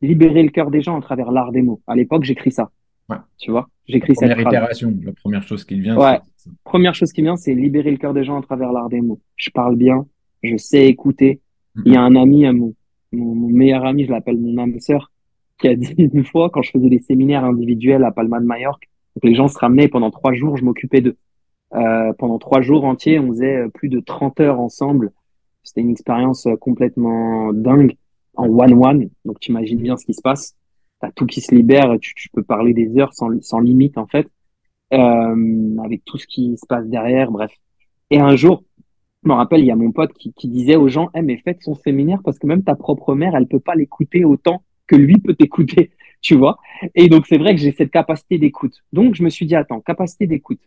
[0.00, 1.80] Libérer le cœur des gens à travers l'art des mots.
[1.86, 2.70] À l'époque, j'écris ça.
[3.08, 3.16] Ouais.
[3.38, 5.96] Tu vois, j'écris cette Première itération, la première chose qui vient.
[5.96, 6.20] Ouais.
[6.64, 9.20] Première chose qui vient, c'est libérer le cœur des gens à travers l'art des mots.
[9.36, 10.06] Je parle bien,
[10.42, 11.40] je sais écouter.
[11.76, 11.82] Mm-hmm.
[11.86, 12.74] Il y a un ami, mon,
[13.12, 15.10] mon, mon meilleur ami, je l'appelle mon âme sœur,
[15.58, 18.46] qui a dit une fois, quand je faisais des séminaires individuels à Palma de
[19.18, 21.16] donc les gens se ramenaient pendant trois jours, je m'occupais d'eux.
[21.74, 25.10] Euh, pendant trois jours entiers, on faisait euh, plus de 30 heures ensemble.
[25.64, 27.96] C'était une expérience euh, complètement dingue
[28.36, 29.10] en one-one.
[29.24, 30.54] Donc, tu imagines bien ce qui se passe.
[31.00, 31.96] Tu as tout qui se libère.
[32.00, 34.28] Tu, peux parler des heures sans, limite, en fait,
[34.92, 37.30] euh, avec tout ce qui se passe derrière.
[37.30, 37.52] Bref.
[38.10, 38.64] Et un jour,
[39.22, 41.36] je me rappelle, il y a mon pote qui, qui disait aux gens, eh, mais
[41.38, 44.96] faites son séminaire parce que même ta propre mère, elle peut pas l'écouter autant que
[44.96, 45.90] lui peut t'écouter,
[46.22, 46.58] tu vois.
[46.94, 48.82] Et donc, c'est vrai que j'ai cette capacité d'écoute.
[48.92, 50.60] Donc, je me suis dit, attends, capacité d'écoute.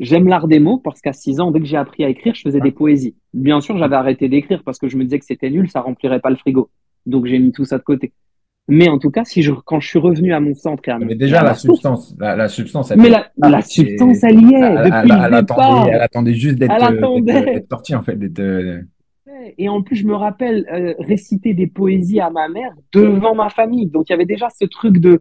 [0.00, 2.42] J'aime l'art des mots parce qu'à 6 ans, dès que j'ai appris à écrire, je
[2.42, 3.14] faisais des poésies.
[3.32, 6.20] Bien sûr, j'avais arrêté d'écrire parce que je me disais que c'était nul, ça remplirait
[6.20, 6.68] pas le frigo.
[7.06, 8.12] Donc j'ai mis tout ça de côté.
[8.66, 10.98] Mais en tout cas, si je, quand je suis revenu à mon centre et à
[10.98, 14.54] mon, Mais déjà, la substance, la, la, substance, elle Mais la, la substance, elle y
[14.54, 14.58] est.
[14.58, 18.18] Elle, depuis elle, le attendait, elle attendait juste d'être sortie, en fait.
[19.58, 23.50] Et en plus, je me rappelle euh, réciter des poésies à ma mère devant ma
[23.50, 23.86] famille.
[23.86, 25.20] Donc, il y avait déjà ce truc de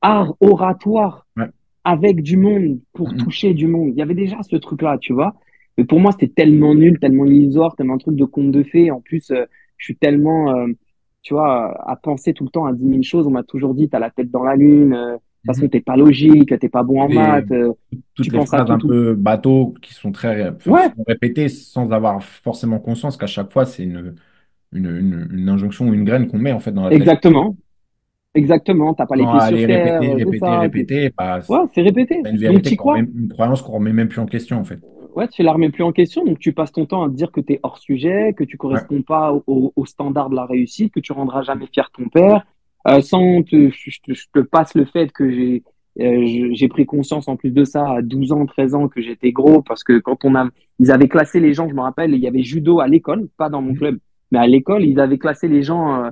[0.00, 1.26] art oratoire.
[1.36, 1.44] Ouais
[1.88, 3.16] avec du monde pour mm-hmm.
[3.16, 3.92] toucher du monde.
[3.94, 5.34] Il y avait déjà ce truc-là, tu vois.
[5.78, 8.90] Mais pour moi, c'était tellement nul, tellement illusoire, tellement un truc de conte de fées.
[8.90, 9.46] En plus, euh,
[9.78, 10.66] je suis tellement, euh,
[11.22, 13.26] tu vois, à penser tout le temps à 10 000 choses.
[13.26, 14.94] On m'a toujours dit, t'as la tête dans la lune.
[14.94, 15.70] Euh, de toute façon, mm-hmm.
[15.70, 17.46] t'es pas logique, t'es pas bon en maths.
[17.48, 20.88] toutes tu les penses phrases à un peu bateau qui sont très ouais.
[21.06, 24.14] répétées sans avoir forcément conscience qu'à chaque fois, c'est une,
[24.72, 26.98] une, une, une, injonction ou une graine qu'on met en fait dans la tête.
[26.98, 27.56] Exactement.
[28.34, 30.00] Exactement, t'as pas les pieds sur terre.
[30.00, 31.12] Répéter, répéter, ça, répéter.
[31.16, 32.22] Bah, ouais, c'est répété.
[32.24, 32.98] Une, vérité crois?
[32.98, 34.80] une croyance qu'on remet même plus en question, en fait.
[35.14, 37.32] Ouais, tu la remets plus en question, donc tu passes ton temps à te dire
[37.32, 39.02] que tu es hors sujet, que tu corresponds ouais.
[39.02, 42.46] pas au, au, standard de la réussite, que tu rendras jamais fier ton père.
[42.86, 45.62] Euh, sans te, je, te, je, te, passe le fait que j'ai
[46.00, 49.32] euh, j'ai pris conscience en plus de ça à 12 ans, 13 ans que j'étais
[49.32, 50.48] gros parce que quand on a
[50.78, 53.48] ils avaient classé les gens, je me rappelle, il y avait judo à l'école, pas
[53.48, 53.78] dans mon mmh.
[53.78, 53.98] club,
[54.30, 56.10] mais à l'école, ils avaient classé les gens euh,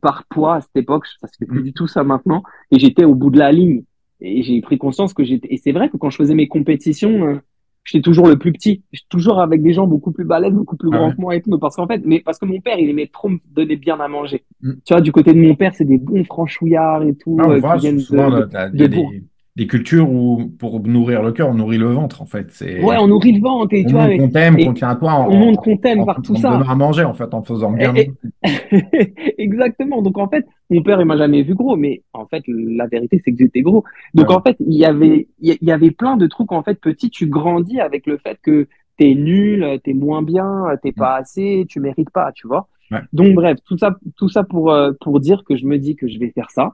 [0.00, 1.64] par poids à cette époque, ça se fait plus mm.
[1.64, 3.82] du tout ça maintenant, et j'étais au bout de la ligne.
[4.20, 5.46] Et j'ai pris conscience que j'étais.
[5.52, 7.40] Et c'est vrai que quand je faisais mes compétitions, euh,
[7.88, 8.82] j'étais toujours le plus petit.
[9.08, 11.14] Toujours avec des gens beaucoup plus balèzes, beaucoup plus grands ah ouais.
[11.14, 11.58] que moi et tout.
[11.58, 14.08] Parce qu'en fait, mais parce que mon père, il aimait trop me donner bien à
[14.08, 14.44] manger.
[14.62, 14.72] Mm.
[14.84, 17.38] Tu vois, du côté de mon père, c'est des bons franchouillards et tout.
[17.40, 19.22] Ah, euh, qui viennent de, de, de, des,
[19.56, 22.46] des cultures où pour nourrir le cœur, on nourrit le ventre en fait.
[22.50, 24.16] C'est ouais, on nourrit le ventre et on tu vois.
[24.16, 25.26] qu'on t'aime, qu'on tient à toi.
[25.28, 26.50] On montre qu'on t'aime par tout ça.
[26.50, 27.94] donnant à manger en fait, en faisant bien.
[27.94, 28.12] Et,
[28.44, 29.14] et...
[29.38, 30.02] Exactement.
[30.02, 33.20] Donc en fait, mon père il m'a jamais vu gros, mais en fait la vérité
[33.24, 33.84] c'est que j'étais gros.
[34.14, 34.34] Donc ouais.
[34.34, 37.26] en fait il y avait il y avait plein de trucs en fait petit, tu
[37.26, 42.10] grandis avec le fait que t'es nul, t'es moins bien, t'es pas assez, tu mérites
[42.10, 42.68] pas, tu vois.
[42.90, 43.00] Ouais.
[43.12, 46.08] Donc bref, tout ça tout ça pour euh, pour dire que je me dis que
[46.08, 46.72] je vais faire ça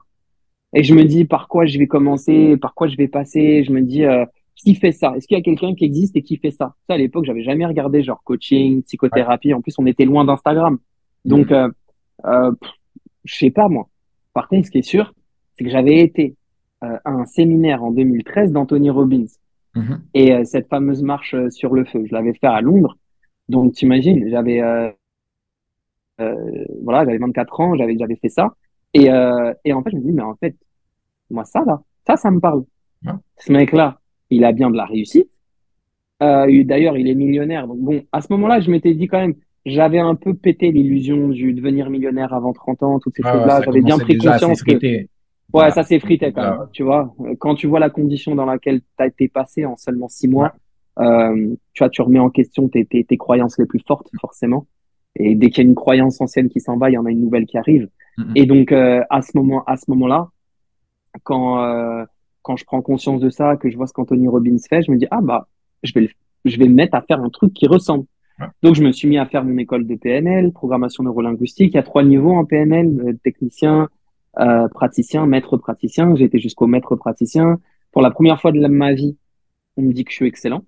[0.75, 3.63] et je me dis par quoi je vais commencer, par quoi je vais passer.
[3.63, 5.13] Je me dis euh, qui fait ça?
[5.15, 6.75] Est-ce qu'il y a quelqu'un qui existe et qui fait ça?
[6.87, 9.53] Ça à l'époque, j'avais jamais regardé genre coaching, psychothérapie.
[9.53, 10.77] En plus, on était loin d'Instagram,
[11.23, 11.53] donc mmh.
[11.53, 11.69] euh,
[12.25, 12.51] euh,
[13.25, 13.89] je sais pas moi.
[14.33, 15.13] Par contre, ce qui est sûr,
[15.53, 16.35] c'est que j'avais été
[16.83, 19.25] euh, à un séminaire en 2013 d'Anthony Robbins
[19.75, 19.95] mmh.
[20.13, 22.03] et euh, cette fameuse marche euh, sur le feu.
[22.05, 22.97] Je l'avais fait à Londres.
[23.49, 24.61] Donc, t'imagines, j'avais
[26.17, 28.55] voilà, j'avais 24 ans, j'avais j'avais fait ça.
[28.93, 29.07] Et,
[29.65, 30.55] et en fait, je me dis, mais en fait,
[31.29, 32.63] moi, ça, là, ça, ça me parle.
[33.37, 33.99] Ce mec-là,
[34.29, 35.29] il a bien de la réussite.
[36.23, 37.67] Euh, D'ailleurs, il est millionnaire.
[37.67, 39.35] Donc, bon, à ce moment-là, je m'étais dit quand même,
[39.65, 43.61] j'avais un peu pété l'illusion du devenir millionnaire avant 30 ans, toutes ces ah, choses-là.
[43.63, 44.73] J'avais bien pris conscience que.
[44.73, 45.07] Ouais,
[45.53, 45.71] voilà.
[45.71, 46.67] ça s'effritait quand même.
[46.71, 50.09] Tu vois, quand tu vois la condition dans laquelle tu as été passé en seulement
[50.09, 50.53] six mois,
[50.97, 51.05] ouais.
[51.05, 54.65] euh, tu vois, tu remets en question tes, tes, tes croyances les plus fortes, forcément.
[55.17, 57.11] Et dès qu'il y a une croyance ancienne qui s'en va, il y en a
[57.11, 57.89] une nouvelle qui arrive.
[58.33, 60.29] Et donc, euh, à ce moment, à ce moment-là,
[61.23, 62.05] quand, euh,
[62.41, 64.97] quand je prends conscience de ça, que je vois ce qu'Anthony Robbins fait, je me
[64.97, 65.47] dis, ah bah,
[65.83, 66.09] je vais, le-
[66.45, 68.05] je vais me mettre à faire un truc qui ressemble.
[68.61, 71.73] Donc, je me suis mis à faire mon école de PNL, programmation neurolinguistique.
[71.73, 73.89] Il y a trois niveaux en PNL, euh, technicien,
[74.39, 76.15] euh, praticien, maître praticien.
[76.15, 77.59] J'ai été jusqu'au maître praticien.
[77.91, 79.17] Pour la première fois de ma vie,
[79.77, 80.63] on me dit que je suis excellent.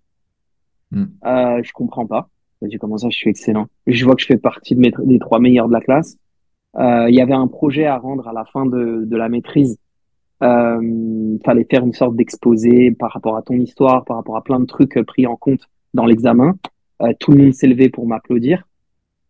[0.91, 1.11] Mhm.
[1.25, 2.29] Euh, je comprends pas.
[2.61, 3.67] Je dis, comment ça, je suis excellent?
[3.85, 6.17] Je vois que je fais partie de mes, des trois meilleurs de la classe.
[6.77, 9.77] Euh, il y avait un projet à rendre à la fin de, de la maîtrise.
[10.43, 14.59] Euh, fallait faire une sorte d'exposé par rapport à ton histoire, par rapport à plein
[14.59, 16.55] de trucs pris en compte dans l'examen.
[17.01, 18.67] Euh, tout le monde s'est levé pour m'applaudir.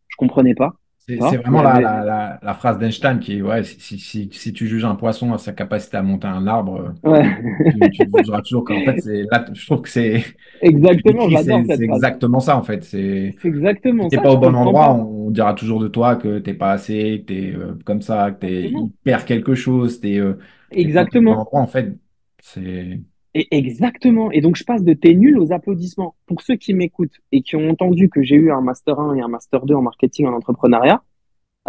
[0.09, 0.75] Je comprenais pas.
[0.99, 3.97] C'est y vraiment la, avait- la, la, la phrase d'Einstein qui est ouais, si, si,
[3.99, 7.41] si, si tu juges un poisson à sa capacité à monter un arbre, Ouais, euh,
[7.69, 10.23] tu, tu jugeras toujours qu'en fait, là, je trouve que c'est
[10.61, 11.29] exactement.
[11.35, 12.83] c'est exactement ça en fait.
[12.83, 14.21] C'est si exactement t'es ça.
[14.21, 14.93] pas au bon endroit, pas.
[14.93, 18.39] on, dira toujours de toi que t'es pas assez, que t'es euh, comme ça, que
[18.41, 20.39] t'es hyper quelque chose, t'es euh,
[20.81, 21.39] au bon Exactement.
[21.39, 21.97] endroit, en fait,
[22.41, 23.01] c'est
[23.39, 24.31] Et exactement.
[24.31, 26.15] Et donc, je passe de t'es nul aux applaudissements.
[26.25, 29.21] Pour ceux qui m'écoutent et qui ont entendu que j'ai eu un master 1 et
[29.21, 31.03] un master 2 en marketing en entrepreneuriat,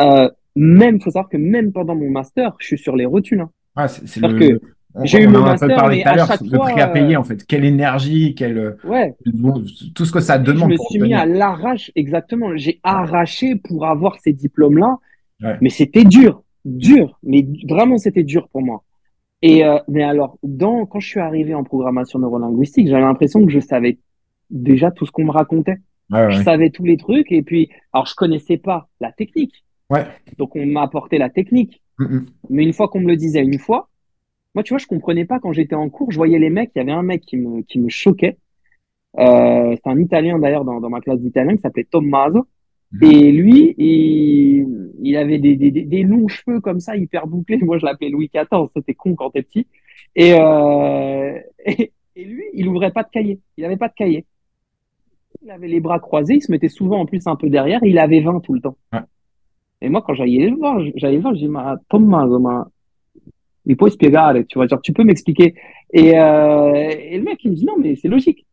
[0.01, 3.41] euh, même, faut savoir que même pendant mon master, je suis sur les rotules.
[3.41, 3.51] hein.
[3.77, 4.61] ouais, c'est le, que
[5.05, 7.45] j'ai eu mon master, parlé tout à l'heure, le prix à payer euh, en fait,
[7.45, 9.15] quelle énergie, quel ouais,
[9.95, 12.57] tout ce que ça je demande me pour suis mis à l'arrache, exactement.
[12.57, 14.97] J'ai arraché pour avoir ces diplômes-là,
[15.43, 15.59] ouais.
[15.61, 18.83] mais c'était dur, dur, mais vraiment c'était dur pour moi.
[19.43, 23.53] Et euh, mais alors, dans, quand je suis arrivé en programmation neurolinguistique, j'avais l'impression que
[23.53, 23.99] je savais
[24.51, 25.77] déjà tout ce qu'on me racontait.
[26.11, 30.07] Ouais, Je savais tous les trucs et puis, alors je connaissais pas la technique, Ouais.
[30.39, 31.83] donc on m'a apporté la technique.
[31.99, 32.27] Mm, mm.
[32.51, 33.89] Mais une fois qu'on me le disait une fois,
[34.55, 36.79] moi tu vois, je comprenais pas quand j'étais en cours, je voyais les mecs, il
[36.79, 38.39] y avait un mec qui me qui me choquait.
[39.19, 42.47] Euh, c'est un Italien d'ailleurs dans, dans ma classe d'italien qui s'appelait Tommaso.
[42.93, 43.11] Mhm.
[43.13, 47.59] Et lui, il, il avait des, des, des- longs cheveux comme ça, hyper bouclés.
[47.63, 48.71] Moi, je l'appelais Louis XIV.
[48.75, 49.67] C'était con quand t'es petit.
[50.17, 53.41] Et, euh, et, et lui, il ouvrait pas de cahier.
[53.57, 54.27] Il avait pas de cahier.
[55.43, 56.35] Il avait les bras croisés.
[56.37, 57.81] Il se mettait souvent en plus un peu derrière.
[57.85, 58.77] Il avait 20 tout le temps.
[58.93, 59.01] Ouais.
[59.83, 62.69] Et moi, quand j'allais le voir, j'allais le voir, je dis, ma Tommaso, ma,
[63.67, 65.57] mi puoi spiegare, tu vois, genre, tu peux m'expliquer?
[65.93, 68.47] Et, euh, et le mec, il me dit, non, mais c'est logique.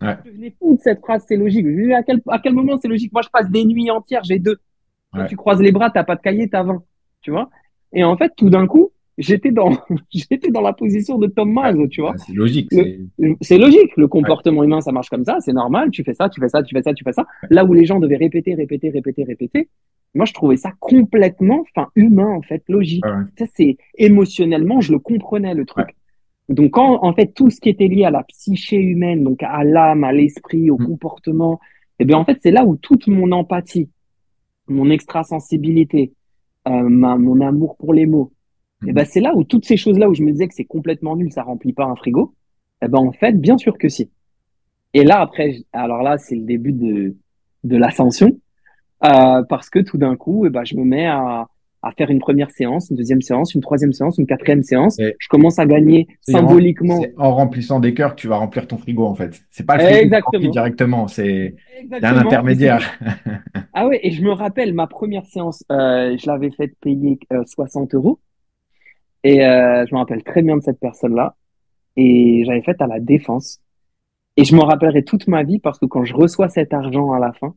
[0.00, 0.16] Ouais.
[0.24, 1.66] Je devenais fou de cette phrase, c'est logique.
[1.66, 3.12] Je à quel, à quel moment c'est logique?
[3.12, 4.58] Moi, je passe des nuits entières, j'ai deux.
[5.12, 5.26] Ouais.
[5.26, 6.82] tu croises les bras, t'as pas de cahier, t'as 20.
[7.20, 7.50] Tu vois?
[7.92, 9.72] Et en fait, tout d'un coup, j'étais dans,
[10.10, 11.26] j'étais dans la position de.
[11.26, 12.14] Tommaso, tu vois?
[12.16, 12.70] C'est logique.
[13.40, 16.40] C'est logique, le comportement humain, ça marche comme ça, c'est normal, tu fais ça, tu
[16.40, 17.26] fais ça, tu fais ça, tu fais ça.
[17.50, 19.68] Là où les gens devaient répéter, répéter, répéter, répéter,
[20.14, 23.04] moi je trouvais ça complètement, enfin humain en fait, logique.
[23.38, 25.94] Ça c'est émotionnellement, je le comprenais le truc.
[26.50, 29.64] Donc quand en fait tout ce qui était lié à la psyché humaine, donc à
[29.64, 30.86] l'âme, à l'esprit, au Mm.
[30.86, 31.60] comportement,
[32.00, 33.88] eh bien en fait c'est là où toute mon empathie,
[34.68, 36.12] mon extrasensibilité,
[36.68, 38.32] euh, ma, mon amour pour les mots,
[38.82, 38.94] et Mhm.
[38.94, 41.32] ben c'est là où toutes ces choses-là où je me disais que c'est complètement nul,
[41.32, 42.34] ça remplit pas un frigo.
[42.82, 44.10] Et ben en fait, bien sûr que si.
[44.94, 47.16] Et là après, alors là c'est le début de
[47.64, 48.30] de l'ascension
[49.04, 51.46] euh, parce que tout d'un coup, eh ben je me mets à
[51.82, 54.98] à faire une première séance, une deuxième séance, une troisième séance, une quatrième séance.
[54.98, 57.00] Et- Je commence à gagner en, symboliquement.
[57.00, 59.40] c'est en remplissant des cœurs que tu vas remplir ton frigo, en fait.
[59.50, 60.50] C'est pas le frigo qui Exactement.
[60.50, 61.54] directement, c'est
[62.02, 62.82] un intermédiaire.
[63.72, 67.44] Ah ouais, et je me rappelle ma première séance, euh, je l'avais faite payer euh,
[67.46, 68.18] 60 euros.
[69.22, 71.36] Et euh, je me rappelle très bien de cette personne-là.
[71.96, 73.60] Et j'avais faite à la défense.
[74.36, 77.18] Et je m'en rappellerai toute ma vie parce que quand je reçois cet argent à
[77.20, 77.54] la fin,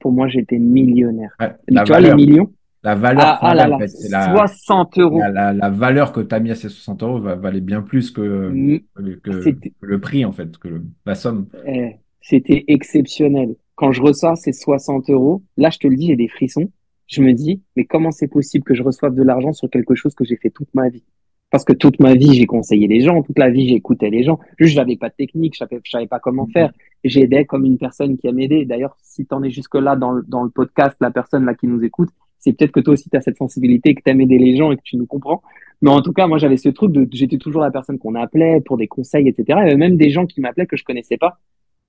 [0.00, 1.34] pour moi, j'étais millionnaire.
[1.40, 2.52] Ouais, Donc, la tu vois, les millions.
[2.84, 5.18] La valeur Ah, ah là finale, en là, fait, c'est la, 60 euros.
[5.18, 7.82] la, la, la valeur que tu as mis à ces 60 euros va, valait bien
[7.82, 11.48] plus que, Mm, que, que C'était le prix, en fait, que le- la somme.
[11.66, 13.56] eh, c'était exceptionnel.
[13.74, 16.70] Quand je reçois ces 60 euros, là, je te le dis, j'ai des frissons.
[17.06, 20.14] Je me dis, mais comment c'est possible que je reçoive de l'argent sur quelque chose
[20.14, 21.04] que j'ai fait toute ma vie?
[21.50, 24.40] Parce que toute ma vie, j'ai conseillé les gens, toute la vie, j'écoutais les gens.
[24.58, 26.72] Juste, j'avais pas de technique, je savais, je savais pas comment faire.
[27.04, 28.64] J'aidais comme une personne qui a m'aidé.
[28.64, 32.08] D'ailleurs, si t'en es jusque-là dans dans le podcast, la personne là qui nous écoute,
[32.44, 34.76] c'est peut-être que toi aussi tu as cette sensibilité, que t'aimes aider les gens et
[34.76, 35.42] que tu nous comprends.
[35.80, 38.60] Mais en tout cas, moi, j'avais ce truc de, j'étais toujours la personne qu'on appelait
[38.60, 39.44] pour des conseils, etc.
[39.48, 41.38] Il y avait même des gens qui m'appelaient que je connaissais pas,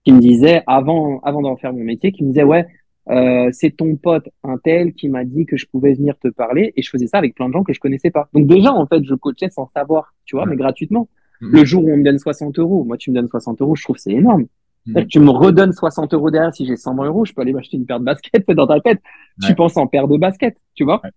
[0.06, 2.65] qui me disaient, avant, avant d'en faire mon métier, qui me disaient, ouais,
[3.10, 6.73] euh, c'est ton pote, un tel, qui m'a dit que je pouvais venir te parler.
[6.77, 8.30] Et je faisais ça avec plein de gens que je connaissais pas.
[8.34, 11.10] Donc déjà, en fait, je coachais sans savoir, tu vois, mais gratuitement.
[11.41, 11.52] Mhm.
[11.52, 13.84] Le jour où on me donne 60 euros, moi, tu me donnes 60 euros, je
[13.84, 14.48] trouve c'est énorme.
[14.94, 17.78] Que tu me redonnes 60 euros derrière, si j'ai 100 euros, je peux aller m'acheter
[17.78, 19.02] une paire de baskets dans ta tête.
[19.44, 21.02] Tu penses en paire de baskets, tu vois?
[21.03, 21.12] Ouais.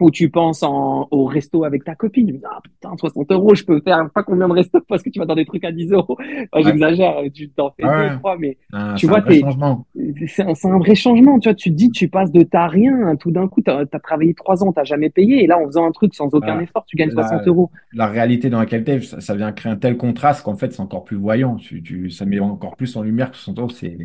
[0.00, 2.26] Où tu penses en, au resto avec ta copine.
[2.26, 5.10] Tu dis, ah putain, 60 euros, je peux faire pas combien de restos parce que
[5.10, 6.16] tu vas dans des trucs à 10 euros.
[6.52, 6.64] Enfin, Ouais.
[6.64, 8.10] J'exagère, tu t'en fais Ouais.
[8.10, 9.86] deux, trois, mais Ah, tu c'est vois, un vrai t'es, changement.
[10.26, 11.38] c'est un, vrai changement.
[11.38, 13.98] Tu vois, tu te dis, tu passes de t'as rien, tout d'un coup, t'as as
[14.00, 16.84] travaillé trois ans, t'as jamais payé, et là, en faisant un truc sans aucun effort,
[16.86, 17.70] tu gagnes la, 60 euros.
[17.92, 20.72] la réalité dans laquelle tu es, ça, ça vient créer un tel contraste qu'en fait,
[20.72, 21.56] c'est encore plus voyant.
[21.56, 23.96] Tu, tu- ça met encore plus en lumière que 60 euros, c'est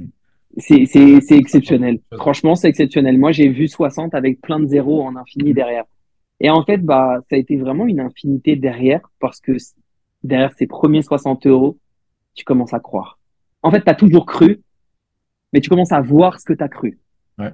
[0.57, 1.99] C'est, exceptionnel.
[2.14, 3.18] Franchement, c'est exceptionnel.
[3.18, 5.84] Moi, j'ai vu 60 avec plein de zéros en infini derrière.
[6.40, 9.53] Et en fait, bah, ça a été vraiment une infinité derrière parce que
[10.23, 11.77] derrière ces premiers 60 euros,
[12.34, 13.19] tu commences à croire.
[13.64, 14.61] En fait, tu as toujours cru,
[15.53, 16.99] mais tu commences à voir ce que tu as cru.
[17.38, 17.53] Ouais.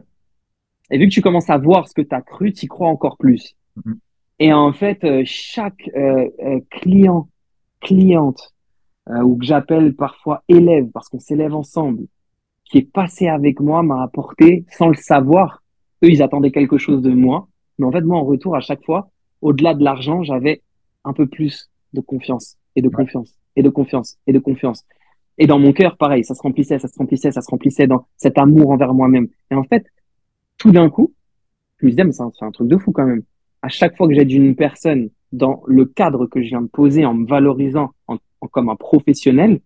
[0.90, 2.90] Et vu que tu commences à voir ce que tu as cru, tu y crois
[2.90, 3.56] encore plus.
[3.86, 4.00] Mhm.
[4.40, 7.30] Et en fait, euh, chaque euh, euh, client,
[7.80, 8.54] cliente,
[9.10, 12.06] euh, ou que j'appelle parfois élève, parce qu'on s'élève ensemble,
[12.72, 15.62] qui est passé avec moi m'a apporté, sans le savoir,
[16.04, 17.50] eux, ils attendaient quelque chose de moi.
[17.78, 19.10] Mais en fait, moi, en retour, à chaque fois,
[19.42, 20.62] au-delà de l'argent, j'avais
[21.04, 22.94] un peu plus de confiance et de Ouais.
[22.96, 24.86] confiance et de confiance et de confiance.
[25.38, 28.06] Et dans mon cœur, pareil, ça se remplissait, ça se remplissait, ça se remplissait dans
[28.16, 29.28] cet amour envers moi-même.
[29.52, 29.86] Et en fait,
[30.58, 31.14] tout d'un coup,
[31.80, 33.24] je me disais, mais c'est un, c'est un truc de fou quand même.
[33.62, 37.06] À chaque fois que j'aide une personne dans le cadre que je viens de poser
[37.06, 39.60] en me valorisant en, en- comme un professionnel,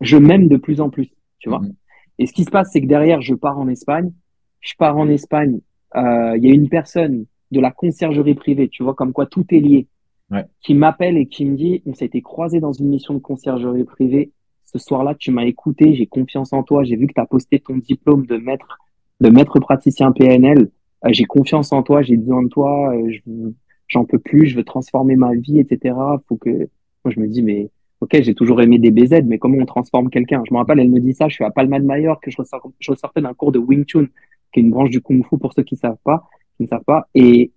[0.00, 1.08] je m'aime de plus en plus,
[1.38, 1.60] tu vois.
[1.60, 1.74] Mhm.
[2.18, 4.12] Et ce qui se passe, c'est que derrière, je pars en Espagne.
[4.60, 5.60] Je pars en Espagne.
[5.96, 9.44] euh, Il y a une personne de la conciergerie privée, tu vois, comme quoi tout
[9.50, 9.86] est lié,
[10.30, 10.44] Ouais.
[10.60, 13.84] qui m'appelle et qui me dit, on s'est été croisés dans une mission de conciergerie
[13.84, 14.30] privée.
[14.66, 16.84] Ce soir-là, tu m'as écouté, j'ai confiance en toi.
[16.84, 18.76] J'ai vu que tu as posté ton diplôme de maître,
[19.20, 20.68] de maître praticien PNL.
[21.06, 22.94] Euh, j'ai confiance en toi, j'ai besoin de toi.
[22.94, 23.52] euh,
[23.86, 25.94] j'en peux plus, je veux transformer ma vie, etc.
[26.28, 27.70] Faut que, moi, je me dis, mais
[28.00, 30.42] Ok, j'ai toujours aimé des BZ, mais comment on transforme quelqu'un?
[30.48, 32.36] Je me rappelle, elle me dit ça, je suis à Palma de Mallorca, que je,
[32.36, 34.06] ressort- je ressortais d'un cours de Wing Chun,
[34.52, 36.84] qui est une branche du Kung Fu pour ceux qui savent pas, qui ne savent
[36.84, 37.08] pas.
[37.14, 37.50] Et,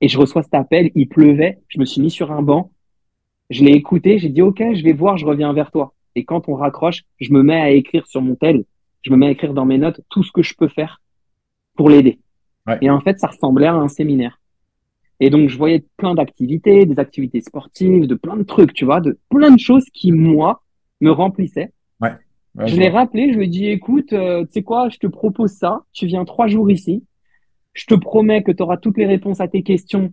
[0.00, 2.70] et je reçois cet appel, il pleuvait, je me suis mis sur un banc,
[3.50, 5.92] je l'ai écouté, j'ai dit ok, je vais voir, je reviens vers toi.
[6.14, 8.64] Et quand on raccroche, je me mets à écrire sur mon tel,
[9.02, 11.02] je me mets à écrire dans mes notes tout ce que je peux faire
[11.76, 12.18] pour l'aider.
[12.66, 12.78] Ouais.
[12.80, 14.40] Et en fait, ça ressemblait à un séminaire.
[15.20, 19.00] Et donc, je voyais plein d'activités, des activités sportives, de plein de trucs, tu vois,
[19.00, 20.62] de plein de choses qui, moi,
[21.00, 21.72] me remplissaient.
[22.00, 22.12] Ouais,
[22.58, 25.06] je je l'ai rappelé, je lui ai dit, écoute, euh, tu sais quoi, je te
[25.06, 27.04] propose ça, tu viens trois jours ici,
[27.72, 30.12] je te promets que tu auras toutes les réponses à tes questions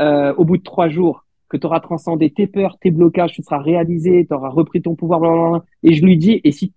[0.00, 3.42] euh, au bout de trois jours, que tu auras transcendé tes peurs, tes blocages, tu
[3.42, 5.64] seras réalisé, tu auras repris ton pouvoir, blablabla.
[5.84, 6.72] Et je lui dis, et si,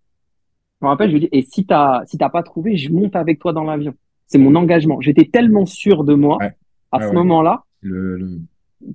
[0.79, 3.15] je me rappelle, je lui dis, et si t'as, si t'as pas trouvé, je monte
[3.15, 3.93] avec toi dans l'avion.
[4.27, 5.01] C'est mon engagement.
[5.01, 6.51] J'étais tellement sûr de moi Ouais.
[6.91, 7.15] À ce ouais.
[7.15, 8.41] moment-là Le, le-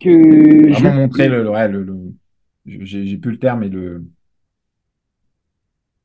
[0.00, 2.14] que je, vraiment montrer le, le- ouais, le, le-
[2.66, 4.04] j'ai j'ai plus le terme, mais le,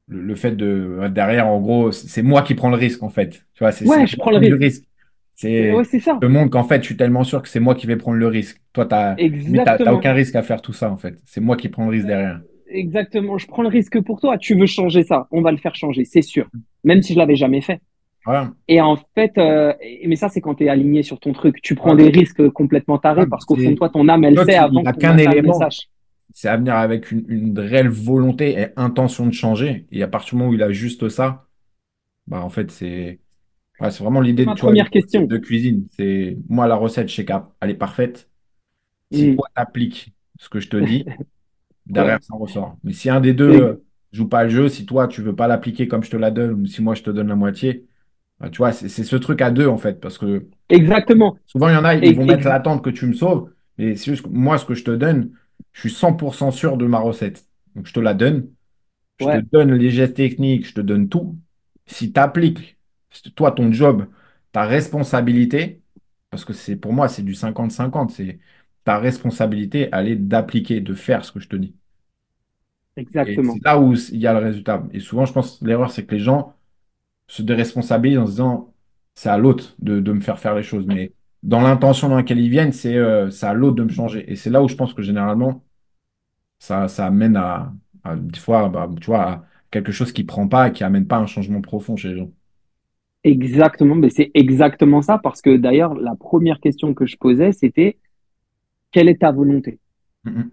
[0.07, 3.45] le, le fait de derrière, en gros, c'est moi qui prends le risque en fait.
[3.53, 4.57] Tu vois, c'est ouais, je prends le risque.
[4.57, 4.84] risque.
[5.36, 6.20] C'est Ouais, ça.
[6.22, 8.18] je te montre qu'en fait, je suis tellement sûr que c'est moi qui vais prendre
[8.18, 8.61] le risque.
[8.74, 9.22] Toi, t'as,
[9.64, 11.20] t'as, aucun risque à faire tout ça en fait.
[11.26, 12.41] C'est moi qui prends le risque derrière.
[12.68, 13.38] Exactement.
[13.38, 14.38] Je prends le risque pour toi.
[14.38, 15.28] Tu veux changer ça.
[15.32, 16.48] On va le faire changer, c'est sûr.
[16.84, 17.82] Même si je l'avais jamais fait.
[18.68, 19.74] Et en fait, euh,
[20.06, 21.62] mais ça, c'est quand tu es aligné sur ton truc.
[21.62, 22.04] Tu prends Ouais.
[22.12, 24.84] des risques complètement tarés Ouais, parce qu'au fond de toi, ton âme, elle sait avant
[24.84, 25.60] que ton élément,
[26.32, 29.88] c'est à venir avec une, une réelle volonté et intention de changer.
[29.91, 31.48] Et à partir du moment où il a juste ça,
[32.28, 33.20] bah en fait, c'est
[33.82, 35.26] c'est vraiment l'idée de, vois, première question.
[35.26, 35.88] de cuisine.
[35.91, 38.30] C'est moi, la recette chez Cap, elle est parfaite.
[39.12, 39.36] Si Mm.
[39.36, 41.06] toi, t'appliques ce que je te dis,
[41.88, 42.78] derrière, ça ressort.
[42.84, 45.36] Mais si un des deux Et- euh, joue pas le jeu, si toi, tu veux
[45.36, 47.88] pas l'appliquer comme je te la donne, ou si moi, je te donne la moitié,
[48.52, 49.99] tu vois, c'est ce truc à deux, en fait.
[49.99, 51.38] Parce que Exactement.
[51.45, 53.52] souvent, il y en a, ils vont et- mettre l'attente que tu me sauves.
[53.78, 55.32] Mais c'est juste que moi, ce que je te donne,
[55.74, 57.45] je suis 100% sûr de ma recette.
[57.76, 58.49] Donc, je te la donne.
[59.20, 61.38] Je te donne les gestes techniques, je te donne tout.
[61.88, 62.78] Si tu appliques,
[63.36, 64.07] toi, ton job,
[64.52, 65.82] ta responsabilité,
[66.30, 68.40] parce que c'est pour moi, c'est du 50-50, c'est
[68.86, 71.76] ta responsabilité, elle est d'appliquer, de faire ce que je te dis.
[72.95, 73.56] Exactement.
[73.56, 74.84] c'est là où il y a le résultat.
[74.91, 76.56] Et souvent, je pense, l'erreur, c'est que les gens
[77.30, 78.74] se déresponsabilisent en se disant,
[79.16, 80.86] c'est à l'autre de, de me faire faire les choses.
[80.88, 84.30] Mais dans l'intention dans laquelle ils viennent, c'est euh, à l'autre de me changer.
[84.32, 85.64] Et c'est là où je pense que généralement,
[86.58, 87.72] ça, ça amène à,
[88.04, 91.08] à, des fois, bah, tu vois, à quelque chose qui prend pas et qui amène
[91.08, 92.32] pas un changement profond chez les gens.
[93.24, 93.96] Exactement.
[93.96, 97.98] Mais c'est exactement ça parce que d'ailleurs, la première question que je posais, c'était
[98.92, 99.80] quelle est ta volonté?
[100.26, 100.50] Mhm.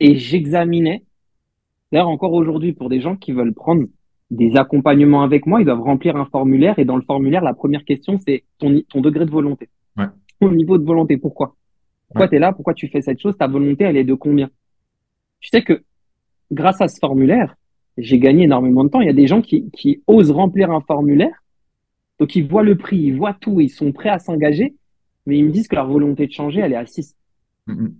[0.00, 1.04] Et j'examinais
[1.92, 3.84] D'ailleurs, encore aujourd'hui, pour des gens qui veulent prendre
[4.32, 6.78] des accompagnements avec moi, ils doivent remplir un formulaire.
[6.78, 9.68] Et dans le formulaire, la première question, c'est ton, ton degré de volonté.
[9.96, 10.06] Ouais.
[10.40, 11.16] Ton niveau de volonté.
[11.18, 11.54] Pourquoi?
[12.08, 12.28] Pourquoi Ouais.
[12.30, 12.52] tu es là?
[12.52, 13.36] Pourquoi tu fais cette chose?
[13.36, 14.48] Ta volonté, elle est de combien?
[15.40, 15.82] Tu sais que
[16.50, 17.54] grâce à ce formulaire,
[17.98, 19.00] j'ai gagné énormément de temps.
[19.02, 21.42] Il y a des gens qui, qui osent remplir un formulaire.
[22.18, 24.74] Donc, ils voient le prix, ils voient tout, ils sont prêts à s'engager.
[25.26, 27.14] mais ils me disent que leur volonté de changer, elle est à 6.
[27.66, 27.94] Mm, mm.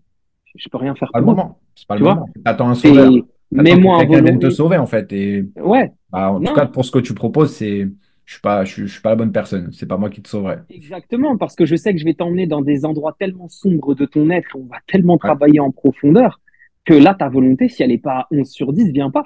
[0.56, 1.58] Je peux rien faire Pas le pour moment.
[1.74, 2.26] C'est pas le moment.
[2.44, 3.10] T'attends un sauveur.
[3.50, 4.50] Mets-moi un vienne te volonté.
[4.50, 5.12] sauver, en fait.
[5.12, 7.88] Et Ouais, bah, en tout cas, pour ce que tu proposes, c'est.
[8.24, 9.72] Je suis pas, je suis, je suis pas la bonne personne.
[9.72, 10.58] C'est pas moi qui te sauverai.
[10.68, 14.06] exactement, parce que je sais que je vais t'emmener dans des endroits tellement sombres de
[14.06, 16.40] ton être, on va tellement Ouais, travailler en profondeur,
[16.84, 19.24] que là, ta volonté, si elle n'est pas à 11 sur 10, vient pas,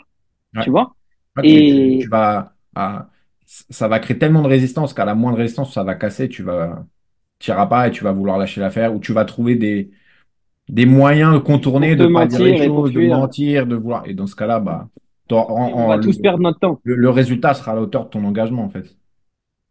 [0.55, 0.63] ouais.
[0.63, 0.95] tu vois?
[1.37, 2.57] Ouais, tu, tu, tu Et vas.
[2.75, 3.11] ah,
[3.47, 6.29] ça va créer tellement de résistance qu'à la moindre résistance, ça va casser.
[6.29, 6.87] Tu vas.
[7.47, 9.91] Iras pas et tu vas vouloir lâcher l'affaire ou tu vas trouver des,
[10.69, 14.07] des moyens de contourner, de pas dire les choses, de mentir, de vouloir.
[14.07, 14.91] Et dans ce cas-là, bah,
[15.35, 16.81] en- on en- va le, tous perdre notre temps.
[16.85, 18.97] le- le résultat sera à la hauteur de ton engagement, en fait.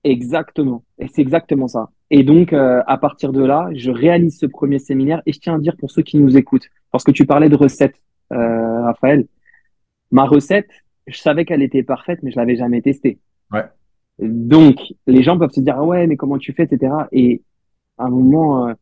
[0.04, 0.84] Exactement.
[1.00, 1.90] Et c'est exactement ça.
[2.12, 5.56] Et donc, euh, à partir de là, je réalise ce premier séminaire et je tiens
[5.56, 7.96] à dire pour ceux qui nous écoutent, parce que tu parlais de recette,
[8.32, 9.26] euh, Raphaël,
[10.12, 10.70] ma recette,
[11.08, 13.20] je savais qu'elle était parfaite, mais je l'avais jamais testée.
[13.52, 13.64] Ouais.
[14.20, 14.78] Donc,
[15.08, 16.94] les gens peuvent se dire, ah ouais, mais comment tu fais, etc.
[17.12, 17.42] Et
[17.98, 18.74] à un moment, euh,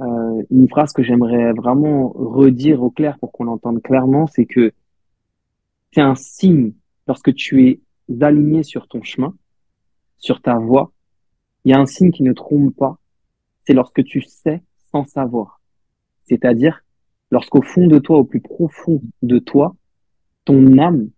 [0.00, 4.72] euh, une phrase que j'aimerais vraiment redire au clair pour qu'on l'entende clairement, c'est que
[5.92, 6.72] c'est un signe
[7.06, 7.80] lorsque tu es
[8.20, 9.34] aligné sur ton chemin,
[10.18, 10.92] sur ta voie,
[11.64, 12.98] il y a un signe qui ne trompe pas,
[13.64, 15.60] c'est lorsque tu sais sans savoir.
[16.24, 16.84] C'est-à-dire,
[17.30, 19.76] lorsqu'au fond de toi, au plus profond de toi,
[20.44, 21.10] ton âme,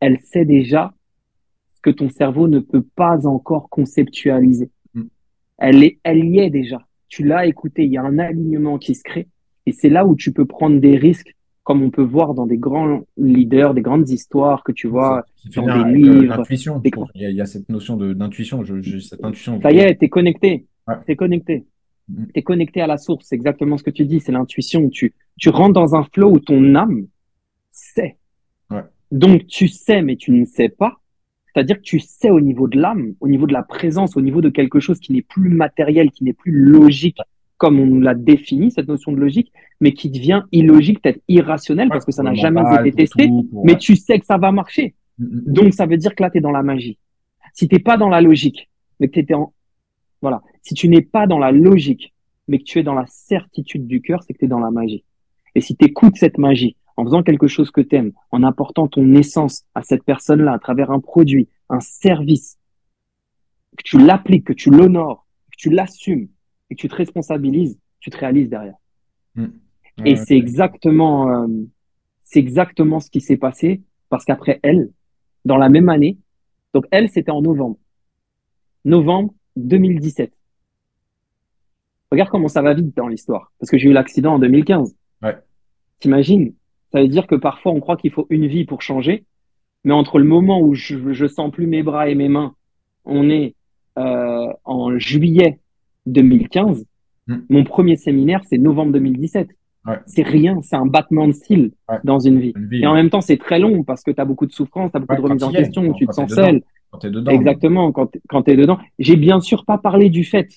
[0.00, 0.92] elle sait déjà
[1.74, 4.70] ce que ton cerveau ne peut pas encore conceptualiser.
[4.94, 5.02] Mm.
[5.58, 6.80] Elle est, elle y est déjà.
[7.08, 9.28] Tu l'as écouté, il y a un alignement qui se crée.
[9.66, 11.34] Et c'est là où tu peux prendre des risques,
[11.70, 15.24] comme on peut voir dans des grands leaders, des grandes histoires que tu vois
[15.54, 16.36] dans des avec euh, livres.
[16.36, 16.90] l'intuition, des.
[17.14, 18.64] Il y a, il y a cette notion d'intuition.
[18.64, 19.60] Cette intuition.
[19.62, 20.66] Ça y est, t'es connecté.
[20.88, 20.96] Ouais.
[21.06, 21.64] T'es connecté.
[22.08, 22.24] Mm.
[22.34, 23.26] T'es connecté à la source.
[23.28, 24.18] C'est exactement ce que tu dis.
[24.18, 24.88] C'est l'intuition.
[24.88, 27.06] Tu, tu rentres dans un flow où ton âme
[27.70, 28.16] sait.
[28.68, 28.82] Ouais.
[29.12, 30.96] Donc, tu sais, mais tu ne sais pas.
[31.54, 34.40] C'est-à-dire que tu sais au niveau de l'âme, au niveau de la présence, au niveau
[34.40, 37.18] de quelque chose qui n'est plus matériel, qui n'est plus logique,
[37.60, 41.88] comme on nous l'a défini, cette notion de logique, mais qui devient illogique, peut-être irrationnel,
[41.88, 44.38] Ouais, parce que ça n'a jamais été testé, tout, pour- mais tu sais que ça
[44.38, 44.94] va marcher.
[45.18, 45.52] Mm, mm.
[45.52, 46.98] Donc, ça veut dire que là, tu es dans la magie.
[47.52, 49.52] Si t'es pas dans la logique, mais que t'étais en,
[50.22, 50.40] voilà.
[50.62, 52.14] Si tu n'es pas dans la logique,
[52.48, 54.70] mais que tu es dans la certitude du cœur, c'est que tu es dans la
[54.70, 55.04] magie.
[55.54, 58.88] Et si tu écoutes cette magie en faisant quelque chose que tu aimes, en apportant
[58.88, 62.56] ton essence à cette personne-là à travers un produit, un service,
[63.76, 66.28] que tu l'appliques, que tu l'honores, que tu l'assumes
[66.70, 68.76] et que tu te responsabilises, tu te réalises derrière.
[69.34, 69.46] Mm.
[70.04, 71.46] Et c'est exactement, euh,
[72.24, 74.90] c'est exactement ce qui s'est passé parce qu'après elle,
[75.44, 76.16] dans la même année,
[76.72, 77.76] donc elle, c'était en novembre.
[78.84, 80.32] Novembre 2017.
[82.10, 83.52] Regarde comment ça va vite dans l'histoire.
[83.58, 84.96] Parce que j'ai eu l'accident en 2015.
[85.22, 85.36] Ouais.
[86.00, 86.54] T'imagines?
[86.92, 89.24] Ça veut dire que parfois on croit qu'il faut une vie pour changer.
[89.84, 92.54] Mais entre le moment où je, je sens plus mes bras et mes mains,
[93.04, 93.54] on est
[93.98, 95.58] euh, en juillet
[96.06, 96.84] 2015.
[97.26, 97.34] Mm.
[97.48, 99.48] Mon premier séminaire, c'est novembre 2017.
[99.86, 99.98] Ouais.
[100.06, 101.96] C'est rien, c'est un battement de cils Ouais.
[102.04, 102.52] dans une vie.
[102.56, 104.52] Une vie, Et en même temps, c'est très long parce que tu as beaucoup de
[104.52, 106.62] souffrance, tu as beaucoup Ouais, de remise en question, quand- tu te sens seul.
[106.90, 107.30] Quand t'es dedans.
[107.30, 108.78] Exactement, quand, tu es dedans.
[108.98, 110.48] J'ai bien sûr pas parlé du fait,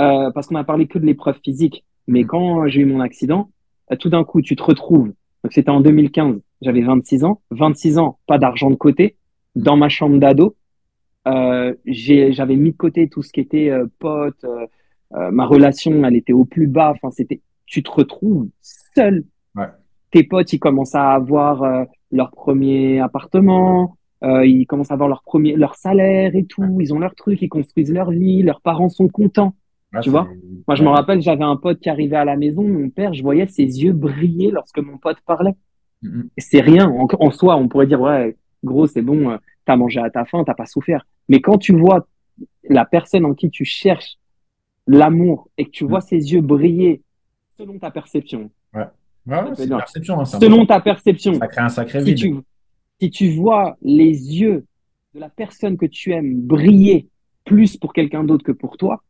[0.00, 1.84] euh, parce qu'on a parlé que de l'épreuve physique.
[2.06, 2.26] Mais Mhm.
[2.26, 3.50] quand j'ai eu mon accident,
[3.90, 5.08] euh, tout d'un coup, tu te retrouves.
[5.42, 6.40] Donc, c'était en 2015.
[6.60, 7.40] J'avais 26 ans.
[7.50, 9.16] 26 ans, pas d'argent de côté.
[9.56, 10.54] Dans ma chambre d'ado,
[11.24, 14.44] j'avais mis de côté tout ce qui était euh, pote.
[14.44, 14.66] euh,
[15.14, 16.92] euh, ma relation, elle était au plus bas.
[16.92, 18.48] Enfin, c'était, tu te retrouves
[18.94, 19.24] seul.
[19.54, 19.66] Ouais.
[20.10, 23.96] Tes potes, ils commencent à avoir euh, leur premier appartement.
[24.24, 26.78] Euh, ils commencent à avoir leur premier, leur salaire et tout.
[26.80, 28.42] Ils ont leur truc, ils construisent leur vie.
[28.42, 29.54] Leurs parents sont contents.
[30.02, 30.26] Tu vois?
[30.66, 32.62] Moi, je me rappelle, j'avais un pote qui arrivait à la maison.
[32.62, 35.54] Mon père, je voyais ses yeux briller lorsque mon pote parlait.
[36.02, 36.28] Mm, mm.
[36.38, 36.88] C'est rien.
[36.88, 38.34] En, en soi, on pourrait dire, ouais,
[38.64, 41.06] gros, c'est bon, euh, t'as mangé à ta faim, t'as pas souffert.
[41.28, 42.06] Mais quand tu vois
[42.68, 44.16] la personne en qui tu cherches
[44.86, 45.88] l'amour et que tu Mm.
[45.88, 47.02] vois ses yeux briller
[47.58, 48.82] selon ta perception, Ouais,
[49.26, 52.16] ouais, c'est hein, selon ta perception, Ça crée un sacré si vide.
[52.18, 52.34] tu,
[53.00, 54.10] si tu vois les
[54.40, 54.64] yeux
[55.14, 57.08] de la personne que tu aimes briller
[57.44, 59.02] plus pour quelqu'un d'autre que pour toi,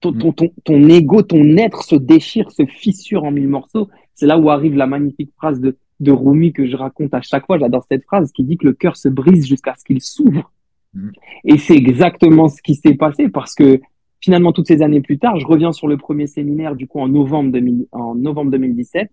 [0.00, 0.18] ton, Mm.
[0.18, 3.88] ton, ton, ton ego, ton être se déchire, se fissure en mille morceaux.
[4.14, 7.46] C'est là où arrive la magnifique phrase de, de Rumi que je raconte à chaque
[7.46, 7.58] fois.
[7.58, 10.50] J'adore cette phrase qui dit que le cœur se brise jusqu'à ce qu'il s'ouvre.
[10.94, 11.10] Mm.
[11.44, 13.80] Et c'est exactement ce qui s'est passé parce que
[14.20, 17.08] finalement, toutes ces années plus tard, je reviens sur le premier séminaire, du coup, en
[17.08, 19.10] novembre, 2000 en novembre 2017.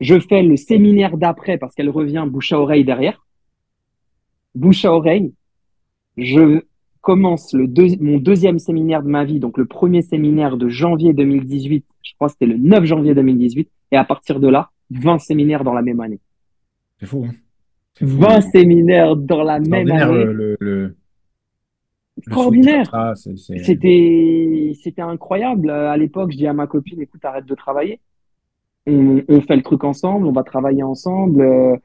[0.00, 3.24] Je fais le séminaire d'après parce qu'elle revient bouche à oreille derrière.
[4.54, 5.32] Bouche à oreille.
[6.16, 6.62] Je
[7.00, 11.12] commence le deux- mon deuxième séminaire de ma vie, donc le premier séminaire de janvier
[11.12, 11.84] 2018.
[12.02, 13.68] Je crois que c'était le 9 janvier 2018.
[13.92, 16.20] Et à partir de là, 20 séminaires dans la même année.
[17.00, 17.24] C'est fou.
[17.28, 17.32] hein.
[17.94, 18.16] C'est fou.
[18.18, 20.24] 20 séminaires dans la même année.
[20.60, 20.96] le,
[22.18, 22.90] extraordinaire.
[23.64, 25.70] C'était, c'était incroyable.
[25.70, 28.00] À l'époque, je dis à ma copine, écoute, arrête de travailler.
[28.86, 31.40] On, on fait le truc ensemble, on va travailler ensemble.
[31.40, 31.76] euh,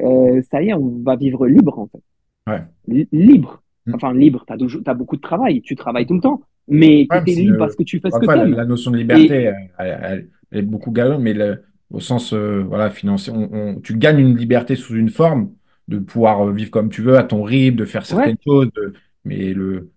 [0.00, 2.02] euh, ça y est, on va vivre libre, en fait.
[2.48, 3.06] Ouais.
[3.12, 3.62] Libre.
[3.86, 3.94] Mm.
[3.94, 4.44] Enfin, libre.
[4.46, 5.60] T'as, toujours- t'as beaucoup de travail.
[5.62, 6.42] Tu travailles tout le temps.
[6.68, 8.90] Mais Ouais, t'es c'est libre le- parce que tu fais ce que fois, la, notion
[8.90, 12.90] de liberté, elle, elle- elle- elle est beaucoup galante, mais le- au sens euh, voilà,
[12.90, 15.52] financier, on, on- tu gagnes une liberté sous une forme
[15.88, 18.70] de pouvoir euh, vivre comme tu veux, à ton rythme, de faire ouais, certaines choses,
[18.74, 18.92] de-
[19.24, 19.90] mais le,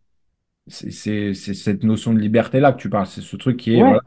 [0.67, 3.07] c'est cette notion de liberté-là que tu parles.
[3.07, 3.89] C'est ce truc qui est, ouais.
[3.89, 4.01] voilà,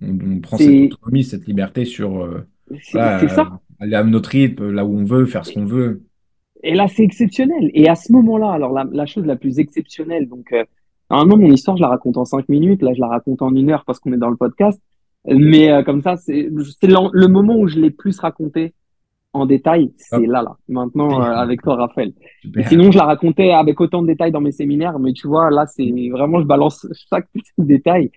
[0.00, 2.46] on, prend cette autonomie, cette liberté sur, euh,
[2.92, 3.60] voilà, ça.
[3.80, 6.02] aller à notre rythme, là où on veut, faire ce qu'on veut.
[6.62, 7.70] Et là, c'est exceptionnel.
[7.74, 10.64] Et à ce moment-là, alors la, la chose la plus exceptionnelle, donc euh,
[11.10, 13.70] normalement mon histoire, je la raconte en cinq minutes, là je la raconte en une
[13.70, 14.80] heure parce qu'on est dans le podcast.
[15.26, 18.74] Mais euh, comme ça, c'est le moment où je l'ai plus raconté
[19.32, 22.12] en détail, c'est là, là, maintenant euh, avec toi, Raphaël.
[22.42, 22.68] Super.
[22.68, 25.66] sinon, je la racontais avec autant de détails dans mes séminaires, mais tu vois, là,
[25.66, 28.10] c'est vraiment, je balance chaque petit détail.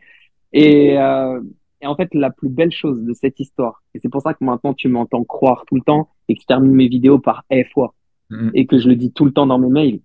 [0.51, 1.39] Et, euh,
[1.81, 4.43] et en fait, la plus belle chose de cette histoire, et c'est pour ça que
[4.43, 7.71] maintenant tu m'entends croire tout le temps et que je termine mes vidéos par F
[7.73, 7.93] fois
[8.29, 8.51] Mhm.
[8.55, 9.99] et que je le dis tout le temps dans mes mails,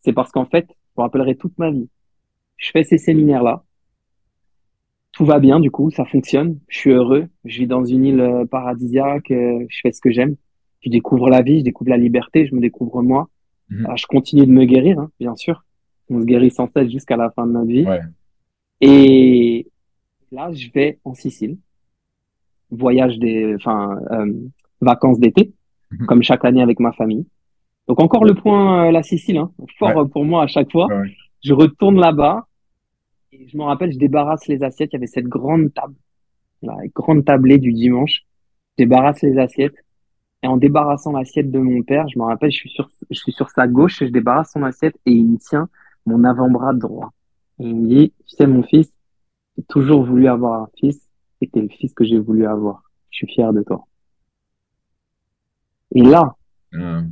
[0.00, 1.88] c'est parce qu'en fait, je me rappellerai toute ma vie.
[2.56, 3.62] Je fais ces séminaires-là,
[5.12, 8.20] tout va bien du coup, ça fonctionne, je suis heureux, je vis dans une île
[8.20, 10.36] euh, paradisiaque, euh, je fais ce que j'aime,
[10.84, 13.28] je découvre la vie, je découvre la liberté, je me découvre moi.
[13.70, 13.86] Mhm.
[13.88, 15.64] Ah, je continue de me guérir, hein, bien sûr.
[16.08, 17.84] On se guérit sans cesse jusqu'à la fin de notre vie.
[17.86, 18.00] Ouais.
[18.80, 19.66] Et
[20.32, 21.58] là, je vais en Sicile,
[22.70, 24.32] voyage des, enfin, euh,
[24.80, 25.52] vacances d'été,
[25.92, 26.06] Mhm.
[26.06, 27.26] comme chaque année avec ma famille.
[27.88, 30.08] Donc encore le point, euh, la Sicile, hein, fort Ouais.
[30.08, 30.86] pour moi à chaque fois.
[30.86, 31.10] Ouais.
[31.42, 32.46] Je retourne là-bas
[33.32, 34.90] et je me rappelle, je débarrasse les assiettes.
[34.92, 35.94] Il y avait cette grande table,
[36.62, 38.24] la grande tablée du dimanche.
[38.78, 39.76] Je débarrasse les assiettes
[40.42, 43.32] et en débarrassant l'assiette de mon père, je me rappelle, je suis sur, je suis
[43.32, 45.68] sur sa gauche, je débarrasse son assiette et il me tient
[46.06, 47.12] mon avant-bras droit.
[47.58, 48.90] Et il me dit, tu sais, mon fils,
[49.56, 50.98] j'ai toujours voulu avoir un fils
[51.42, 52.82] et t'es le fils que j'ai voulu avoir.
[53.10, 53.86] Je suis fier de toi.
[55.94, 56.36] Et là,
[56.72, 57.02] Euh,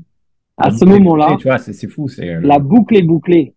[0.56, 1.36] à ce moment-là,
[2.20, 3.54] euh, la boucle est bouclée.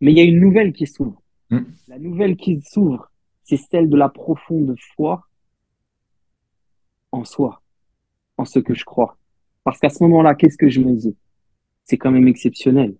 [0.00, 1.22] Mais il y a une nouvelle qui s'ouvre.
[1.50, 1.58] Mm.
[1.88, 3.10] La nouvelle qui s'ouvre,
[3.44, 5.24] c'est celle de la profonde foi
[7.12, 7.62] en soi,
[8.36, 9.16] en ce que je crois.
[9.64, 11.16] Parce qu'à ce moment-là, qu'est-ce que je me dis?
[11.84, 12.94] C'est quand même exceptionnel.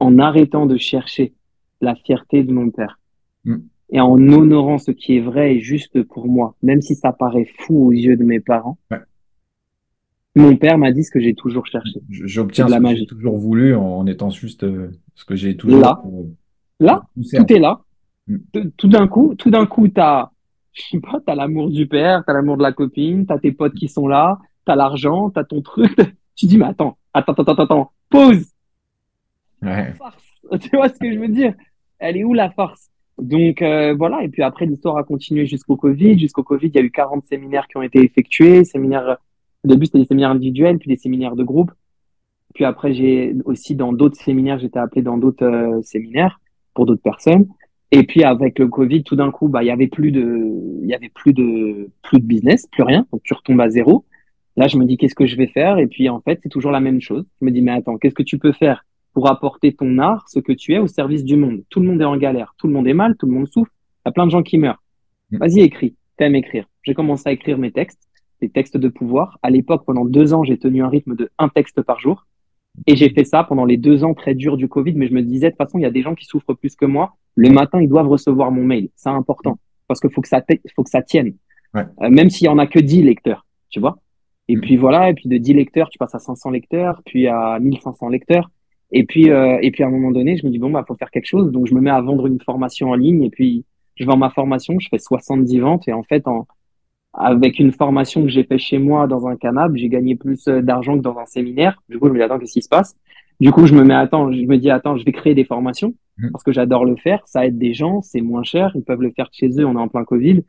[0.00, 1.32] En arrêtant de chercher
[1.80, 2.98] la fierté de mon père
[3.44, 3.58] Mm.
[3.90, 7.48] et en honorant ce qui est vrai et juste pour moi, même si ça paraît
[7.60, 8.98] fou aux yeux de mes parents, Ouais.
[10.34, 12.00] mon père m'a dit ce que j'ai toujours cherché.
[12.10, 15.80] J'obtiens ce la que j'ai toujours voulu en, étant juste euh, ce que j'ai toujours
[15.80, 16.02] Là,
[16.80, 17.80] là, tout est là.
[18.26, 18.36] Mm.
[18.76, 20.30] Tout d'un coup, tout d'un coup, t'as,
[20.72, 23.74] je sais pas, t'as l'amour du père, t'as l'amour de la copine, t'as tes potes
[23.74, 25.96] qui sont là, t'as l'argent, t'as ton truc.
[26.36, 28.52] Tu dis, mais attends, attends, attends, attends, pause.
[29.62, 29.94] Ouais.
[30.60, 31.54] Tu vois ce que je veux dire?
[31.98, 32.90] Elle est où la farce?
[33.18, 36.18] Donc euh, voilà, et puis après l'histoire a continué jusqu'au Covid.
[36.18, 38.64] Jusqu'au Covid, il y a eu 40 séminaires qui ont été effectués.
[38.64, 39.16] Séminaires,
[39.64, 41.72] au début c'était des séminaires individuels, puis des séminaires de groupe.
[42.54, 46.38] Puis après j'ai aussi dans d'autres séminaires, j'étais appelé dans d'autres euh, séminaires
[46.76, 47.46] pour d'autres personnes.
[47.90, 50.88] Et puis avec le Covid, tout d'un coup, bah il y avait plus de, il
[50.88, 53.06] y avait plus de, plus de business, plus rien.
[53.10, 54.04] Donc tu retombes à zéro.
[54.56, 55.78] Là, je me dis qu'est-ce que je vais faire?
[55.78, 57.24] Et puis en fait, c'est toujours la même chose.
[57.40, 60.40] Je me dis mais attends, qu'est-ce que tu peux faire pour apporter ton art, ce
[60.40, 61.62] que tu es, au service du monde?
[61.70, 63.72] Tout le monde est en galère, tout le monde est mal, tout le monde souffre.
[64.04, 64.82] Il y a plein de gens qui meurent.
[65.30, 65.38] Mm.
[65.38, 65.94] Vas-y, écris.
[66.16, 66.66] T'aimes écrire.
[66.82, 68.02] J'ai commencé à écrire mes textes,
[68.40, 69.38] des textes de pouvoir.
[69.42, 72.26] À l'époque, pendant deux ans, j'ai tenu un rythme de un texte par jour.
[72.86, 75.22] Et j'ai fait ça pendant les deux ans très durs du Covid, mais je me
[75.22, 77.16] disais, de toute façon, il y a des gens qui souffrent plus que moi.
[77.34, 78.88] Le matin, ils doivent recevoir mon mail.
[78.96, 79.58] C'est important.
[79.88, 80.42] Parce qu'il faut que ça,
[80.74, 81.34] faut que ça tienne.
[81.74, 81.84] Ouais.
[82.02, 83.98] Euh, même s'il y en a que 10 lecteurs, tu vois.
[84.48, 84.60] Et Mm.
[84.60, 88.08] puis voilà, et puis de 10 lecteurs, tu passes à 500 lecteurs, puis à 1500
[88.08, 88.50] lecteurs.
[88.92, 90.94] Et puis, euh, et puis à un moment donné, je me dis, bon, bah, faut
[90.94, 91.50] faire quelque chose.
[91.50, 93.64] Donc, je me mets à vendre une formation en ligne, et puis
[93.96, 96.46] je vends ma formation, je fais 70 ventes, et en fait, en,
[97.16, 100.62] avec une formation que j'ai fait chez moi dans un canapé, j'ai gagné plus euh,
[100.62, 101.82] d'argent que dans un séminaire.
[101.88, 102.96] Du coup, je me dis, attends, qu'est-ce qui se passe?
[103.40, 105.94] Du coup, je me mets, attends, je me dis, attends, je vais créer des formations
[106.18, 106.30] Mhm.
[106.32, 107.22] parce que j'adore le faire.
[107.26, 109.80] Ça aide des gens, c'est moins cher, ils peuvent le faire chez eux, on est
[109.80, 110.44] en plein Covid.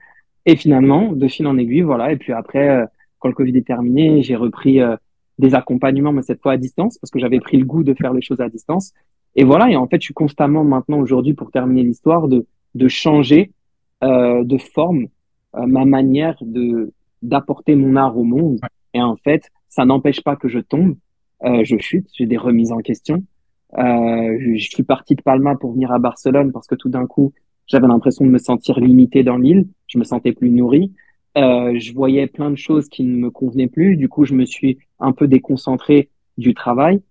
[0.46, 2.12] Et finalement, de fil en aiguille, voilà.
[2.12, 2.86] Et puis après, euh,
[3.20, 4.96] quand le Covid est terminé, j'ai repris euh,
[5.40, 8.14] des accompagnements, mais cette fois à distance, parce que j'avais pris le goût de faire
[8.14, 8.94] les choses à distance.
[9.36, 9.70] Et voilà.
[9.70, 12.46] Et en fait, je suis constamment maintenant aujourd'hui, pour terminer l'histoire, de
[12.76, 13.52] de changer
[14.04, 15.08] euh, de forme
[15.66, 18.60] ma manière de d'apporter mon art au monde.
[18.94, 20.96] Et en fait, ça n'empêche pas que je tombe,
[21.44, 23.24] euh, je chute, j'ai des remises en question.
[23.78, 27.06] Euh, je, je suis parti de Palma pour venir à Barcelone parce que tout d'un
[27.06, 27.34] coup,
[27.68, 29.68] j'avais l'impression de me sentir limité dans l'île.
[29.88, 30.94] Je me sentais plus nourri.
[31.38, 33.98] Euh, je voyais plein de choses qui ne me convenaient plus.
[33.98, 37.02] Du coup, je me suis un peu déconcentré du travail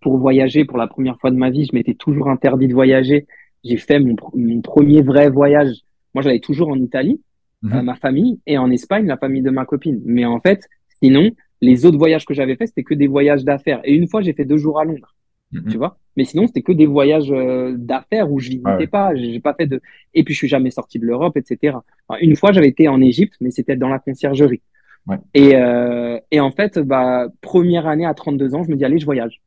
[0.00, 1.64] pour voyager pour la première fois de ma vie.
[1.64, 3.26] Je m'étais toujours interdit de voyager.
[3.62, 5.76] J'ai fait mon, mon premier vrai voyage.
[6.12, 7.20] Moi, j'allais toujours en Italie,
[7.64, 7.82] Mhm.
[7.82, 10.00] ma famille, et en Espagne, la famille de ma copine.
[10.04, 10.60] Mais en fait,
[11.02, 11.30] sinon,
[11.60, 13.80] les autres voyages que j'avais fait, c'était que des voyages d'affaires.
[13.84, 15.14] Et une fois, j'ai fait deux jours à Londres,
[15.52, 15.76] tu Mhm.
[15.76, 15.98] vois.
[16.16, 18.86] Mais sinon, c'était que des voyages euh, d'affaires où je Ouais, visitais ouais.
[18.86, 19.14] pas.
[19.16, 19.80] J'ai j'ai pas fait de.
[20.14, 21.78] Et puis, je suis jamais sorti de l'Europe, etc.
[22.08, 24.62] Enfin, une fois, j'avais été en Égypte, mais c'était dans la conciergerie.
[25.06, 25.16] Ouais.
[25.34, 28.98] Et, euh, et en fait, bah, première année à 32 ans, je me dis, allez,
[28.98, 29.40] je voyage.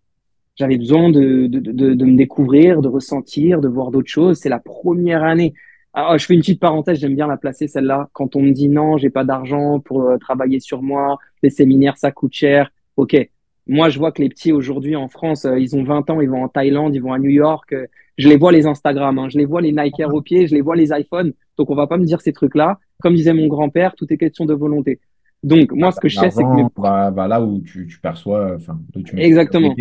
[0.56, 4.38] J'avais besoin de, de, de, de me découvrir, de ressentir, de voir d'autres choses.
[4.39, 5.53] C'est la première année.
[5.97, 8.07] Alors, je fais une petite parenthèse, j'aime bien la placer celle-là.
[8.13, 11.97] Quand on me dit non, j'ai pas d'argent pour euh, travailler sur moi, les séminaires,
[11.97, 12.69] ça coûte cher.
[12.97, 13.17] Ok.
[13.65, 16.29] Moi, je vois que les petits aujourd'hui en France, euh, ils ont 20 ans, ils
[16.29, 17.73] vont en Thaïlande, ils vont à New York.
[17.73, 17.87] euh,
[18.19, 20.53] je les vois les Instagram, hein, je les vois les Nike Air au pied, je
[20.53, 21.33] les vois les iPhones.
[21.57, 22.77] Donc, on va pas me dire ces trucs-là.
[23.01, 24.99] Comme disait mon grand-père, tout est question de volonté.
[25.41, 27.27] Donc, moi, ce que je sais, c'est que mes...
[27.27, 29.73] Là où tu, tu perçois, enfin, tu Exactement.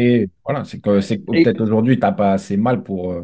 [0.46, 3.14] Voilà, c'est que c'est Et, peut-être aujourd'hui, tu n'as pas assez mal pour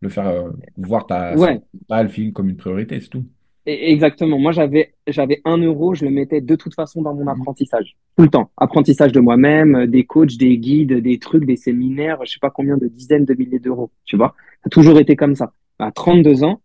[0.00, 1.60] le faire, euh, voir ta ouais.
[1.74, 3.24] mentale, le film comme une priorité, c'est tout.
[3.66, 4.38] Et- Exactement.
[4.38, 7.28] Moi, j'avais, j'avais un euro, je le mettais de toute façon dans mon Mhm.
[7.28, 7.96] apprentissage.
[8.16, 8.50] Tout le temps.
[8.56, 12.50] Apprentissage de moi-même, euh, des coachs, des guides, des trucs, des séminaires, je sais pas
[12.50, 13.90] combien de dizaines de milliers d'euros.
[14.04, 14.34] Tu vois?
[14.62, 15.52] Ça a toujours été comme ça.
[15.78, 16.60] À 32 ans,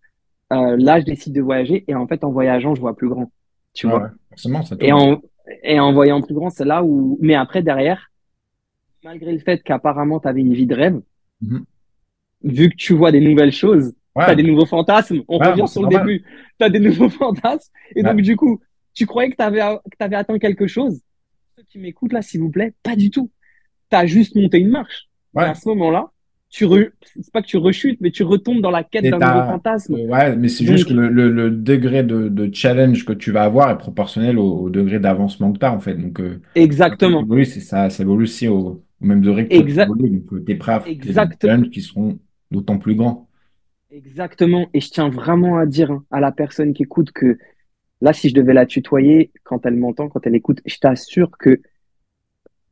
[0.53, 3.31] euh, là, je décide de voyager et en fait, en voyageant, je vois plus grand.
[3.73, 4.11] Tu ouais, vois?
[4.29, 5.21] forcément, ça Et en,
[5.63, 8.11] et en voyant plus grand, c'est là où, mais après, derrière,
[9.03, 11.01] malgré le fait qu'apparemment, tu avais une vie de rêve,
[11.41, 11.65] Mhm.
[12.45, 13.93] Vu que tu vois des nouvelles choses,
[14.25, 15.23] tu as Ouais, des nouveaux fantasmes.
[15.29, 16.01] On ouais, revient sur le normal.
[16.05, 16.25] début.
[16.59, 17.71] Tu as des nouveaux fantasmes.
[17.95, 18.61] Et Ouais, donc, du coup,
[18.95, 21.01] tu croyais que tu avais, que t'avais atteint quelque chose?
[21.57, 23.31] Ceux qui m'écoutent là, s'il vous plaît, pas du tout.
[23.91, 25.09] Tu as juste monté une marche.
[25.33, 25.43] Ouais.
[25.49, 26.11] à ce moment-là,
[26.49, 26.91] tu re...
[27.03, 29.95] c'est pas que tu rechutes, mais tu retombes dans la quête d'un nouveau t'as- fantasme.
[29.95, 33.31] euh, ouais, mais c'est juste que le, le- le degré de, de challenge que tu
[33.31, 35.95] vas avoir est proportionnel au, au degré d'avancement que tu as, en fait.
[35.95, 37.21] Donc, euh, exactement.
[37.21, 39.65] évolues, c'est ça, ça évolue aussi au, au même degré que toi,
[40.45, 41.41] tu es prêt à affronter des Exact...
[41.41, 42.19] challenges qui seront
[42.51, 43.27] d'autant plus grands.
[43.91, 44.67] Exactement.
[44.73, 47.37] Et je tiens vraiment à dire hein, à la personne qui écoute que
[48.01, 51.61] là, si je devais la tutoyer, quand elle m'entend, quand elle écoute, je t'assure que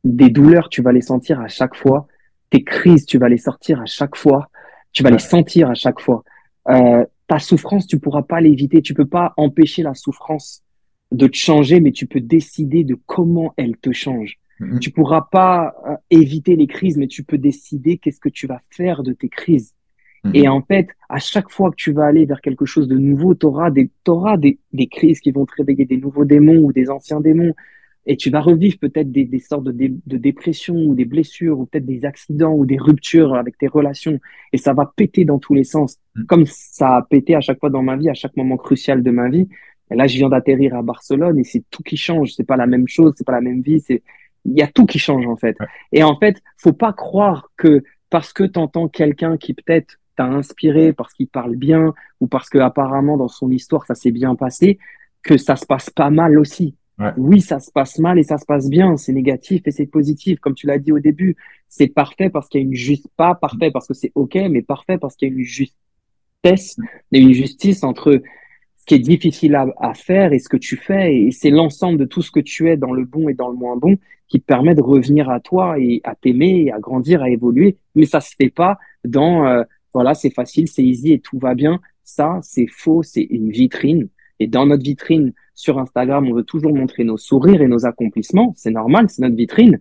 [0.04, 2.06] des douleurs, tu vas les sentir à chaque fois.
[2.50, 4.50] Tes crises, tu vas les sortir à chaque fois.
[4.92, 6.24] Tu vas les sentir à chaque fois.
[6.68, 8.82] Euh, ta souffrance, tu pourras pas l'éviter.
[8.82, 10.62] Tu peux pas empêcher la souffrance
[11.10, 14.38] de te changer, mais tu peux décider de comment elle te change.
[14.60, 14.78] Mhm.
[14.80, 18.60] Tu pourras pas euh, éviter les crises, mais tu peux décider qu'est-ce que tu vas
[18.70, 19.74] faire de tes crises.
[20.32, 20.52] Et Mhm.
[20.54, 23.46] en fait, à chaque fois que tu vas aller vers quelque chose de nouveau, tu
[23.46, 26.88] auras des, t'auras des, des crises qui vont te réveiller des nouveaux démons ou des
[26.90, 27.54] anciens démons.
[28.06, 31.58] Et tu vas revivre peut-être des, des sortes de, dé- de dépression ou des blessures
[31.58, 34.18] ou peut-être des accidents ou des ruptures avec tes relations.
[34.52, 35.98] Et ça va péter dans tous les sens.
[36.14, 36.26] Mhm.
[36.26, 39.10] Comme ça a pété à chaque fois dans ma vie, à chaque moment crucial de
[39.10, 39.48] ma vie.
[39.90, 42.32] Et là, je viens d'atterrir à Barcelone et c'est tout qui change.
[42.34, 43.80] C'est pas la même chose, c'est pas la même vie.
[43.80, 44.02] C'est,
[44.44, 45.56] il y a tout qui change en fait.
[45.60, 45.66] Ouais.
[45.92, 50.26] Et en fait, faut pas croire que parce que tu entends quelqu'un qui peut-être t'a
[50.26, 54.34] inspiré parce qu'il parle bien ou parce que apparemment dans son histoire ça s'est bien
[54.36, 54.78] passé,
[55.22, 56.76] que ça se passe pas mal aussi.
[56.98, 57.10] Ouais.
[57.16, 60.38] Oui, ça se passe mal et ça se passe bien, c'est négatif et c'est positif,
[60.38, 61.36] comme tu l'as dit au début.
[61.68, 64.62] C'est parfait parce qu'il y a une juste, pas parfait parce que c'est ok, mais
[64.62, 66.76] parfait parce qu'il y a une justesse
[67.10, 68.22] et une justice entre
[68.84, 71.16] qui est difficile à, faire et ce que tu fais.
[71.16, 73.56] Et c'est l'ensemble de tout ce que tu es dans le bon et dans le
[73.56, 73.96] moins bon
[74.28, 77.76] qui te permet de revenir à toi et à t'aimer et à grandir, à évoluer.
[77.94, 79.62] Mais ça se fait pas dans, euh,
[79.92, 81.80] voilà, c'est facile, c'est easy et tout va bien.
[82.02, 84.08] Ça, c'est faux, c'est une vitrine.
[84.40, 88.52] Et dans notre vitrine sur Instagram, on veut toujours montrer nos sourires et nos accomplissements.
[88.56, 89.80] C'est normal, c'est notre vitrine.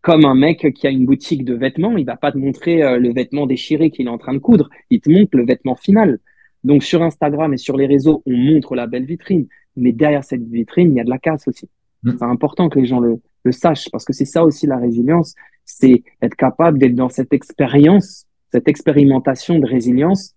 [0.00, 2.98] Comme un mec qui a une boutique de vêtements, il va pas te montrer euh,
[2.98, 4.68] le vêtement déchiré qu'il est en train de coudre.
[4.90, 6.18] Il te montre le vêtement final.
[6.64, 10.42] Donc sur Instagram et sur les réseaux, on montre la belle vitrine, mais derrière cette
[10.42, 11.68] vitrine, il y a de la casse aussi.
[12.02, 12.12] Mm.
[12.18, 15.34] C'est important que les gens le, le sachent parce que c'est ça aussi la résilience,
[15.64, 20.34] c'est être capable d'être dans cette expérience, cette expérimentation de résilience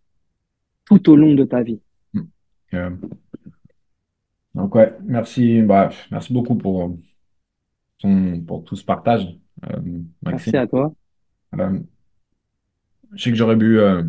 [0.85, 1.79] tout au long de ta vie.
[2.73, 2.89] Euh,
[4.53, 6.97] donc, ouais, merci, bah, merci beaucoup pour,
[7.99, 9.37] ton, pour tout ce partage,
[9.69, 9.79] euh,
[10.23, 10.93] Merci à toi.
[11.59, 11.79] Euh,
[13.13, 14.03] je sais que j'aurais bu, euh,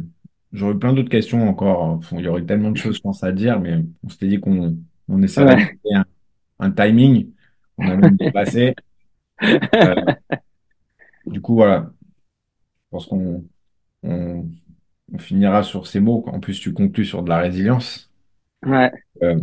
[0.56, 2.00] j'aurais eu plein d'autres questions encore.
[2.12, 4.78] Il y aurait tellement de choses, je pense, à dire, mais on s'était dit qu'on
[5.08, 5.78] on essaierait de Ouais.
[5.94, 6.04] un,
[6.60, 7.32] un timing.
[7.78, 8.74] On a même dépassé.
[9.82, 9.94] Euh,
[11.26, 11.92] du coup, voilà,
[12.86, 13.48] je pense qu'on
[14.04, 14.50] on,
[15.12, 16.24] on finira sur ces mots.
[16.28, 18.12] En plus, tu conclus sur de la résilience.
[18.64, 19.06] Ouais.
[19.22, 19.38] Euh,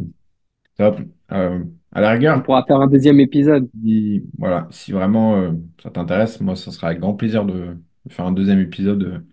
[0.77, 1.01] top.
[1.31, 1.63] Euh,
[1.93, 3.69] à la On rigueur, pourra faire un deuxième épisode.
[3.81, 8.25] si, voilà, si vraiment ça t'intéresse, moi, ça sera avec grand plaisir de, de faire
[8.25, 9.25] un deuxième épisode.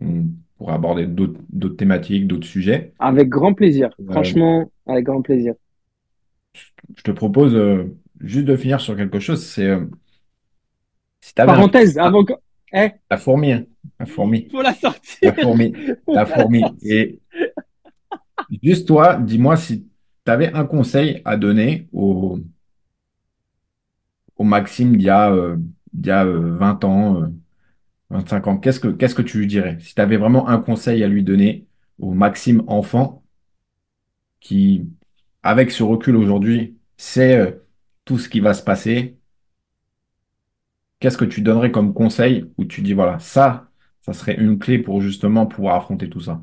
[0.00, 0.26] On
[0.62, 2.92] pourra aborder d'autres thématiques, d'autres sujets.
[2.98, 3.90] Avec grand plaisir.
[4.00, 5.54] Euh, Franchement, avec grand plaisir.
[6.96, 9.44] je te propose euh, juste de finir sur quelque chose.
[9.44, 9.84] C'est euh,
[11.20, 11.46] si un...
[11.46, 12.32] Parenthèse, Ah, avant que,
[12.72, 13.64] Eh, La fourmi, hein.
[13.98, 14.48] La fourmi.
[14.52, 15.34] faut la La sortir.
[15.34, 15.72] fourmi.
[16.04, 16.62] Faut La la fourmi.
[16.82, 17.18] Et
[18.62, 19.88] juste toi, dis-moi si
[20.24, 22.38] tu avais un conseil à donner au,
[24.36, 25.56] au Maxime d'il y a, euh,
[26.02, 27.26] y a euh, 20 ans, euh,
[28.12, 28.58] 25 ans.
[28.58, 29.78] Qu'est-ce que, qu'est-ce que tu lui dirais?
[29.80, 31.66] Si tu avais vraiment un conseil à lui donner
[31.98, 33.24] au Maxime enfant
[34.40, 34.88] qui,
[35.42, 37.52] avec ce recul aujourd'hui, sait euh,
[38.04, 39.18] tout ce qui va se passer,
[41.00, 43.70] qu'est-ce que tu donnerais comme conseil où tu dis, voilà, ça,
[44.02, 46.42] ça serait une clé pour justement pouvoir affronter tout ça?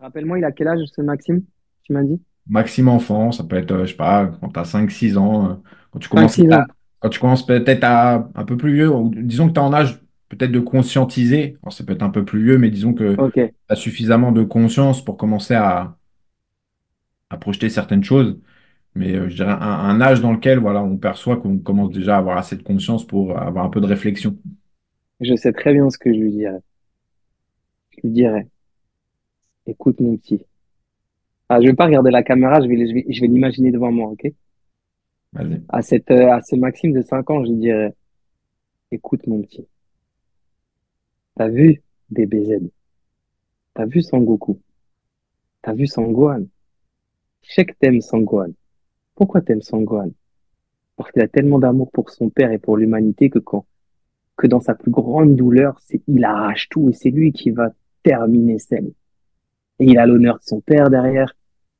[0.00, 1.42] Rappelle-moi, il a quel âge ce Maxime?
[1.82, 2.20] Tu m'as dit?
[2.48, 5.54] Maxime enfant, ça peut être, euh, je sais pas, quand tu as 5-6 ans, euh,
[5.90, 6.64] quand tu commences à-
[7.00, 9.72] quand tu commences peut-être à un peu plus vieux, ou disons que tu es en
[9.74, 13.16] âge peut-être de conscientiser, alors, ça peut être un peu plus vieux, mais disons que
[13.16, 13.36] tu Ok,
[13.68, 15.98] as suffisamment de conscience pour commencer à,
[17.30, 18.38] à projeter certaines choses.
[18.96, 22.16] Mais euh, je dirais un, un âge dans lequel voilà, on perçoit qu'on commence déjà
[22.16, 24.38] à avoir assez de conscience pour avoir un peu de réflexion.
[25.20, 26.60] je sais très bien ce que je lui dirais.
[27.90, 28.46] Je lui dirais,
[29.66, 30.44] écoute mon petit.
[31.48, 33.90] Ah, je vais pas regarder la caméra, je vais, je vais, je vais l'imaginer devant
[33.92, 34.26] moi, ok?
[35.68, 37.94] À cette, euh, à ce Maxime de 5 ans, je lui dirais,
[38.92, 39.68] écoute mon petit,
[41.36, 42.70] t'as vu DBZ,
[43.74, 44.60] t'as vu Sangoku,
[45.62, 46.46] t'as vu Sangohan?
[47.42, 47.74] Je sais que.
[49.14, 50.10] Pourquoi t'aimes Sangohan?
[50.96, 53.66] Parce qu'il a tellement d'amour pour son père et pour l'humanité que quand,
[54.36, 57.72] que dans sa plus grande douleur, il arrache tout et c'est lui qui va
[58.02, 58.92] terminer celle.
[59.78, 61.34] Et il a l'honneur de son père derrière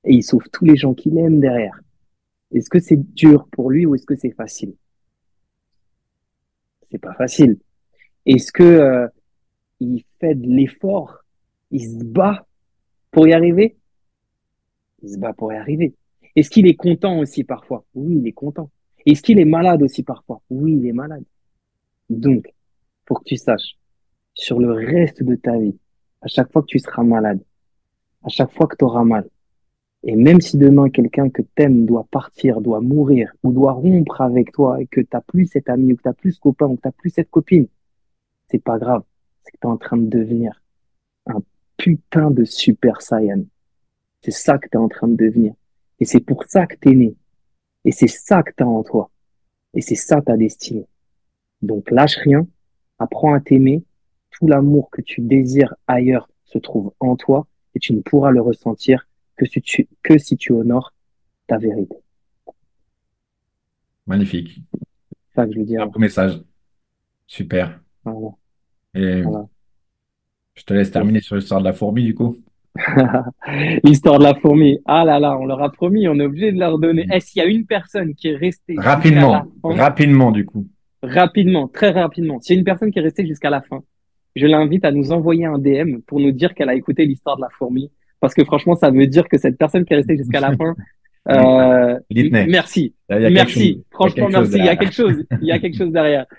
[0.04, 1.80] et il sauve tous les gens qu'il aime derrière.
[2.52, 4.74] Est-ce que c'est dur pour lui ou est-ce que c'est facile?
[6.90, 7.58] C'est pas facile.
[8.26, 9.08] Est-ce que euh,
[9.80, 11.24] il fait de l'effort?
[11.70, 12.46] Il se bat
[13.10, 13.76] pour y arriver?
[15.02, 15.94] Il se bat pour y arriver.
[16.34, 17.84] Est-ce qu'il est content aussi parfois?
[17.94, 18.70] Oui, il est content.
[19.04, 20.40] Est-ce qu'il est malade aussi parfois?
[20.50, 21.24] Oui, il est malade.
[22.10, 22.52] Donc,
[23.04, 23.78] pour que tu saches,
[24.34, 25.76] sur le reste de ta vie,
[26.22, 27.40] à chaque fois que tu seras malade,
[28.22, 29.28] à chaque fois que tu auras mal,
[30.02, 34.52] et même si demain quelqu'un que t'aimes doit partir, doit mourir, ou doit rompre avec
[34.52, 36.82] toi, et que t'as plus cet ami, ou que t'as plus ce copain, ou que
[36.82, 37.66] t'as plus cette copine,
[38.48, 39.02] c'est pas grave.
[39.46, 40.60] C'est que t'es en train de devenir
[41.26, 41.40] un
[41.76, 43.44] putain de super saiyan.
[44.22, 45.54] C'est ça que t'es en train de devenir.
[46.00, 47.14] Et c'est pour ça que t'es né.
[47.84, 49.08] Et c'est ça que t'as en toi.
[49.72, 50.86] Et c'est ça ta destinée.
[51.62, 52.44] Donc lâche rien,
[52.98, 53.84] apprends à t'aimer.
[54.30, 57.46] Tout l'amour que tu désires ailleurs se trouve en toi
[57.76, 59.06] et tu ne pourras le ressentir
[59.36, 60.92] que si tu, que si tu honores
[61.46, 61.96] ta vérité.
[64.06, 64.60] Magnifique.
[64.72, 65.88] C'est ça que je veux Un dire.
[65.88, 66.42] beau message.
[67.28, 67.80] Super.
[68.04, 68.30] Voilà,
[68.96, 69.46] Et voilà.
[70.54, 72.36] je te laisse terminer sur l'histoire de la fourmi, du coup.
[73.84, 74.78] L'histoire de la fourmi.
[74.84, 77.06] Ah là là, on leur a promis, on est obligé de leur donner.
[77.10, 79.46] Est-ce qu'il y a une personne qui est restée Rapidement.
[79.62, 80.66] Rapidement, du coup.
[81.02, 82.40] Rapidement, très rapidement.
[82.40, 83.82] S'il y a une personne qui est restée jusqu'à la fin,
[84.34, 87.42] je l'invite à nous envoyer un DM pour nous dire qu'elle a écouté l'histoire de
[87.42, 87.90] la fourmi.
[88.20, 90.74] Parce que franchement, ça veut dire que cette personne qui est restée jusqu'à la fin,
[91.28, 92.94] euh, merci.
[93.08, 93.84] Merci.
[93.90, 94.58] Franchement, merci.
[94.58, 95.24] Il y a quelque chose.
[95.40, 96.26] Il y a quelque chose derrière.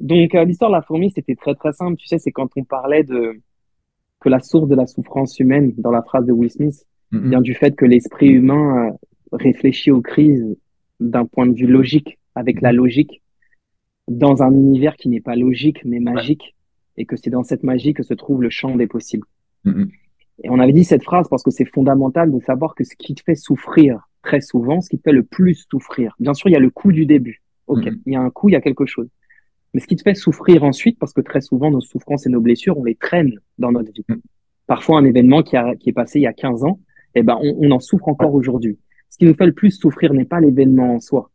[0.00, 1.96] Donc, euh, l'histoire de la fourmi, c'était très, très simple.
[1.96, 3.40] Tu sais, c'est quand on parlait de
[4.20, 7.28] que la source de la souffrance humaine dans la phrase de Will Smith Mhm.
[7.28, 8.90] vient du fait que l'esprit humain euh,
[9.32, 10.56] réfléchit aux crises
[11.00, 13.22] d'un point de vue logique, avec la logique,
[14.08, 16.54] dans un univers qui n'est pas logique, mais magique,
[16.96, 19.26] et que c'est dans cette magie que se trouve le champ des possibles.
[20.42, 23.14] Et on avait dit cette phrase parce que c'est fondamental de savoir que ce qui
[23.14, 26.52] te fait souffrir très souvent, ce qui te fait le plus souffrir, bien sûr, il
[26.52, 27.42] y a le coup du début.
[27.66, 29.08] Ok, il y a un coup, il y a quelque chose.
[29.74, 32.40] Mais ce qui te fait souffrir ensuite, parce que très souvent, nos souffrances et nos
[32.40, 34.04] blessures, on les traîne dans notre vie.
[34.66, 36.78] Parfois, un événement qui, a, qui est passé il y a 15 ans,
[37.14, 38.78] eh ben, on, on en souffre encore aujourd'hui.
[39.08, 41.30] Ce qui nous fait le plus souffrir n'est pas l'événement en soi,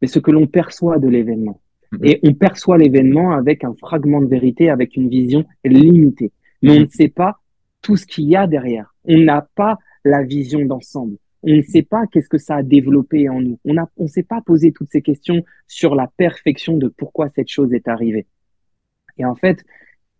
[0.00, 1.60] mais ce que l'on perçoit de l'événement.
[1.92, 2.00] Mhm.
[2.04, 6.32] Et on perçoit l'événement avec un fragment de vérité, avec une vision limitée.
[6.62, 7.38] Mais on ne sait pas
[7.82, 8.94] tout ce qu'il y a derrière.
[9.04, 11.16] On n'a pas la vision d'ensemble.
[11.42, 13.58] On ne sait pas qu'est-ce que ça a développé en nous.
[13.64, 17.48] On ne on s'est pas posé toutes ces questions sur la perfection de pourquoi cette
[17.48, 18.26] chose est arrivée.
[19.16, 19.64] Et en fait,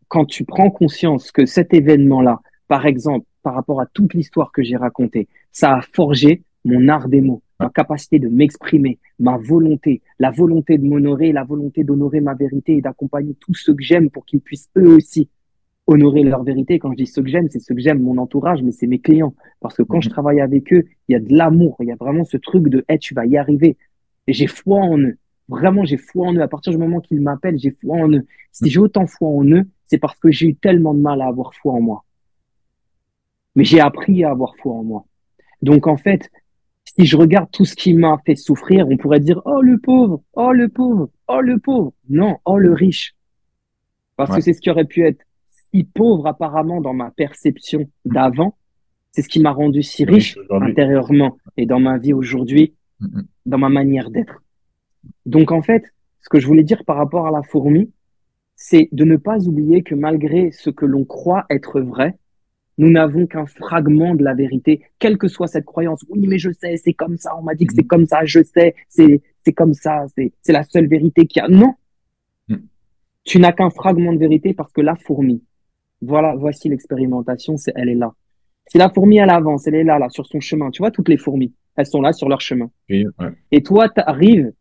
[0.08, 4.62] quand tu prends conscience que cet événement-là, par exemple, par rapport à toute l'histoire que
[4.62, 10.02] j'ai racontée, ça a forgé mon art des mots, ma capacité de m'exprimer, ma volonté,
[10.18, 14.10] la volonté de m'honorer, la volonté d'honorer ma vérité et d'accompagner tous ceux que j'aime
[14.10, 15.28] pour qu'ils puissent eux aussi
[15.86, 16.78] honorer leur vérité.
[16.78, 18.98] Quand je dis ceux que j'aime, c'est ceux que j'aime, mon entourage, mais c'est mes
[18.98, 19.34] clients.
[19.60, 21.96] Parce que quand je travaille avec eux, il y a de l'amour, il y a
[21.96, 23.76] vraiment ce truc de, hey, tu vas y arriver.
[24.26, 25.16] Et j'ai foi en eux.
[25.48, 26.42] Vraiment, j'ai foi en eux.
[26.42, 28.24] À partir du moment qu'ils m'appellent, j'ai foi en eux.
[28.52, 31.26] Si j'ai autant foi en eux, c'est parce que j'ai eu tellement de mal à
[31.26, 32.04] avoir foi en moi.
[33.56, 35.04] Mais j'ai appris à avoir foi en moi.
[35.62, 36.30] Donc, en fait,
[36.84, 40.22] si je regarde tout ce qui m'a fait souffrir, on pourrait dire, oh, le pauvre,
[40.34, 41.92] oh, le pauvre, oh, le pauvre.
[42.08, 43.14] Non, oh, le riche.
[44.16, 45.24] Parce que c'est ce qui aurait pu être
[45.72, 48.56] si pauvre apparemment dans ma perception d'avant.
[49.12, 52.74] C'est ce qui m'a rendu si riche intérieurement et dans ma vie aujourd'hui,
[53.46, 54.42] dans ma manière d'être.
[55.26, 55.82] Donc en fait,
[56.20, 57.90] ce que je voulais dire par rapport à la fourmi,
[58.54, 62.14] c'est de ne pas oublier que malgré ce que l'on croit être vrai,
[62.78, 66.04] nous n'avons qu'un fragment de la vérité, quelle que soit cette croyance.
[66.08, 67.86] Oui, mais je sais, c'est comme ça, on m'a dit que c'est Mm.
[67.88, 71.44] comme ça, je sais, c'est c'est comme ça, c'est c'est la seule vérité qu'il y
[71.44, 71.48] a.
[71.48, 71.74] Non,
[72.48, 72.56] Mm.
[73.24, 75.42] tu n'as qu'un fragment de vérité parce que la fourmi,
[76.02, 78.12] voilà, voici l'expérimentation, c'est elle est là.
[78.68, 80.70] Si la fourmi elle avance, elle est là, là, sur son chemin.
[80.70, 82.70] Tu vois, toutes les fourmis, elles sont là sur leur chemin.
[82.88, 83.28] Et, ouais.
[83.50, 84.52] Et toi, tu arrives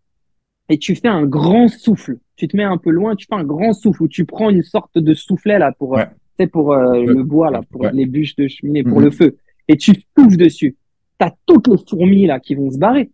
[0.69, 2.17] et tu fais un grand souffle.
[2.35, 4.63] Tu te mets un peu loin, tu fais un grand souffle où tu prends une
[4.63, 6.07] sorte de soufflet là pour, Ouais.
[6.07, 6.13] tu
[6.43, 7.91] sais, pour euh, Le- le bois là, pour ouais.
[7.93, 9.05] les bûches de cheminée, pour Mhm.
[9.05, 9.37] le feu.
[9.67, 10.75] Et tu souffles dessus.
[11.19, 13.11] T'as toutes les fourmis là qui vont se barrer.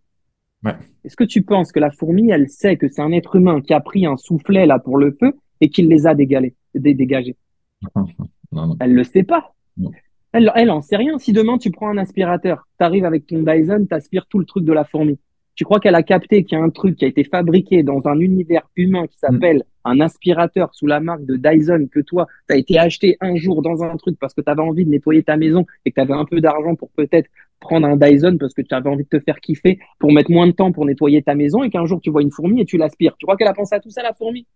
[1.04, 3.72] Est-ce que tu penses que la fourmi, elle sait que c'est un être humain qui
[3.72, 7.36] a pris un soufflet là pour le feu et qui les a dégalés, dé- dégagés?
[8.52, 8.76] Non, non.
[8.80, 9.52] Elle le sait pas.
[9.76, 9.90] Non.
[10.32, 11.18] Elle, elle en sait rien.
[11.18, 14.72] Si demain tu prends un aspirateur, t'arrives avec ton Dyson, t'aspires tout le truc de
[14.72, 15.18] la fourmi.
[15.54, 18.06] Tu crois qu'elle a capté qu'il y a un truc qui a été fabriqué dans
[18.06, 22.58] un univers humain qui s'appelle un aspirateur sous la marque de Dyson que toi, t'as
[22.58, 25.64] été acheté un jour dans un truc parce que t'avais envie de nettoyer ta maison
[25.86, 28.90] et que t'avais un peu d'argent pour peut-être prendre un Dyson parce que tu avais
[28.90, 31.70] envie de te faire kiffer pour mettre moins de temps pour nettoyer ta maison et
[31.70, 33.16] qu'un jour tu vois une fourmi et tu l'aspires.
[33.18, 34.46] Tu crois qu'elle a pensé à tout ça, la fourmi?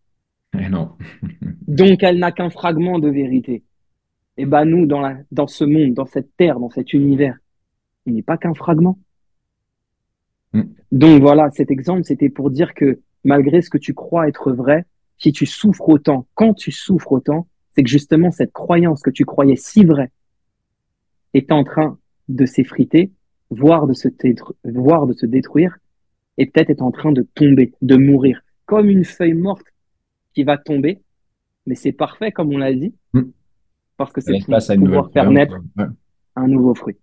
[0.59, 0.93] Eh non.
[1.67, 3.63] Donc, elle n'a qu'un fragment de vérité.
[4.37, 7.37] Et ben nous, dans, la, dans ce monde, dans cette terre, dans cet univers,
[8.07, 8.99] il n'est pas qu'un fragment.
[10.53, 10.63] Mm.
[10.93, 14.87] Donc voilà, cet exemple, c'était pour dire que malgré ce que tu crois être vrai,
[15.19, 19.25] si tu souffres autant, quand tu souffres autant, c'est que justement cette croyance que tu
[19.25, 20.11] croyais si vraie
[21.35, 21.99] est en train
[22.29, 23.13] de s'effriter,
[23.51, 24.09] voire de se,
[24.65, 25.77] voire de se détruire,
[26.39, 29.67] et peut-être est en train de tomber, de mourir, comme une feuille morte
[30.35, 31.01] qui va tomber.
[31.67, 33.23] Mais c'est parfait, comme on l'a dit, Mm.
[33.97, 35.85] parce que c'est pour à pouvoir faire naître ouais.
[36.37, 36.97] un nouveau fruit.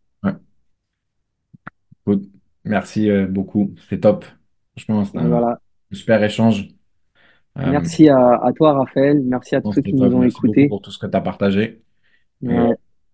[2.05, 2.25] Good.
[2.63, 3.73] Merci euh, beaucoup.
[3.81, 4.25] C'était top.
[4.75, 5.59] Franchement, c'était un voilà.
[5.91, 6.69] super échange.
[7.57, 9.21] Euh, Merci à, à toi, Raphaël.
[9.25, 10.09] Merci à tous ceux qui top.
[10.09, 10.67] nous ont Merci écoutés.
[10.67, 11.81] pour tout ce que tu as partagé.
[12.41, 12.57] Ouais.
[12.57, 12.73] euh,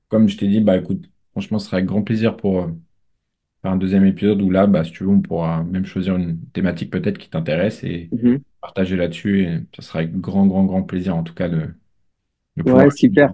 [0.09, 2.67] comme je t'ai dit, bah écoute, franchement, ce sera avec grand plaisir pour euh,
[3.61, 6.39] faire un deuxième épisode où là, bah, si tu veux, on pourra même choisir une
[6.53, 8.39] thématique peut-être qui t'intéresse et Mhm.
[8.63, 9.43] Partager là-dessus.
[9.45, 11.69] Et ça sera avec grand, grand, grand plaisir en tout cas de,
[12.57, 12.91] de Ouais, pouvoir.
[12.91, 13.33] super.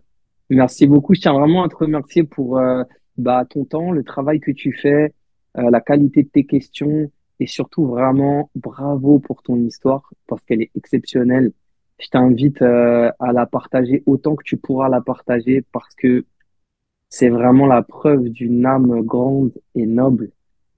[0.49, 1.13] Merci beaucoup.
[1.13, 2.83] Je tiens vraiment à te remercier pour euh,
[3.17, 5.13] bah, ton temps, le travail que tu fais,
[5.57, 10.61] euh, la qualité de tes questions et surtout vraiment bravo pour ton histoire parce qu'elle
[10.63, 11.51] est exceptionnelle.
[11.99, 16.25] Je t'invite euh, à la partager autant que tu pourras la partager parce que
[17.09, 20.31] c'est vraiment la preuve d'une âme grande et noble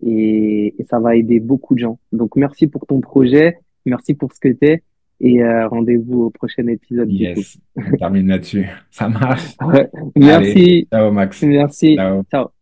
[0.04, 2.00] et ça va aider beaucoup de gens.
[2.12, 4.84] Donc merci pour ton projet, merci pour ce que t'es
[5.20, 7.40] et euh, rendez-vous au prochain épisode du coup.
[7.40, 8.66] Yes, on termine là-dessus.
[8.90, 9.56] Ça marche.
[9.62, 9.90] Ouais.
[9.94, 11.44] Allez, Merci, ciao Max.
[11.44, 11.96] merci.
[11.96, 12.24] Ciao.
[12.32, 12.61] Ciao.